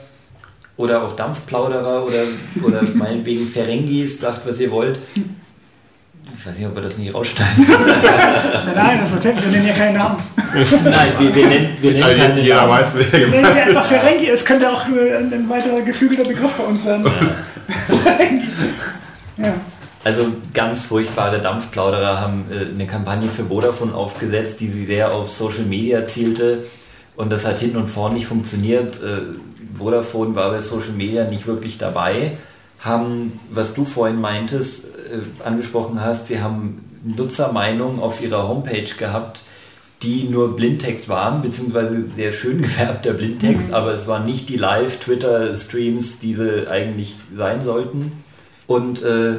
oder 0.81 1.03
auch 1.03 1.15
Dampfplauderer 1.15 2.05
oder, 2.05 2.23
oder 2.63 2.81
meinetwegen 2.93 3.47
Ferengis, 3.47 4.19
sagt, 4.19 4.45
was 4.45 4.59
ihr 4.59 4.71
wollt. 4.71 4.99
Ich 6.33 6.47
weiß 6.47 6.57
nicht, 6.57 6.67
ob 6.67 6.75
wir 6.75 6.81
das 6.81 6.97
nicht 6.97 7.13
rausschneiden. 7.13 7.67
nein, 8.65 8.73
nein, 8.75 8.99
das 8.99 9.11
ist 9.11 9.17
okay. 9.17 9.33
Wir 9.35 9.51
nennen 9.51 9.67
ja 9.67 9.73
keinen 9.73 9.97
Namen. 9.97 10.17
Nein, 10.83 11.07
wir, 11.19 11.35
wir 11.35 11.47
nennen, 11.47 11.77
wir 11.79 11.91
nennen 11.91 12.17
keine 12.17 12.41
Jeder 12.41 12.55
Namen. 12.55 12.71
Weiß, 12.71 12.87
wer 12.95 13.11
wir 13.19 13.27
nennen 13.27 13.53
sie 13.53 13.59
einfach 13.59 13.83
Ferengi. 13.83 14.27
Es 14.27 14.43
könnte 14.45 14.71
auch 14.71 14.85
ein, 14.85 15.33
ein 15.33 15.49
weiterer 15.49 15.81
geflügelter 15.81 16.23
Begriff 16.23 16.53
bei 16.53 16.63
uns 16.63 16.85
werden. 16.85 17.05
Ja. 19.37 19.45
ja. 19.45 19.53
Also 20.03 20.27
ganz 20.53 20.83
furchtbare 20.83 21.41
Dampfplauderer 21.41 22.19
haben 22.19 22.45
äh, 22.49 22.73
eine 22.73 22.87
Kampagne 22.87 23.29
für 23.29 23.45
Vodafone 23.45 23.93
aufgesetzt, 23.93 24.59
die 24.59 24.69
sie 24.69 24.85
sehr 24.85 25.13
auf 25.13 25.29
Social 25.29 25.65
Media 25.65 26.07
zielte. 26.07 26.65
Und 27.15 27.31
das 27.31 27.45
hat 27.45 27.59
hinten 27.59 27.77
und 27.77 27.87
vorne 27.87 28.15
nicht 28.15 28.25
funktioniert. 28.25 28.95
Äh, 28.95 29.35
Vodafone 29.81 30.35
war 30.35 30.51
bei 30.51 30.61
Social 30.61 30.91
Media 30.91 31.25
nicht 31.25 31.47
wirklich 31.47 31.77
dabei. 31.77 32.37
Haben, 32.79 33.39
was 33.51 33.73
du 33.73 33.85
vorhin 33.85 34.19
meintest, 34.21 34.85
äh, 34.85 35.45
angesprochen 35.45 36.01
hast, 36.01 36.27
sie 36.27 36.41
haben 36.41 36.83
Nutzermeinungen 37.03 37.99
auf 37.99 38.21
ihrer 38.21 38.47
Homepage 38.47 38.93
gehabt, 38.97 39.41
die 40.03 40.23
nur 40.23 40.55
Blindtext 40.55 41.09
waren, 41.09 41.41
beziehungsweise 41.41 42.05
sehr 42.15 42.31
schön 42.31 42.61
gefärbter 42.61 43.13
Blindtext, 43.13 43.69
mhm. 43.69 43.73
aber 43.73 43.93
es 43.93 44.07
waren 44.07 44.25
nicht 44.25 44.49
die 44.49 44.57
Live-Twitter-Streams, 44.57 46.19
die 46.19 46.33
sie 46.33 46.69
eigentlich 46.69 47.15
sein 47.35 47.61
sollten. 47.61 48.23
Und 48.67 49.03
äh, 49.03 49.37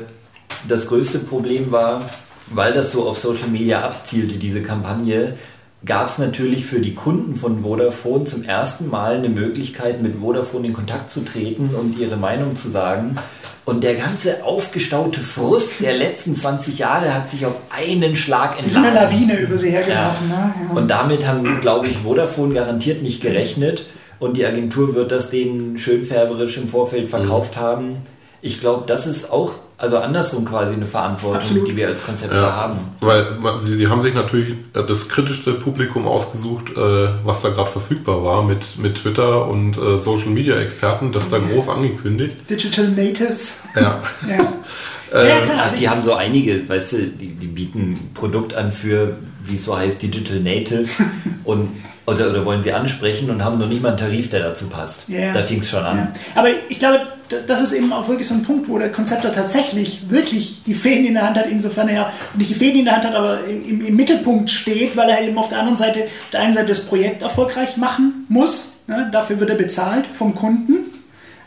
das 0.68 0.86
größte 0.88 1.20
Problem 1.20 1.72
war, 1.72 2.02
weil 2.48 2.72
das 2.72 2.92
so 2.92 3.08
auf 3.08 3.18
Social 3.18 3.48
Media 3.48 3.82
abzielte, 3.82 4.36
diese 4.36 4.62
Kampagne, 4.62 5.38
gab 5.84 6.08
es 6.08 6.18
natürlich 6.18 6.64
für 6.64 6.80
die 6.80 6.94
Kunden 6.94 7.34
von 7.34 7.62
Vodafone 7.62 8.24
zum 8.24 8.44
ersten 8.44 8.88
Mal 8.88 9.16
eine 9.16 9.28
Möglichkeit, 9.28 10.00
mit 10.02 10.16
Vodafone 10.20 10.68
in 10.68 10.72
Kontakt 10.72 11.10
zu 11.10 11.24
treten 11.24 11.70
und 11.74 11.98
ihre 11.98 12.16
Meinung 12.16 12.56
zu 12.56 12.68
sagen. 12.68 13.16
Und 13.64 13.84
der 13.84 13.94
ganze 13.94 14.44
aufgestaute 14.44 15.20
Frust 15.20 15.80
der 15.80 15.94
letzten 15.94 16.34
20 16.34 16.78
Jahre 16.78 17.14
hat 17.14 17.28
sich 17.28 17.46
auf 17.46 17.54
einen 17.70 18.16
Schlag 18.16 18.58
entladen. 18.58 18.86
Eine 18.86 18.94
Lawine 18.94 19.38
über 19.38 19.56
sie 19.56 19.70
hergelaufen. 19.70 20.30
Ja. 20.30 20.46
Ne? 20.46 20.54
Ja. 20.68 20.74
Und 20.74 20.88
damit 20.88 21.26
haben, 21.26 21.60
glaube 21.60 21.86
ich, 21.86 21.98
Vodafone 21.98 22.54
garantiert 22.54 23.02
nicht 23.02 23.20
gerechnet. 23.20 23.86
Und 24.18 24.36
die 24.36 24.46
Agentur 24.46 24.94
wird 24.94 25.10
das 25.10 25.30
denen 25.30 25.78
schönfärberisch 25.78 26.56
im 26.56 26.68
Vorfeld 26.68 27.08
verkauft 27.08 27.56
mhm. 27.56 27.60
haben. 27.60 27.96
Ich 28.40 28.60
glaube, 28.60 28.84
das 28.86 29.06
ist 29.06 29.32
auch 29.32 29.54
also 29.82 29.98
andersrum 29.98 30.44
quasi 30.44 30.74
eine 30.74 30.86
Verantwortung, 30.86 31.40
Absolut. 31.40 31.68
die 31.68 31.74
wir 31.74 31.88
als 31.88 32.04
Konzepte 32.04 32.36
ja, 32.36 32.52
haben. 32.52 32.92
Weil 33.00 33.26
sie, 33.62 33.74
sie 33.74 33.88
haben 33.88 34.00
sich 34.00 34.14
natürlich 34.14 34.54
äh, 34.74 34.84
das 34.86 35.08
kritischste 35.08 35.54
Publikum 35.54 36.06
ausgesucht, 36.06 36.70
äh, 36.70 37.08
was 37.24 37.42
da 37.42 37.48
gerade 37.48 37.68
verfügbar 37.68 38.22
war, 38.22 38.44
mit, 38.44 38.78
mit 38.78 38.94
Twitter 38.94 39.48
und 39.48 39.76
äh, 39.76 39.98
Social 39.98 40.28
Media 40.28 40.56
Experten, 40.60 41.10
das 41.10 41.30
da 41.30 41.38
groß 41.38 41.68
angekündigt. 41.68 42.48
Digital 42.48 42.90
Natives. 42.90 43.62
Ja. 43.74 44.04
ja. 44.28 45.24
ja 45.24 45.40
klar, 45.40 45.62
also 45.64 45.76
die 45.76 45.88
haben 45.88 46.04
so 46.04 46.14
einige, 46.14 46.68
weißt 46.68 46.92
du, 46.92 46.96
die, 47.08 47.34
die 47.34 47.48
bieten 47.48 47.98
Produkt 48.14 48.54
an 48.54 48.70
für, 48.70 49.16
wie 49.46 49.56
es 49.56 49.64
so 49.64 49.76
heißt, 49.76 50.00
Digital 50.00 50.38
Natives 50.38 51.02
und 51.42 51.70
oder, 52.06 52.30
oder 52.30 52.44
wollen 52.44 52.62
sie 52.62 52.72
ansprechen 52.72 53.30
und 53.30 53.44
haben 53.44 53.58
noch 53.58 53.68
nicht 53.68 53.82
mal 53.82 53.90
einen 53.90 53.98
Tarif, 53.98 54.30
der 54.30 54.40
dazu 54.40 54.68
passt. 54.68 55.08
Ja, 55.08 55.32
da 55.32 55.42
fing 55.42 55.60
es 55.60 55.70
schon 55.70 55.84
an. 55.84 55.96
Ja. 55.96 56.12
Aber 56.34 56.48
ich 56.68 56.78
glaube, 56.78 57.00
das 57.46 57.62
ist 57.62 57.72
eben 57.72 57.92
auch 57.92 58.08
wirklich 58.08 58.26
so 58.26 58.34
ein 58.34 58.42
Punkt, 58.42 58.68
wo 58.68 58.78
der 58.78 58.90
Konzepter 58.90 59.32
tatsächlich 59.32 60.10
wirklich 60.10 60.62
die 60.64 60.74
Fäden 60.74 61.06
in 61.06 61.14
der 61.14 61.24
Hand 61.24 61.36
hat, 61.36 61.46
insofern 61.46 61.88
er 61.88 62.12
nicht 62.34 62.50
die 62.50 62.54
Fäden 62.54 62.80
in 62.80 62.84
der 62.84 62.96
Hand 62.96 63.04
hat, 63.04 63.14
aber 63.14 63.44
im, 63.44 63.86
im, 63.86 63.96
Mittelpunkt 63.96 64.50
steht, 64.50 64.96
weil 64.96 65.08
er 65.08 65.22
eben 65.22 65.38
auf 65.38 65.48
der 65.48 65.60
anderen 65.60 65.76
Seite, 65.76 66.04
auf 66.04 66.30
der 66.32 66.40
einen 66.40 66.54
Seite 66.54 66.68
das 66.68 66.84
Projekt 66.84 67.22
erfolgreich 67.22 67.76
machen 67.76 68.26
muss. 68.28 68.74
Ne? 68.86 69.08
Dafür 69.12 69.38
wird 69.40 69.50
er 69.50 69.56
bezahlt 69.56 70.06
vom 70.06 70.34
Kunden. 70.34 70.86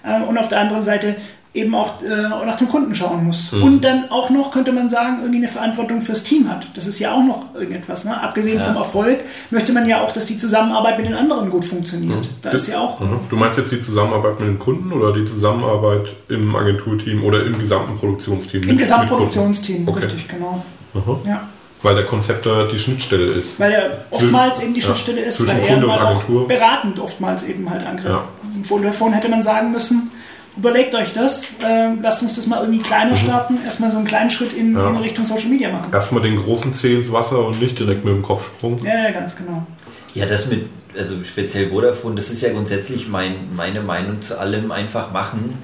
Äh, 0.03 0.21
und 0.21 0.37
auf 0.37 0.47
der 0.47 0.59
anderen 0.59 0.83
Seite 0.83 1.15
eben 1.55 1.73
auch 1.73 2.01
äh, 2.03 2.45
nach 2.45 2.57
dem 2.57 2.67
Kunden 2.67 2.93
schauen 2.93 3.23
muss. 3.23 3.51
Mhm. 3.51 3.63
Und 3.63 3.81
dann 3.85 4.11
auch 4.11 4.29
noch, 4.29 4.51
könnte 4.51 4.71
man 4.73 4.89
sagen, 4.89 5.19
irgendwie 5.19 5.37
eine 5.37 5.47
Verantwortung 5.47 6.01
fürs 6.01 6.23
Team 6.23 6.49
hat. 6.49 6.67
Das 6.75 6.85
ist 6.85 6.99
ja 6.99 7.13
auch 7.13 7.23
noch 7.23 7.55
irgendetwas. 7.55 8.03
Ne? 8.03 8.21
Abgesehen 8.21 8.59
ja. 8.59 8.65
vom 8.65 8.75
Erfolg 8.75 9.19
möchte 9.51 9.71
man 9.71 9.87
ja 9.87 10.01
auch, 10.03 10.11
dass 10.11 10.25
die 10.25 10.37
Zusammenarbeit 10.37 10.97
mit 10.97 11.07
den 11.07 11.15
anderen 11.15 11.49
gut 11.49 11.63
funktioniert. 11.63 12.23
Mhm. 12.23 12.35
Da 12.41 12.51
ist 12.51 12.67
ja 12.67 12.79
auch. 12.79 12.99
Mhm. 12.99 13.19
Du 13.29 13.37
meinst 13.37 13.57
jetzt 13.57 13.71
die 13.71 13.81
Zusammenarbeit 13.81 14.39
mit 14.39 14.49
den 14.49 14.59
Kunden 14.59 14.91
oder 14.91 15.13
die 15.13 15.25
Zusammenarbeit 15.25 16.13
im 16.27 16.53
Agenturteam 16.55 17.23
oder 17.23 17.45
im 17.45 17.57
gesamten 17.57 17.97
Produktionsteam? 17.97 18.63
Im 18.63 18.77
gesamten 18.77 19.07
Produktionsteam, 19.07 19.87
okay. 19.87 20.05
richtig, 20.05 20.27
genau. 20.27 20.63
Ja. 21.25 21.47
Weil 21.81 21.95
der 21.95 22.05
Konzepter 22.05 22.67
die 22.67 22.79
Schnittstelle 22.79 23.33
ist. 23.33 23.59
Weil 23.59 23.71
er 23.71 24.05
oftmals 24.09 24.61
eben 24.61 24.73
die 24.73 24.81
Schnittstelle 24.81 25.21
ja, 25.21 25.27
ist, 25.27 25.45
weil 25.45 25.59
er 25.59 25.79
mal 25.85 25.99
auch 25.99 26.23
beratend 26.47 26.99
oftmals 26.99 27.43
eben 27.43 27.69
halt 27.69 27.85
angreift. 27.85 28.25
Ja. 28.63 28.91
Von 28.91 29.13
hätte 29.13 29.29
man 29.29 29.43
sagen 29.43 29.71
müssen, 29.71 30.11
überlegt 30.57 30.95
euch 30.95 31.13
das. 31.13 31.55
Äh, 31.63 31.93
lasst 32.01 32.21
uns 32.21 32.35
das 32.35 32.47
mal 32.47 32.61
irgendwie 32.61 32.81
kleiner 32.81 33.11
mhm. 33.11 33.17
starten. 33.17 33.57
Erstmal 33.63 33.91
so 33.91 33.97
einen 33.97 34.07
kleinen 34.07 34.29
Schritt 34.29 34.53
in, 34.53 34.75
ja. 34.75 34.89
in 34.89 34.97
Richtung 34.97 35.25
Social 35.25 35.49
Media 35.49 35.71
machen. 35.71 35.91
Erstmal 35.91 36.21
den 36.23 36.41
großen 36.41 36.73
Zeh 36.73 36.95
ins 36.95 37.11
Wasser 37.11 37.45
und 37.45 37.61
nicht 37.61 37.77
direkt 37.77 38.05
mit 38.05 38.13
dem 38.13 38.21
Kopfsprung. 38.21 38.83
Ja, 38.83 39.05
ja, 39.05 39.11
ganz 39.11 39.35
genau. 39.35 39.65
Ja, 40.13 40.25
das 40.25 40.47
mit, 40.47 40.67
also 40.97 41.15
speziell 41.23 41.69
Vodafone, 41.69 42.15
das 42.15 42.29
ist 42.29 42.41
ja 42.41 42.49
grundsätzlich 42.49 43.09
mein, 43.09 43.35
meine 43.55 43.81
Meinung 43.81 44.21
zu 44.21 44.39
allem 44.39 44.71
einfach 44.71 45.11
machen 45.11 45.55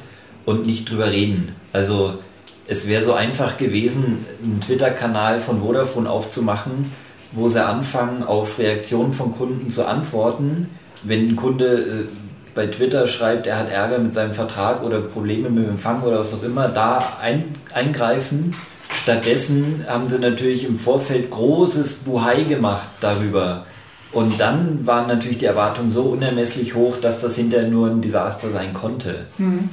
und 0.45 0.65
nicht 0.65 0.89
drüber 0.89 1.09
reden. 1.09 1.55
Also 1.71 2.19
es 2.67 2.87
wäre 2.87 3.03
so 3.03 3.13
einfach 3.13 3.57
gewesen, 3.57 4.25
einen 4.43 4.59
Twitter-Kanal 4.59 5.39
von 5.39 5.61
Vodafone 5.61 6.09
aufzumachen, 6.09 6.91
wo 7.31 7.49
sie 7.49 7.63
anfangen, 7.63 8.23
auf 8.23 8.59
Reaktionen 8.59 9.13
von 9.13 9.31
Kunden 9.31 9.69
zu 9.69 9.85
antworten. 9.85 10.69
Wenn 11.03 11.29
ein 11.29 11.35
Kunde 11.35 11.65
äh, 11.65 12.20
bei 12.53 12.67
Twitter 12.67 13.07
schreibt, 13.07 13.47
er 13.47 13.57
hat 13.59 13.71
Ärger 13.71 13.99
mit 13.99 14.13
seinem 14.13 14.33
Vertrag 14.33 14.83
oder 14.83 14.99
Probleme 14.99 15.49
mit 15.49 15.65
dem 15.65 15.71
Empfang 15.71 16.01
oder 16.03 16.19
was 16.19 16.33
auch 16.33 16.43
immer, 16.43 16.67
da 16.67 17.01
ein, 17.21 17.45
eingreifen. 17.73 18.55
Stattdessen 19.01 19.85
haben 19.87 20.07
sie 20.07 20.19
natürlich 20.19 20.65
im 20.65 20.75
Vorfeld 20.75 21.31
großes 21.31 21.95
Buhai 21.99 22.43
gemacht 22.43 22.89
darüber. 22.99 23.65
Und 24.11 24.39
dann 24.41 24.85
waren 24.85 25.07
natürlich 25.07 25.37
die 25.37 25.45
Erwartungen 25.45 25.91
so 25.91 26.03
unermesslich 26.03 26.75
hoch, 26.75 26.97
dass 27.01 27.21
das 27.21 27.35
hinterher 27.35 27.69
nur 27.69 27.87
ein 27.87 28.01
Desaster 28.01 28.51
sein 28.51 28.73
konnte. 28.73 29.27
Mhm. 29.37 29.69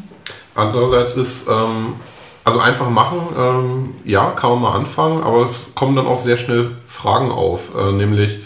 Andererseits 0.54 1.16
ist, 1.16 1.48
ähm, 1.48 1.94
also 2.44 2.60
einfach 2.60 2.88
machen, 2.88 3.20
ähm, 3.36 3.94
ja, 4.04 4.30
kann 4.30 4.50
man 4.50 4.62
mal 4.62 4.76
anfangen, 4.76 5.22
aber 5.22 5.44
es 5.44 5.72
kommen 5.74 5.96
dann 5.96 6.06
auch 6.06 6.18
sehr 6.18 6.36
schnell 6.36 6.70
Fragen 6.86 7.30
auf, 7.30 7.74
äh, 7.76 7.92
nämlich 7.92 8.38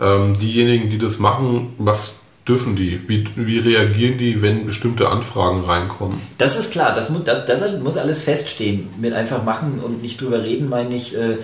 ähm, 0.00 0.34
diejenigen, 0.34 0.90
die 0.90 0.98
das 0.98 1.18
machen, 1.18 1.74
was 1.78 2.17
dürfen 2.48 2.76
die? 2.76 3.00
Wie, 3.08 3.24
wie 3.36 3.58
reagieren 3.58 4.18
die, 4.18 4.40
wenn 4.42 4.66
bestimmte 4.66 5.08
Anfragen 5.10 5.62
reinkommen? 5.62 6.20
Das 6.38 6.56
ist 6.56 6.72
klar, 6.72 6.94
das 6.94 7.10
muss, 7.10 7.24
das, 7.24 7.46
das 7.46 7.80
muss 7.80 7.96
alles 7.96 8.20
feststehen. 8.20 8.88
Mit 8.98 9.12
einfach 9.12 9.44
machen 9.44 9.80
und 9.84 10.02
nicht 10.02 10.20
drüber 10.20 10.42
reden, 10.42 10.68
meine 10.68 10.94
ich, 10.94 11.16
äh, 11.16 11.36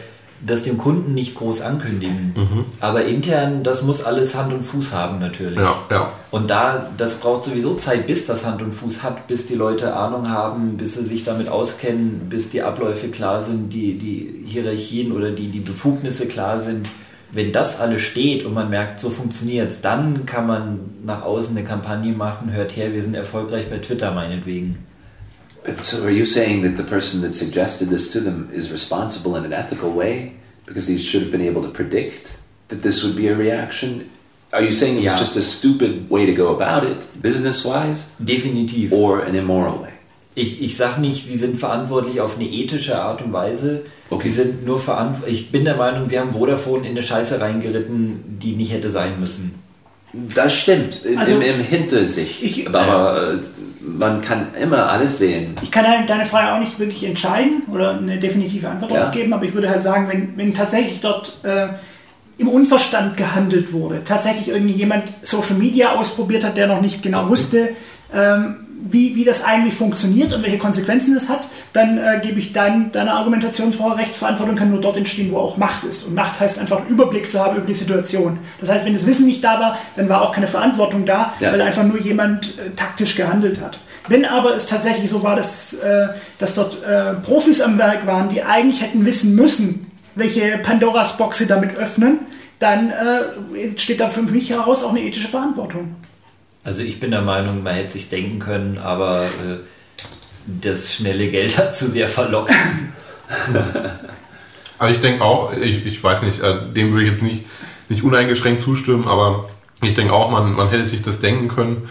das 0.45 0.62
dem 0.62 0.79
Kunden 0.79 1.14
nicht 1.14 1.37
groß 1.37 1.61
ankündigen. 1.62 2.35
Mhm. 2.37 2.64
Aber 2.81 3.05
intern, 3.05 3.62
das 3.62 3.83
muss 3.83 4.03
alles 4.05 4.35
Hand 4.35 4.53
und 4.53 4.62
Fuß 4.62 4.93
haben 4.93 5.19
natürlich. 5.19 5.59
Ja, 5.59 5.77
ja. 5.90 6.12
Und 6.31 6.51
da, 6.51 6.90
das 6.97 7.14
braucht 7.14 7.45
sowieso 7.45 7.75
Zeit, 7.77 8.07
bis 8.07 8.27
das 8.27 8.45
Hand 8.45 8.61
und 8.61 8.73
Fuß 8.73 9.03
hat, 9.03 9.27
bis 9.27 9.47
die 9.47 9.55
Leute 9.55 9.95
Ahnung 9.97 10.29
haben, 10.29 10.77
bis 10.77 10.95
sie 10.95 11.05
sich 11.05 11.25
damit 11.25 11.49
auskennen, 11.49 12.27
bis 12.29 12.51
die 12.51 12.62
Abläufe 12.62 13.09
klar 13.09 13.43
sind, 13.43 13.73
die, 13.73 13.97
die 13.97 14.45
Hierarchien 14.47 15.12
oder 15.12 15.31
die, 15.31 15.49
die 15.49 15.61
Befugnisse 15.61 16.27
klar 16.27 16.61
sind 16.61 16.88
wenn 17.35 17.53
das 17.53 17.81
alles 17.81 18.03
steht 18.03 18.44
und 18.44 18.55
man 18.55 18.70
merkt, 18.70 19.01
so 19.01 19.11
funktioniert 19.11 19.70
es, 19.70 19.81
dann 19.81 20.25
kann 20.25 20.47
man 20.47 20.81
nach 21.05 21.23
außen 21.23 21.57
eine 21.57 21.66
Kampagne 21.66 22.12
machen, 22.12 22.53
hört 22.53 22.77
her, 22.77 22.92
wir 22.92 23.03
sind 23.03 23.14
erfolgreich 23.14 23.68
bei 23.68 23.79
Twitter 23.79 24.12
meinetwegen. 24.12 24.79
So 25.83 26.03
are 26.03 26.11
you 26.11 26.27
saying 26.27 26.62
that 26.62 26.77
the 26.77 26.83
person 26.83 27.23
that 27.23 27.33
suggested 27.33 27.88
this 27.88 28.11
to 28.12 28.20
them 28.20 28.49
is 28.53 28.70
responsible 28.70 29.37
in 29.37 29.44
an 29.44 29.53
ethical 29.53 29.90
way 29.90 30.33
because 30.66 30.87
they 30.87 30.99
should 30.99 31.23
have 31.23 31.33
been 31.33 31.40
able 31.40 31.62
to 31.62 31.70
predict 31.70 32.38
that 32.68 32.83
this 32.83 33.03
would 33.03 33.16
be 33.16 33.29
a 33.29 33.35
reaction? 33.35 34.11
Are 34.53 34.62
you 34.62 34.70
saying 34.70 34.99
it 34.99 35.05
was 35.05 35.14
ja. 35.14 35.18
just 35.18 35.37
a 35.37 35.42
stupid 35.42 36.09
way 36.11 36.27
to 36.27 36.35
go 36.35 36.55
about 36.55 36.85
it, 36.85 37.07
business-wise? 37.20 38.14
Definitiv. 38.23 38.92
Or 38.92 39.25
an 39.25 39.35
immoral 39.35 39.79
way? 39.79 39.93
Ich, 40.35 40.62
ich 40.62 40.77
sage 40.77 41.01
nicht, 41.01 41.27
sie 41.27 41.37
sind 41.37 41.61
verantwortlich 41.61 42.20
auf 42.20 42.37
eine 42.37 42.49
ethische 42.49 43.01
Art 43.01 43.23
und 43.23 43.33
Weise. 43.33 43.83
Okay. 44.11 44.29
Sie 44.29 44.35
sind 44.35 44.66
nur 44.66 44.81
verantwortlich. 44.81 45.42
Ich 45.42 45.53
bin 45.53 45.64
der 45.64 45.77
Meinung, 45.77 46.07
sie 46.07 46.18
haben 46.18 46.33
Vodafone 46.33 46.85
in 46.85 46.92
eine 46.92 47.03
Scheiße 47.03 47.40
reingeritten, 47.40 48.38
die 48.42 48.53
nicht 48.53 48.73
hätte 48.73 48.90
sein 48.90 49.20
müssen. 49.20 49.55
Das 50.35 50.55
stimmt, 50.55 51.03
also, 51.16 51.35
im, 51.35 51.42
im 51.42 51.61
Hintersicht. 51.61 52.42
Ich, 52.42 52.68
aber 52.68 53.35
äh, 53.35 53.38
man 53.81 54.20
kann 54.20 54.49
immer 54.61 54.88
alles 54.88 55.18
sehen. 55.18 55.57
Ich 55.62 55.70
kann 55.70 55.87
halt 55.87 56.09
deine 56.09 56.25
Frage 56.25 56.53
auch 56.53 56.61
nicht 56.61 56.79
wirklich 56.79 57.05
entscheiden 57.05 57.62
oder 57.73 57.99
eine 57.99 58.18
definitive 58.18 58.68
Antwort 58.68 58.92
ja. 58.92 58.99
darauf 58.99 59.12
geben, 59.12 59.33
aber 59.33 59.44
ich 59.44 59.55
würde 59.55 59.68
halt 59.68 59.83
sagen, 59.83 60.09
wenn, 60.09 60.37
wenn 60.37 60.55
tatsächlich 60.55 61.01
dort 61.01 61.40
äh, 61.42 61.68
im 62.38 62.49
Unverstand 62.49 63.16
gehandelt 63.16 63.73
wurde, 63.73 64.03
tatsächlich 64.05 64.49
irgendjemand 64.49 65.12
Social 65.23 65.55
Media 65.55 65.92
ausprobiert 65.92 66.44
hat, 66.44 66.57
der 66.57 66.66
noch 66.66 66.81
nicht 66.81 67.03
genau 67.03 67.29
wusste, 67.29 67.70
ähm, 68.12 68.57
wie, 68.87 69.16
wie 69.16 69.25
das 69.25 69.42
eigentlich 69.42 69.75
funktioniert 69.75 70.33
und 70.33 70.42
welche 70.42 70.59
Konsequenzen 70.59 71.16
es 71.16 71.31
hat, 71.31 71.49
dann 71.73 71.97
äh, 71.97 72.20
gebe 72.23 72.38
ich 72.38 72.53
dein, 72.53 72.92
deiner 72.92 73.14
Argumentation 73.14 73.73
vor, 73.73 73.97
Recht, 73.97 74.14
Verantwortung 74.14 74.57
kann 74.57 74.70
nur 74.70 74.81
dort 74.81 74.99
entstehen, 74.99 75.33
wo 75.33 75.38
auch 75.38 75.57
Macht 75.57 75.85
ist. 75.85 76.05
Und 76.07 76.14
Macht 76.14 76.38
heißt 76.38 76.59
einfach 76.59 76.79
einen 76.79 76.88
Überblick 76.88 77.31
zu 77.31 77.40
haben 77.40 77.57
über 77.57 77.66
die 77.66 77.75
Situation. 77.75 78.38
Das 78.61 78.68
heißt, 78.68 78.85
wenn 78.85 78.92
das 78.92 79.07
Wissen 79.07 79.27
nicht 79.27 79.42
da 79.42 79.59
war, 79.59 79.79
dann 79.97 80.09
war 80.11 80.20
auch 80.20 80.33
keine 80.33 80.49
Verantwortung 80.49 81.06
da, 81.06 81.33
ja. 81.40 81.50
weil 81.50 81.63
einfach 81.63 81.83
nur 81.83 81.98
jemand 81.98 82.58
äh, 82.58 82.71
taktisch 82.77 83.17
gehandelt 83.17 83.61
hat. 83.61 83.79
Wenn 84.06 84.27
aber 84.27 84.54
es 84.54 84.67
tatsächlich 84.67 85.08
so 85.08 85.23
war, 85.23 85.35
dass, 85.35 85.73
äh, 85.75 86.08
dass 86.38 86.54
dort 86.54 86.83
äh, 86.83 87.15
Profis 87.15 87.63
am 87.63 87.79
Werk 87.79 88.06
waren, 88.06 88.29
die 88.29 88.42
eigentlich 88.42 88.83
hätten 88.83 89.06
wissen 89.06 89.35
müssen, 89.35 89.90
welche 90.15 90.58
Pandoras 90.58 91.17
Box 91.17 91.38
sie 91.38 91.46
damit 91.46 91.77
öffnen, 91.77 92.21
dann 92.58 92.90
äh, 92.90 93.79
steht 93.79 94.00
da 94.00 94.08
für 94.08 94.23
mich 94.23 94.50
heraus 94.50 94.85
auch 94.85 94.90
eine 94.90 95.00
ethische 95.00 95.29
Verantwortung. 95.29 95.96
Also 96.65 96.83
ich 96.83 96.98
bin 96.98 97.10
der 97.10 97.21
Meinung, 97.21 97.62
man 97.62 97.75
hätte 97.75 97.92
sich 97.92 98.08
denken 98.08 98.38
können, 98.38 98.79
aber 98.79 99.25
äh, 99.25 99.58
das 100.46 100.94
schnelle 100.94 101.31
Geld 101.31 101.58
hat 101.58 101.77
zu 101.77 101.90
sehr 101.90 102.08
verlockt. 102.08 102.52
Also 104.77 104.92
ich 104.92 105.00
denke 105.00 105.23
auch, 105.23 105.56
ich, 105.56 105.87
ich 105.87 106.02
weiß 106.02 106.23
nicht, 106.23 106.40
äh, 106.40 106.56
dem 106.75 106.92
würde 106.92 107.04
ich 107.04 107.12
jetzt 107.12 107.23
nicht, 107.23 107.44
nicht 107.88 108.02
uneingeschränkt 108.02 108.60
zustimmen, 108.60 109.06
aber 109.06 109.48
ich 109.83 109.94
denke 109.94 110.12
auch, 110.12 110.31
man, 110.31 110.52
man 110.52 110.69
hätte 110.69 110.85
sich 110.85 111.00
das 111.00 111.21
denken 111.21 111.48
können. 111.48 111.88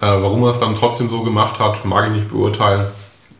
Äh, 0.00 0.06
warum 0.06 0.42
er 0.42 0.50
es 0.50 0.58
dann 0.58 0.74
trotzdem 0.74 1.10
so 1.10 1.22
gemacht 1.22 1.60
hat, 1.60 1.84
mag 1.84 2.06
ich 2.08 2.16
nicht 2.16 2.30
beurteilen. 2.30 2.86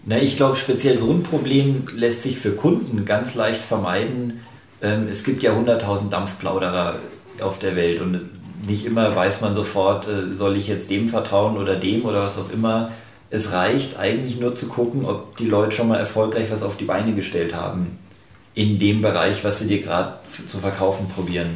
Na, 0.05 0.19
ich 0.19 0.37
glaube, 0.37 0.57
speziell 0.57 0.99
so 0.99 1.11
ein 1.11 1.23
Problem 1.23 1.85
lässt 1.95 2.23
sich 2.23 2.39
für 2.39 2.53
Kunden 2.53 3.05
ganz 3.05 3.35
leicht 3.35 3.63
vermeiden. 3.63 4.41
Ähm, 4.83 5.09
es 5.09 5.25
gibt 5.25 5.43
ja 5.43 5.53
100.000 5.53 6.11
Dampfplauderer 6.11 6.97
auf 7.41 7.59
der 7.59 7.77
Welt 7.77 8.01
und 8.01 8.29
nicht 8.67 8.85
immer 8.85 9.15
weiß 9.15 9.41
man 9.41 9.55
sofort, 9.55 10.09
äh, 10.09 10.35
soll 10.37 10.57
ich 10.57 10.69
jetzt 10.69 10.91
dem 10.91 11.09
vertrauen 11.09 11.57
oder 11.57 11.77
dem 11.77 12.05
oder 12.05 12.23
was 12.23 12.39
auch 12.39 12.51
immer. 12.53 12.91
Es 13.31 13.53
reicht 13.53 13.99
eigentlich 13.99 14.39
nur 14.39 14.55
zu 14.55 14.69
gucken, 14.69 15.05
ob 15.05 15.37
die 15.37 15.47
Leute 15.47 15.73
schon 15.73 15.89
mal 15.89 15.99
erfolgreich 15.99 16.51
was 16.51 16.63
auf 16.63 16.77
die 16.77 16.85
Beine 16.85 17.15
gestellt 17.15 17.55
haben. 17.55 17.99
In 18.55 18.79
dem 18.79 19.01
Bereich, 19.01 19.45
was 19.45 19.59
sie 19.59 19.67
dir 19.67 19.81
gerade 19.81 20.15
zu 20.47 20.59
verkaufen 20.59 21.09
probieren. 21.09 21.49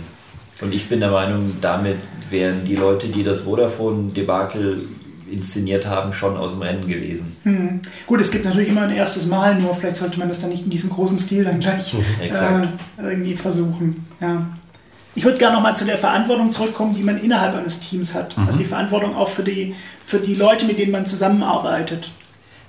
Und 0.63 0.75
ich 0.75 0.89
bin 0.89 1.01
der 1.01 1.11
Meinung, 1.11 1.59
damit 1.61 1.99
wären 2.31 2.65
die 2.65 2.77
Leute, 2.77 3.09
die 3.09 3.23
das 3.23 3.43
Vodafone-Debakel 3.43 4.89
inszeniert 5.31 5.87
haben, 5.87 6.13
schon 6.13 6.37
aus 6.37 6.53
dem 6.53 6.63
Rennen 6.63 6.87
gewesen. 6.87 7.37
Hm. 7.43 7.81
Gut, 8.07 8.21
es 8.21 8.31
gibt 8.31 8.45
natürlich 8.45 8.69
immer 8.69 8.83
ein 8.83 8.95
erstes 8.95 9.27
Mal, 9.27 9.61
nur 9.61 9.75
vielleicht 9.75 9.97
sollte 9.97 10.19
man 10.19 10.29
das 10.29 10.41
dann 10.41 10.51
nicht 10.51 10.65
in 10.65 10.71
diesem 10.71 10.91
großen 10.91 11.19
Stil 11.19 11.45
dann 11.45 11.59
gleich 11.59 11.95
äh, 12.21 12.67
irgendwie 12.99 13.37
versuchen. 13.37 14.07
Ja. 14.21 14.47
Ich 15.17 15.25
würde 15.25 15.39
gerne 15.39 15.57
nochmal 15.57 15.75
zu 15.75 15.87
der 15.87 15.97
Verantwortung 15.97 16.53
zurückkommen, 16.53 16.93
die 16.93 17.03
man 17.03 17.19
innerhalb 17.21 17.57
eines 17.57 17.81
Teams 17.81 18.15
hat. 18.15 18.37
Mhm. 18.37 18.47
Also 18.47 18.59
die 18.59 18.67
Verantwortung 18.67 19.17
auch 19.17 19.31
für 19.31 19.43
die, 19.43 19.75
für 20.05 20.19
die 20.19 20.35
Leute, 20.35 20.67
mit 20.67 20.79
denen 20.79 20.93
man 20.93 21.07
zusammenarbeitet. 21.07 22.11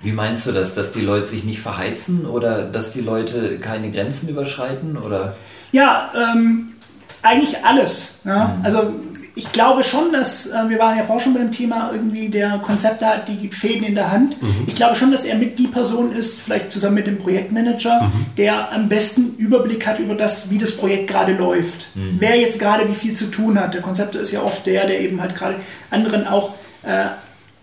Wie 0.01 0.13
meinst 0.13 0.47
du 0.47 0.53
das, 0.53 0.73
dass 0.73 0.91
die 0.91 1.01
Leute 1.01 1.25
sich 1.25 1.43
nicht 1.43 1.59
verheizen 1.59 2.25
oder 2.25 2.63
dass 2.63 2.91
die 2.91 3.01
Leute 3.01 3.59
keine 3.59 3.91
Grenzen 3.91 4.29
überschreiten? 4.29 4.97
Oder? 4.97 5.35
Ja, 5.71 6.11
ähm, 6.15 6.75
eigentlich 7.21 7.65
alles. 7.65 8.21
Ja? 8.23 8.55
Mhm. 8.59 8.65
Also 8.65 8.93
ich 9.37 9.51
glaube 9.51 9.83
schon, 9.83 10.11
dass, 10.11 10.47
äh, 10.47 10.67
wir 10.67 10.79
waren 10.79 10.97
ja 10.97 11.03
vorher 11.03 11.23
schon 11.23 11.33
bei 11.33 11.39
dem 11.39 11.51
Thema, 11.51 11.91
irgendwie 11.91 12.27
der 12.27 12.57
Konzepte 12.57 13.05
hat 13.05 13.27
die 13.27 13.49
Fäden 13.49 13.83
in 13.83 13.93
der 13.93 14.11
Hand. 14.11 14.41
Mhm. 14.41 14.63
Ich 14.65 14.75
glaube 14.75 14.95
schon, 14.95 15.11
dass 15.11 15.25
er 15.25 15.35
mit 15.37 15.59
die 15.59 15.67
Person 15.67 16.11
ist, 16.11 16.41
vielleicht 16.41 16.71
zusammen 16.71 16.95
mit 16.95 17.07
dem 17.07 17.19
Projektmanager, 17.19 18.03
mhm. 18.03 18.25
der 18.35 18.71
am 18.71 18.89
besten 18.89 19.35
Überblick 19.37 19.85
hat 19.85 19.99
über 19.99 20.15
das, 20.15 20.49
wie 20.49 20.57
das 20.57 20.75
Projekt 20.75 21.07
gerade 21.07 21.33
läuft. 21.33 21.95
Mhm. 21.95 22.17
Wer 22.19 22.35
jetzt 22.37 22.57
gerade 22.57 22.89
wie 22.89 22.95
viel 22.95 23.13
zu 23.13 23.29
tun 23.29 23.59
hat. 23.59 23.75
Der 23.75 23.81
Konzepte 23.81 24.17
ist 24.17 24.31
ja 24.31 24.41
oft 24.41 24.65
der, 24.65 24.87
der 24.87 24.99
eben 25.01 25.21
halt 25.21 25.35
gerade 25.35 25.57
anderen 25.91 26.27
auch 26.27 26.55
äh, 26.81 27.05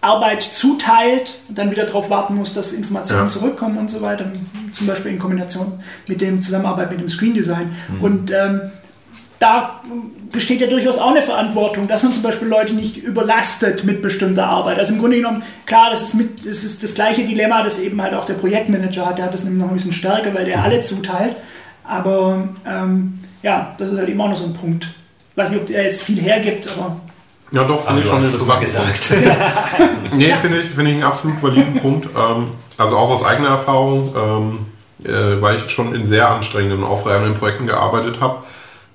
Arbeit 0.01 0.43
zuteilt 0.43 1.39
und 1.49 1.59
dann 1.59 1.70
wieder 1.72 1.87
darauf 1.87 2.09
warten 2.09 2.37
muss, 2.37 2.55
dass 2.55 2.72
Informationen 2.72 3.25
ja. 3.25 3.29
zurückkommen 3.29 3.79
und 3.79 3.91
so 3.91 4.01
weiter. 4.01 4.27
Zum 4.72 4.87
Beispiel 4.87 5.12
in 5.12 5.18
Kombination 5.18 5.81
mit 6.07 6.20
dem 6.20 6.41
Zusammenarbeit 6.41 6.91
mit 6.91 7.01
dem 7.01 7.09
Screen 7.09 7.35
Design. 7.35 7.75
Mhm. 7.89 8.01
Und 8.01 8.31
ähm, 8.31 8.61
da 9.39 9.80
besteht 10.32 10.61
ja 10.61 10.66
durchaus 10.66 10.99
auch 10.99 11.11
eine 11.11 11.22
Verantwortung, 11.22 11.89
dass 11.89 12.03
man 12.03 12.12
zum 12.12 12.22
Beispiel 12.22 12.49
Leute 12.49 12.72
nicht 12.74 12.97
überlastet 12.97 13.85
mit 13.85 14.03
bestimmter 14.03 14.47
Arbeit. 14.47 14.78
Also 14.78 14.95
im 14.95 15.01
Grunde 15.01 15.16
genommen, 15.16 15.43
klar, 15.66 15.89
das 15.91 16.03
ist, 16.03 16.14
mit, 16.14 16.47
das 16.47 16.64
ist 16.64 16.82
das 16.82 16.95
gleiche 16.95 17.24
Dilemma, 17.24 17.62
das 17.62 17.78
eben 17.78 18.01
halt 18.01 18.14
auch 18.14 18.26
der 18.26 18.35
Projektmanager 18.35 19.07
hat. 19.07 19.18
Der 19.18 19.26
hat 19.26 19.35
das 19.35 19.45
nämlich 19.45 19.62
noch 19.62 19.70
ein 19.70 19.76
bisschen 19.76 19.93
stärker, 19.93 20.35
weil 20.35 20.45
der 20.45 20.62
alle 20.62 20.82
zuteilt. 20.82 21.37
Aber 21.85 22.49
ähm, 22.66 23.20
ja, 23.43 23.74
das 23.76 23.93
ist 23.93 23.99
halt 23.99 24.09
eben 24.09 24.20
auch 24.20 24.30
noch 24.30 24.37
so 24.37 24.45
ein 24.45 24.55
Punkt. 24.55 24.89
Ich 25.30 25.37
weiß 25.37 25.51
nicht, 25.51 25.62
ob 25.62 25.70
er 25.70 25.85
jetzt 25.85 26.03
viel 26.03 26.20
hergibt, 26.20 26.68
aber. 26.76 26.97
Ja, 27.51 27.64
doch, 27.64 27.87
finde 27.87 28.03
ich 28.03 28.09
schon 28.09 28.22
interessant. 28.22 28.61
gesagt. 28.61 29.12
nee, 30.14 30.32
finde 30.41 30.61
ich, 30.61 30.68
find 30.68 30.89
ich 30.89 30.95
einen 30.95 31.03
absolut 31.03 31.43
validen 31.43 31.74
Punkt. 31.80 32.07
Ähm, 32.16 32.53
also 32.78 32.97
auch 32.97 33.11
aus 33.11 33.24
eigener 33.24 33.51
Erfahrung, 33.51 34.14
ähm, 34.16 34.66
äh, 35.05 35.41
weil 35.41 35.57
ich 35.57 35.70
schon 35.70 35.95
in 35.95 36.07
sehr 36.07 36.30
anstrengenden 36.30 36.82
und 36.82 36.89
aufreibenden 36.89 37.35
Projekten 37.35 37.66
gearbeitet 37.66 38.20
habe 38.20 38.45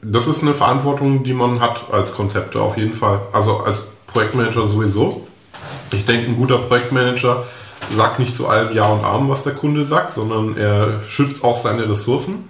das 0.01 0.27
ist 0.27 0.41
eine 0.41 0.53
Verantwortung, 0.53 1.23
die 1.23 1.33
man 1.33 1.59
hat 1.59 1.91
als 1.91 2.13
Konzepte 2.13 2.61
auf 2.61 2.77
jeden 2.77 2.93
Fall. 2.93 3.21
Also 3.33 3.57
als 3.57 3.81
Projektmanager 4.07 4.67
sowieso. 4.67 5.27
Ich 5.91 6.05
denke, 6.05 6.27
ein 6.27 6.37
guter 6.37 6.57
Projektmanager 6.57 7.45
sagt 7.95 8.19
nicht 8.19 8.35
zu 8.35 8.47
allem 8.47 8.75
Ja 8.75 8.87
und 8.87 9.03
Arm, 9.03 9.29
was 9.29 9.43
der 9.43 9.53
Kunde 9.53 9.83
sagt, 9.83 10.11
sondern 10.11 10.55
er 10.57 11.01
schützt 11.07 11.43
auch 11.43 11.57
seine 11.57 11.89
Ressourcen, 11.89 12.47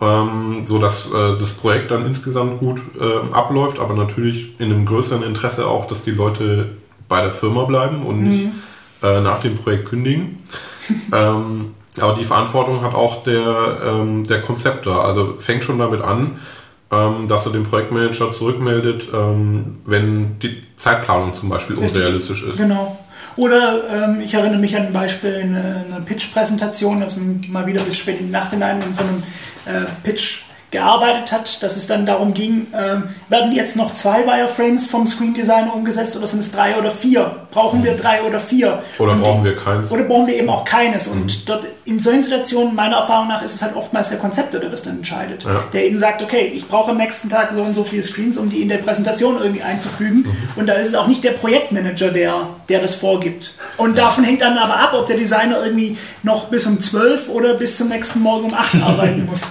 ähm, 0.00 0.62
so 0.64 0.78
dass 0.78 1.06
äh, 1.06 1.38
das 1.38 1.52
Projekt 1.52 1.90
dann 1.90 2.06
insgesamt 2.06 2.58
gut 2.58 2.80
äh, 2.98 3.32
abläuft, 3.32 3.78
aber 3.78 3.94
natürlich 3.94 4.58
in 4.58 4.72
einem 4.72 4.86
größeren 4.86 5.22
Interesse 5.22 5.66
auch, 5.66 5.86
dass 5.86 6.04
die 6.04 6.10
Leute 6.10 6.70
bei 7.08 7.22
der 7.22 7.32
Firma 7.32 7.64
bleiben 7.64 8.02
und 8.02 8.22
mhm. 8.22 8.28
nicht 8.28 8.46
äh, 9.02 9.20
nach 9.20 9.40
dem 9.40 9.56
Projekt 9.56 9.88
kündigen. 9.88 10.42
ähm, 11.12 11.74
aber 12.00 12.14
die 12.14 12.24
Verantwortung 12.24 12.82
hat 12.82 12.94
auch 12.94 13.22
der, 13.22 13.80
ähm, 13.84 14.24
der 14.24 14.40
Konzepter. 14.40 15.04
Also 15.04 15.34
fängt 15.38 15.64
schon 15.64 15.78
damit 15.78 16.00
an, 16.00 16.38
ähm, 16.92 17.26
dass 17.26 17.46
er 17.46 17.52
dem 17.52 17.64
Projektmanager 17.64 18.32
zurückmeldet, 18.32 19.08
ähm, 19.14 19.78
wenn 19.86 20.38
die 20.40 20.62
Zeitplanung 20.76 21.32
zum 21.32 21.48
Beispiel 21.48 21.76
Richtig. 21.78 21.96
unrealistisch 21.96 22.42
ist. 22.44 22.58
Genau. 22.58 22.98
Oder 23.36 23.82
ähm, 23.90 24.20
ich 24.20 24.34
erinnere 24.34 24.58
mich 24.58 24.76
an 24.76 24.88
ein 24.88 24.92
Beispiel, 24.92 25.36
eine, 25.42 25.86
eine 25.90 26.04
Pitch-Präsentation, 26.04 27.02
also 27.02 27.18
mal 27.48 27.66
wieder 27.66 27.82
bis 27.82 27.96
spät 27.96 28.20
in 28.20 28.26
die 28.26 28.32
Nacht 28.32 28.50
hinein 28.50 28.82
in 28.82 28.92
so 28.92 29.02
einem 29.02 29.22
äh, 29.64 29.86
Pitch 30.02 30.42
gearbeitet 30.72 31.30
hat, 31.30 31.62
dass 31.62 31.76
es 31.76 31.86
dann 31.86 32.06
darum 32.06 32.34
ging, 32.34 32.66
äh, 32.72 33.02
werden 33.28 33.52
jetzt 33.52 33.76
noch 33.76 33.92
zwei 33.92 34.26
Wireframes 34.26 34.86
vom 34.86 35.06
Screen 35.06 35.34
Designer 35.34 35.74
umgesetzt 35.74 36.16
oder 36.16 36.26
sind 36.26 36.40
es 36.40 36.50
drei 36.50 36.76
oder 36.76 36.90
vier? 36.90 37.36
Brauchen 37.50 37.84
wir 37.84 37.94
drei 37.94 38.22
oder 38.22 38.40
vier? 38.40 38.82
Oder 38.98 39.12
und 39.12 39.22
brauchen 39.22 39.44
wir 39.44 39.54
keins? 39.54 39.92
Oder 39.92 40.04
brauchen 40.04 40.26
wir 40.26 40.34
eben 40.34 40.48
auch 40.48 40.64
keines? 40.64 41.08
Mhm. 41.08 41.22
Und 41.22 41.48
dort 41.48 41.64
in 41.84 42.00
solchen 42.00 42.22
Situationen, 42.22 42.74
meiner 42.74 42.96
Erfahrung 42.96 43.28
nach, 43.28 43.42
ist 43.42 43.54
es 43.54 43.62
halt 43.62 43.76
oftmals 43.76 44.08
der 44.08 44.18
Konzepter, 44.18 44.60
der 44.60 44.70
das 44.70 44.82
dann 44.82 44.96
entscheidet. 44.96 45.44
Ja. 45.44 45.62
Der 45.74 45.84
eben 45.84 45.98
sagt, 45.98 46.22
okay, 46.22 46.50
ich 46.54 46.66
brauche 46.66 46.92
am 46.92 46.96
nächsten 46.96 47.28
Tag 47.28 47.50
so 47.52 47.60
und 47.60 47.74
so 47.74 47.84
viele 47.84 48.02
Screens, 48.02 48.38
um 48.38 48.48
die 48.48 48.62
in 48.62 48.68
der 48.68 48.78
Präsentation 48.78 49.38
irgendwie 49.38 49.62
einzufügen. 49.62 50.20
Mhm. 50.20 50.36
Und 50.56 50.66
da 50.68 50.74
ist 50.74 50.88
es 50.88 50.94
auch 50.94 51.06
nicht 51.06 51.22
der 51.22 51.32
Projektmanager, 51.32 52.10
der, 52.10 52.46
der 52.70 52.80
das 52.80 52.94
vorgibt. 52.94 53.54
Und 53.76 53.98
davon 53.98 54.24
hängt 54.24 54.40
dann 54.40 54.56
aber 54.56 54.78
ab, 54.78 54.94
ob 54.94 55.06
der 55.06 55.18
Designer 55.18 55.62
irgendwie 55.62 55.98
noch 56.22 56.46
bis 56.46 56.66
um 56.66 56.80
zwölf 56.80 57.28
oder 57.28 57.54
bis 57.54 57.76
zum 57.76 57.90
nächsten 57.90 58.20
Morgen 58.20 58.46
um 58.46 58.54
acht 58.54 58.74
arbeiten 58.82 59.26
muss. 59.26 59.42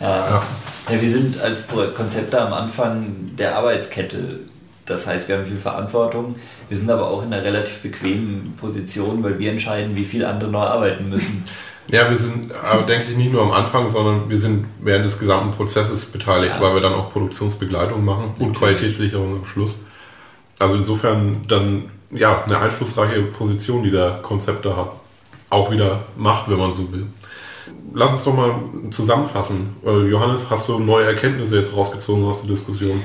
ja. 0.00 0.42
Ja, 0.88 1.00
wir 1.00 1.10
sind 1.10 1.40
als 1.40 1.62
Konzepter 1.94 2.46
am 2.46 2.52
Anfang 2.52 3.30
der 3.38 3.56
Arbeitskette. 3.56 4.40
Das 4.84 5.06
heißt, 5.06 5.28
wir 5.28 5.36
haben 5.36 5.46
viel 5.46 5.56
Verantwortung. 5.56 6.34
Wir 6.68 6.76
sind 6.76 6.90
aber 6.90 7.08
auch 7.08 7.22
in 7.22 7.32
einer 7.32 7.44
relativ 7.44 7.80
bequemen 7.80 8.54
Position, 8.60 9.22
weil 9.22 9.38
wir 9.38 9.52
entscheiden, 9.52 9.94
wie 9.94 10.04
viel 10.04 10.24
andere 10.24 10.50
noch 10.50 10.62
arbeiten 10.62 11.08
müssen. 11.08 11.44
Ja, 11.88 12.08
wir 12.08 12.16
sind, 12.16 12.52
aber 12.54 12.82
denke 12.82 13.10
ich, 13.10 13.16
nicht 13.16 13.32
nur 13.32 13.42
am 13.42 13.52
Anfang, 13.52 13.88
sondern 13.88 14.28
wir 14.28 14.38
sind 14.38 14.66
während 14.80 15.04
des 15.04 15.18
gesamten 15.18 15.52
Prozesses 15.52 16.04
beteiligt, 16.04 16.54
ja. 16.56 16.60
weil 16.60 16.74
wir 16.74 16.80
dann 16.80 16.94
auch 16.94 17.12
Produktionsbegleitung 17.12 18.04
machen 18.04 18.34
und 18.38 18.52
Natürlich. 18.52 18.58
Qualitätssicherung 18.58 19.38
am 19.38 19.44
Schluss. 19.44 19.72
Also 20.58 20.76
insofern 20.76 21.44
dann 21.48 21.90
ja 22.10 22.44
eine 22.44 22.58
einflussreiche 22.58 23.22
Position, 23.22 23.82
die 23.82 23.90
der 23.90 24.20
Konzepter 24.22 24.76
hat, 24.76 24.92
auch 25.50 25.70
wieder 25.70 26.04
macht, 26.16 26.48
wenn 26.48 26.58
man 26.58 26.72
so 26.72 26.92
will 26.92 27.06
lass 27.94 28.12
uns 28.12 28.24
doch 28.24 28.34
mal 28.34 28.54
zusammenfassen. 28.90 29.74
Äh, 29.84 30.08
Johannes, 30.08 30.42
hast 30.50 30.68
du 30.68 30.78
neue 30.78 31.06
Erkenntnisse 31.06 31.56
jetzt 31.56 31.76
rausgezogen 31.76 32.24
aus 32.24 32.40
der 32.40 32.50
Diskussion? 32.50 33.02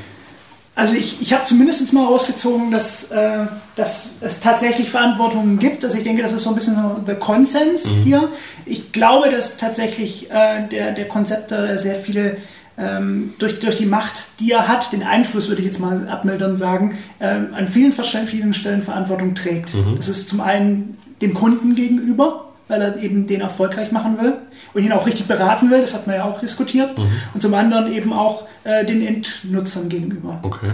Also 0.75 0.95
ich, 0.95 1.21
ich 1.21 1.33
habe 1.33 1.43
zumindest 1.45 1.91
mal 1.93 2.05
rausgezogen, 2.05 2.69
dass, 2.69 3.11
äh, 3.11 3.47
dass 3.75 4.17
es 4.21 4.39
tatsächlich 4.39 4.91
Verantwortungen 4.91 5.57
gibt. 5.57 5.83
Also 5.83 5.97
ich 5.97 6.03
denke, 6.03 6.21
das 6.21 6.33
ist 6.33 6.43
so 6.43 6.49
ein 6.49 6.55
bisschen 6.55 6.75
so 6.75 7.01
der 7.01 7.15
Konsens 7.15 7.85
mhm. 7.87 8.03
hier. 8.03 8.29
Ich 8.65 8.91
glaube, 8.91 9.31
dass 9.31 9.57
tatsächlich 9.57 10.29
äh, 10.29 10.67
der, 10.67 10.91
der 10.91 11.07
Konzepter 11.07 11.79
sehr 11.79 11.95
viele 11.95 12.37
ähm, 12.77 13.33
durch, 13.39 13.59
durch 13.59 13.77
die 13.77 13.87
Macht, 13.87 14.39
die 14.39 14.51
er 14.51 14.67
hat, 14.67 14.91
den 14.93 15.01
Einfluss, 15.01 15.47
würde 15.47 15.61
ich 15.61 15.67
jetzt 15.67 15.79
mal 15.79 16.07
abmildern 16.09 16.57
sagen, 16.57 16.99
ähm, 17.19 17.55
an 17.55 17.67
vielen, 17.67 17.91
vielen 17.91 18.53
Stellen 18.53 18.83
Verantwortung 18.83 19.33
trägt. 19.33 19.73
Mhm. 19.73 19.95
Das 19.97 20.07
ist 20.07 20.29
zum 20.29 20.41
einen 20.41 20.99
dem 21.21 21.33
Kunden 21.33 21.73
gegenüber, 21.73 22.49
weil 22.67 22.81
er 22.81 22.97
eben 22.97 23.27
den 23.27 23.41
erfolgreich 23.41 23.91
machen 23.91 24.17
will 24.19 24.33
und 24.73 24.83
ihn 24.83 24.91
auch 24.91 25.05
richtig 25.05 25.27
beraten 25.27 25.69
will, 25.69 25.81
das 25.81 25.93
hat 25.93 26.07
man 26.07 26.17
ja 26.17 26.25
auch 26.25 26.39
diskutiert, 26.39 26.97
mhm. 26.97 27.07
und 27.33 27.41
zum 27.41 27.53
anderen 27.53 27.91
eben 27.91 28.13
auch 28.13 28.47
äh, 28.63 28.85
den 28.85 29.05
Endnutzern 29.05 29.89
gegenüber. 29.89 30.39
Okay. 30.43 30.71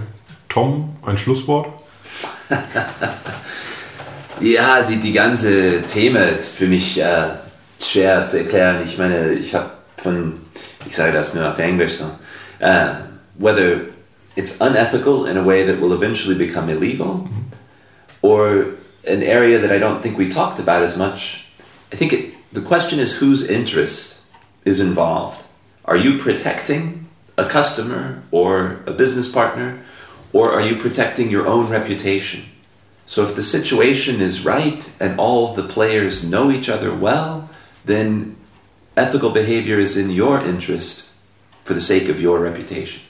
Tom, 0.49 0.95
ein 1.05 1.17
Schlusswort? 1.17 1.67
ja, 4.39 4.81
die, 4.83 4.97
die 4.97 5.13
ganze 5.13 5.81
Thema 5.83 6.19
ist 6.19 6.57
für 6.57 6.67
mich 6.67 6.99
äh, 6.99 7.23
schwer 7.79 8.25
zu 8.25 8.39
erklären. 8.39 8.81
Ich 8.85 8.97
meine, 8.97 9.31
ich 9.31 9.55
habe 9.55 9.71
von, 9.97 10.33
ich 10.85 10.95
sage 10.95 11.13
das 11.13 11.33
nur 11.33 11.49
auf 11.49 11.57
Englisch 11.57 11.93
so, 11.93 12.05
uh, 12.61 12.95
whether 13.39 13.81
it's 14.35 14.57
unethical 14.59 15.25
in 15.25 15.37
a 15.37 15.45
way 15.45 15.65
that 15.65 15.81
will 15.81 15.93
eventually 15.93 16.35
become 16.35 16.69
illegal, 16.71 17.25
mhm. 17.25 17.45
or 18.21 18.65
an 19.07 19.21
area 19.21 19.59
that 19.59 19.71
I 19.71 19.79
don't 19.79 20.01
think 20.01 20.17
we 20.17 20.29
talked 20.29 20.59
about 20.59 20.83
as 20.83 20.97
much 20.97 21.42
I 21.93 21.95
think 21.95 22.11
it, 22.11 22.51
the 22.51 22.61
question 22.61 22.97
is 22.97 23.17
whose 23.17 23.47
interest 23.47 24.19
is 24.65 24.79
involved. 24.79 25.45
Are 25.85 25.95
you 25.95 26.17
protecting 26.17 27.07
a 27.37 27.45
customer 27.45 28.23
or 28.31 28.81
a 28.87 28.91
business 28.91 29.31
partner, 29.31 29.79
or 30.33 30.51
are 30.51 30.61
you 30.61 30.75
protecting 30.75 31.29
your 31.29 31.45
own 31.45 31.69
reputation? 31.69 32.45
So 33.05 33.23
if 33.23 33.35
the 33.35 33.43
situation 33.43 34.21
is 34.21 34.43
right 34.43 34.91
and 34.99 35.19
all 35.19 35.53
the 35.53 35.67
players 35.67 36.27
know 36.27 36.49
each 36.49 36.67
other 36.67 36.91
well, 36.91 37.49
then 37.85 38.37
ethical 38.97 39.29
behavior 39.29 39.77
is 39.77 39.95
in 39.95 40.09
your 40.09 40.41
interest 40.41 41.11
for 41.63 41.75
the 41.75 41.79
sake 41.79 42.09
of 42.09 42.19
your 42.19 42.39
reputation. 42.39 43.03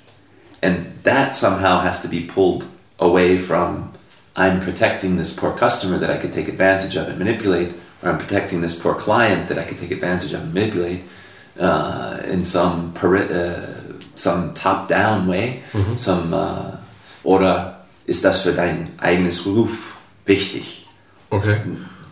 And 0.61 0.97
that 1.03 1.35
somehow 1.35 1.79
has 1.79 2.01
to 2.01 2.09
be 2.09 2.25
pulled 2.25 2.67
away 2.99 3.37
from 3.37 3.93
I'm 4.35 4.59
protecting 4.59 5.15
this 5.15 5.33
poor 5.33 5.55
customer 5.55 5.97
that 5.99 6.09
I 6.09 6.17
could 6.17 6.33
take 6.33 6.47
advantage 6.47 6.97
of 6.97 7.07
and 7.07 7.19
manipulate, 7.19 7.75
or 8.03 8.09
I'm 8.11 8.17
protecting 8.17 8.61
this 8.61 8.75
poor 8.75 8.93
client 8.93 9.47
that 9.47 9.57
I 9.57 9.63
could 9.63 9.77
take 9.77 9.91
advantage 9.91 10.33
of 10.33 10.41
and 10.43 10.53
manipulate 10.53 11.01
uh, 11.59 12.17
in 12.25 12.43
some 12.43 12.93
uh, 13.03 13.61
some 14.15 14.53
top-down 14.53 15.27
way, 15.27 15.61
some 15.95 16.33
uh, 16.33 16.77
oder 17.23 17.77
ist 18.05 18.23
das 18.25 18.41
für 18.41 18.51
dein 18.53 18.91
eigenes 18.99 19.45
Ruf 19.45 19.95
wichtig? 20.25 20.87
Okay. 21.29 21.61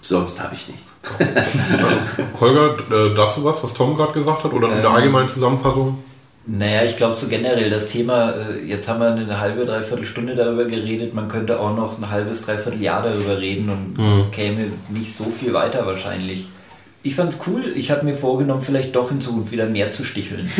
Sonst 0.01 0.41
habe 0.41 0.55
ich 0.55 0.67
nicht. 0.67 0.83
Holger, 2.39 2.77
äh, 2.91 3.15
dazu 3.15 3.43
was, 3.43 3.63
was 3.63 3.73
Tom 3.73 3.95
gerade 3.95 4.13
gesagt 4.13 4.43
hat? 4.43 4.53
Oder 4.53 4.67
in 4.69 4.81
der 4.81 4.89
Ähm. 4.89 4.95
allgemeinen 4.95 5.29
Zusammenfassung? 5.29 6.03
Naja, 6.47 6.83
ich 6.83 6.97
glaube 6.97 7.19
so 7.19 7.27
generell 7.27 7.69
das 7.69 7.87
Thema, 7.89 8.31
äh, 8.31 8.65
jetzt 8.65 8.89
haben 8.89 8.99
wir 8.99 9.11
eine 9.11 9.39
halbe, 9.39 9.63
dreiviertel 9.65 10.05
Stunde 10.05 10.33
darüber 10.35 10.65
geredet, 10.65 11.13
man 11.13 11.29
könnte 11.29 11.59
auch 11.59 11.75
noch 11.75 11.99
ein 11.99 12.09
halbes, 12.09 12.41
dreiviertel 12.41 12.81
Jahr 12.81 13.03
darüber 13.03 13.39
reden 13.39 13.69
und 13.69 13.97
Mhm. 13.97 14.31
käme 14.31 14.65
nicht 14.89 15.15
so 15.15 15.25
viel 15.25 15.53
weiter 15.53 15.85
wahrscheinlich. 15.85 16.47
Ich 17.03 17.15
fand's 17.15 17.37
cool, 17.47 17.63
ich 17.75 17.89
habe 17.91 18.05
mir 18.05 18.15
vorgenommen, 18.15 18.61
vielleicht 18.61 18.95
doch 18.95 19.09
in 19.11 19.21
Zukunft 19.21 19.51
wieder 19.51 19.65
mehr 19.67 19.91
zu 19.91 20.03
sticheln. 20.03 20.49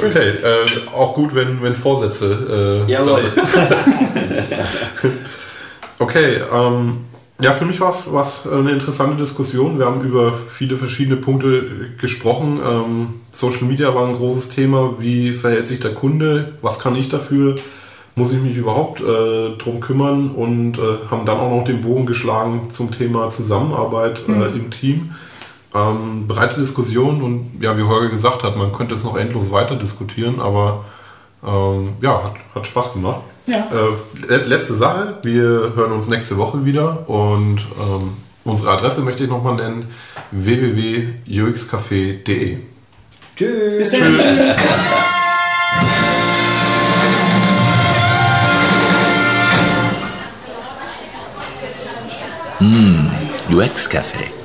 Okay, 0.00 0.30
äh, 0.30 0.66
auch 0.96 1.14
gut, 1.14 1.34
wenn, 1.34 1.62
wenn 1.62 1.74
Vorsätze. 1.76 2.84
Äh, 2.88 2.90
Jawohl. 2.90 3.22
Okay, 5.98 6.40
ähm, 6.52 6.98
ja, 7.40 7.52
für 7.52 7.64
mich 7.64 7.80
war 7.80 7.90
es 7.90 8.46
eine 8.46 8.70
interessante 8.70 9.16
Diskussion. 9.16 9.78
Wir 9.78 9.86
haben 9.86 10.02
über 10.02 10.34
viele 10.48 10.76
verschiedene 10.76 11.16
Punkte 11.16 11.90
gesprochen. 12.00 12.60
Ähm, 12.64 13.06
Social 13.32 13.64
Media 13.64 13.94
war 13.94 14.06
ein 14.08 14.16
großes 14.16 14.50
Thema. 14.50 14.94
Wie 14.98 15.32
verhält 15.32 15.68
sich 15.68 15.80
der 15.80 15.94
Kunde? 15.94 16.54
Was 16.62 16.78
kann 16.78 16.96
ich 16.96 17.08
dafür? 17.08 17.56
Muss 18.14 18.32
ich 18.32 18.40
mich 18.40 18.56
überhaupt 18.56 19.00
äh, 19.00 19.56
drum 19.56 19.80
kümmern? 19.80 20.30
Und 20.30 20.78
äh, 20.78 20.98
haben 21.10 21.24
dann 21.24 21.38
auch 21.38 21.50
noch 21.50 21.64
den 21.64 21.82
Bogen 21.82 22.06
geschlagen 22.06 22.68
zum 22.72 22.90
Thema 22.90 23.30
Zusammenarbeit 23.30 24.24
äh, 24.28 24.56
im 24.56 24.70
Team. 24.70 25.14
Ähm, 25.74 26.26
breite 26.26 26.58
Diskussion 26.58 27.22
und 27.22 27.62
ja, 27.62 27.78
wie 27.78 27.84
Holger 27.84 28.08
gesagt 28.08 28.42
hat, 28.42 28.56
man 28.56 28.72
könnte 28.72 28.96
es 28.96 29.04
noch 29.04 29.16
endlos 29.16 29.52
weiter 29.52 29.76
diskutieren, 29.76 30.40
aber 30.40 30.84
ähm, 31.46 31.90
ja, 32.00 32.24
hat, 32.24 32.34
hat 32.54 32.66
Spaß 32.66 32.94
gemacht. 32.94 33.20
Ja. 33.50 33.66
Äh, 33.72 34.26
le- 34.26 34.44
letzte 34.44 34.74
Sache, 34.74 35.18
wir 35.22 35.72
hören 35.74 35.92
uns 35.92 36.06
nächste 36.08 36.36
Woche 36.36 36.62
wieder 36.64 37.08
und 37.08 37.66
ähm, 37.80 38.16
unsere 38.44 38.70
Adresse 38.70 39.00
möchte 39.02 39.24
ich 39.24 39.30
nochmal 39.30 39.56
nennen, 39.56 39.86
www.uxcafé.de. 40.30 42.58
Tschüss. 43.36 43.78
Bis 43.78 43.90
dann. 43.90 44.18
Tschüss. 44.18 44.56
UX 53.48 53.88
Café. 53.88 54.39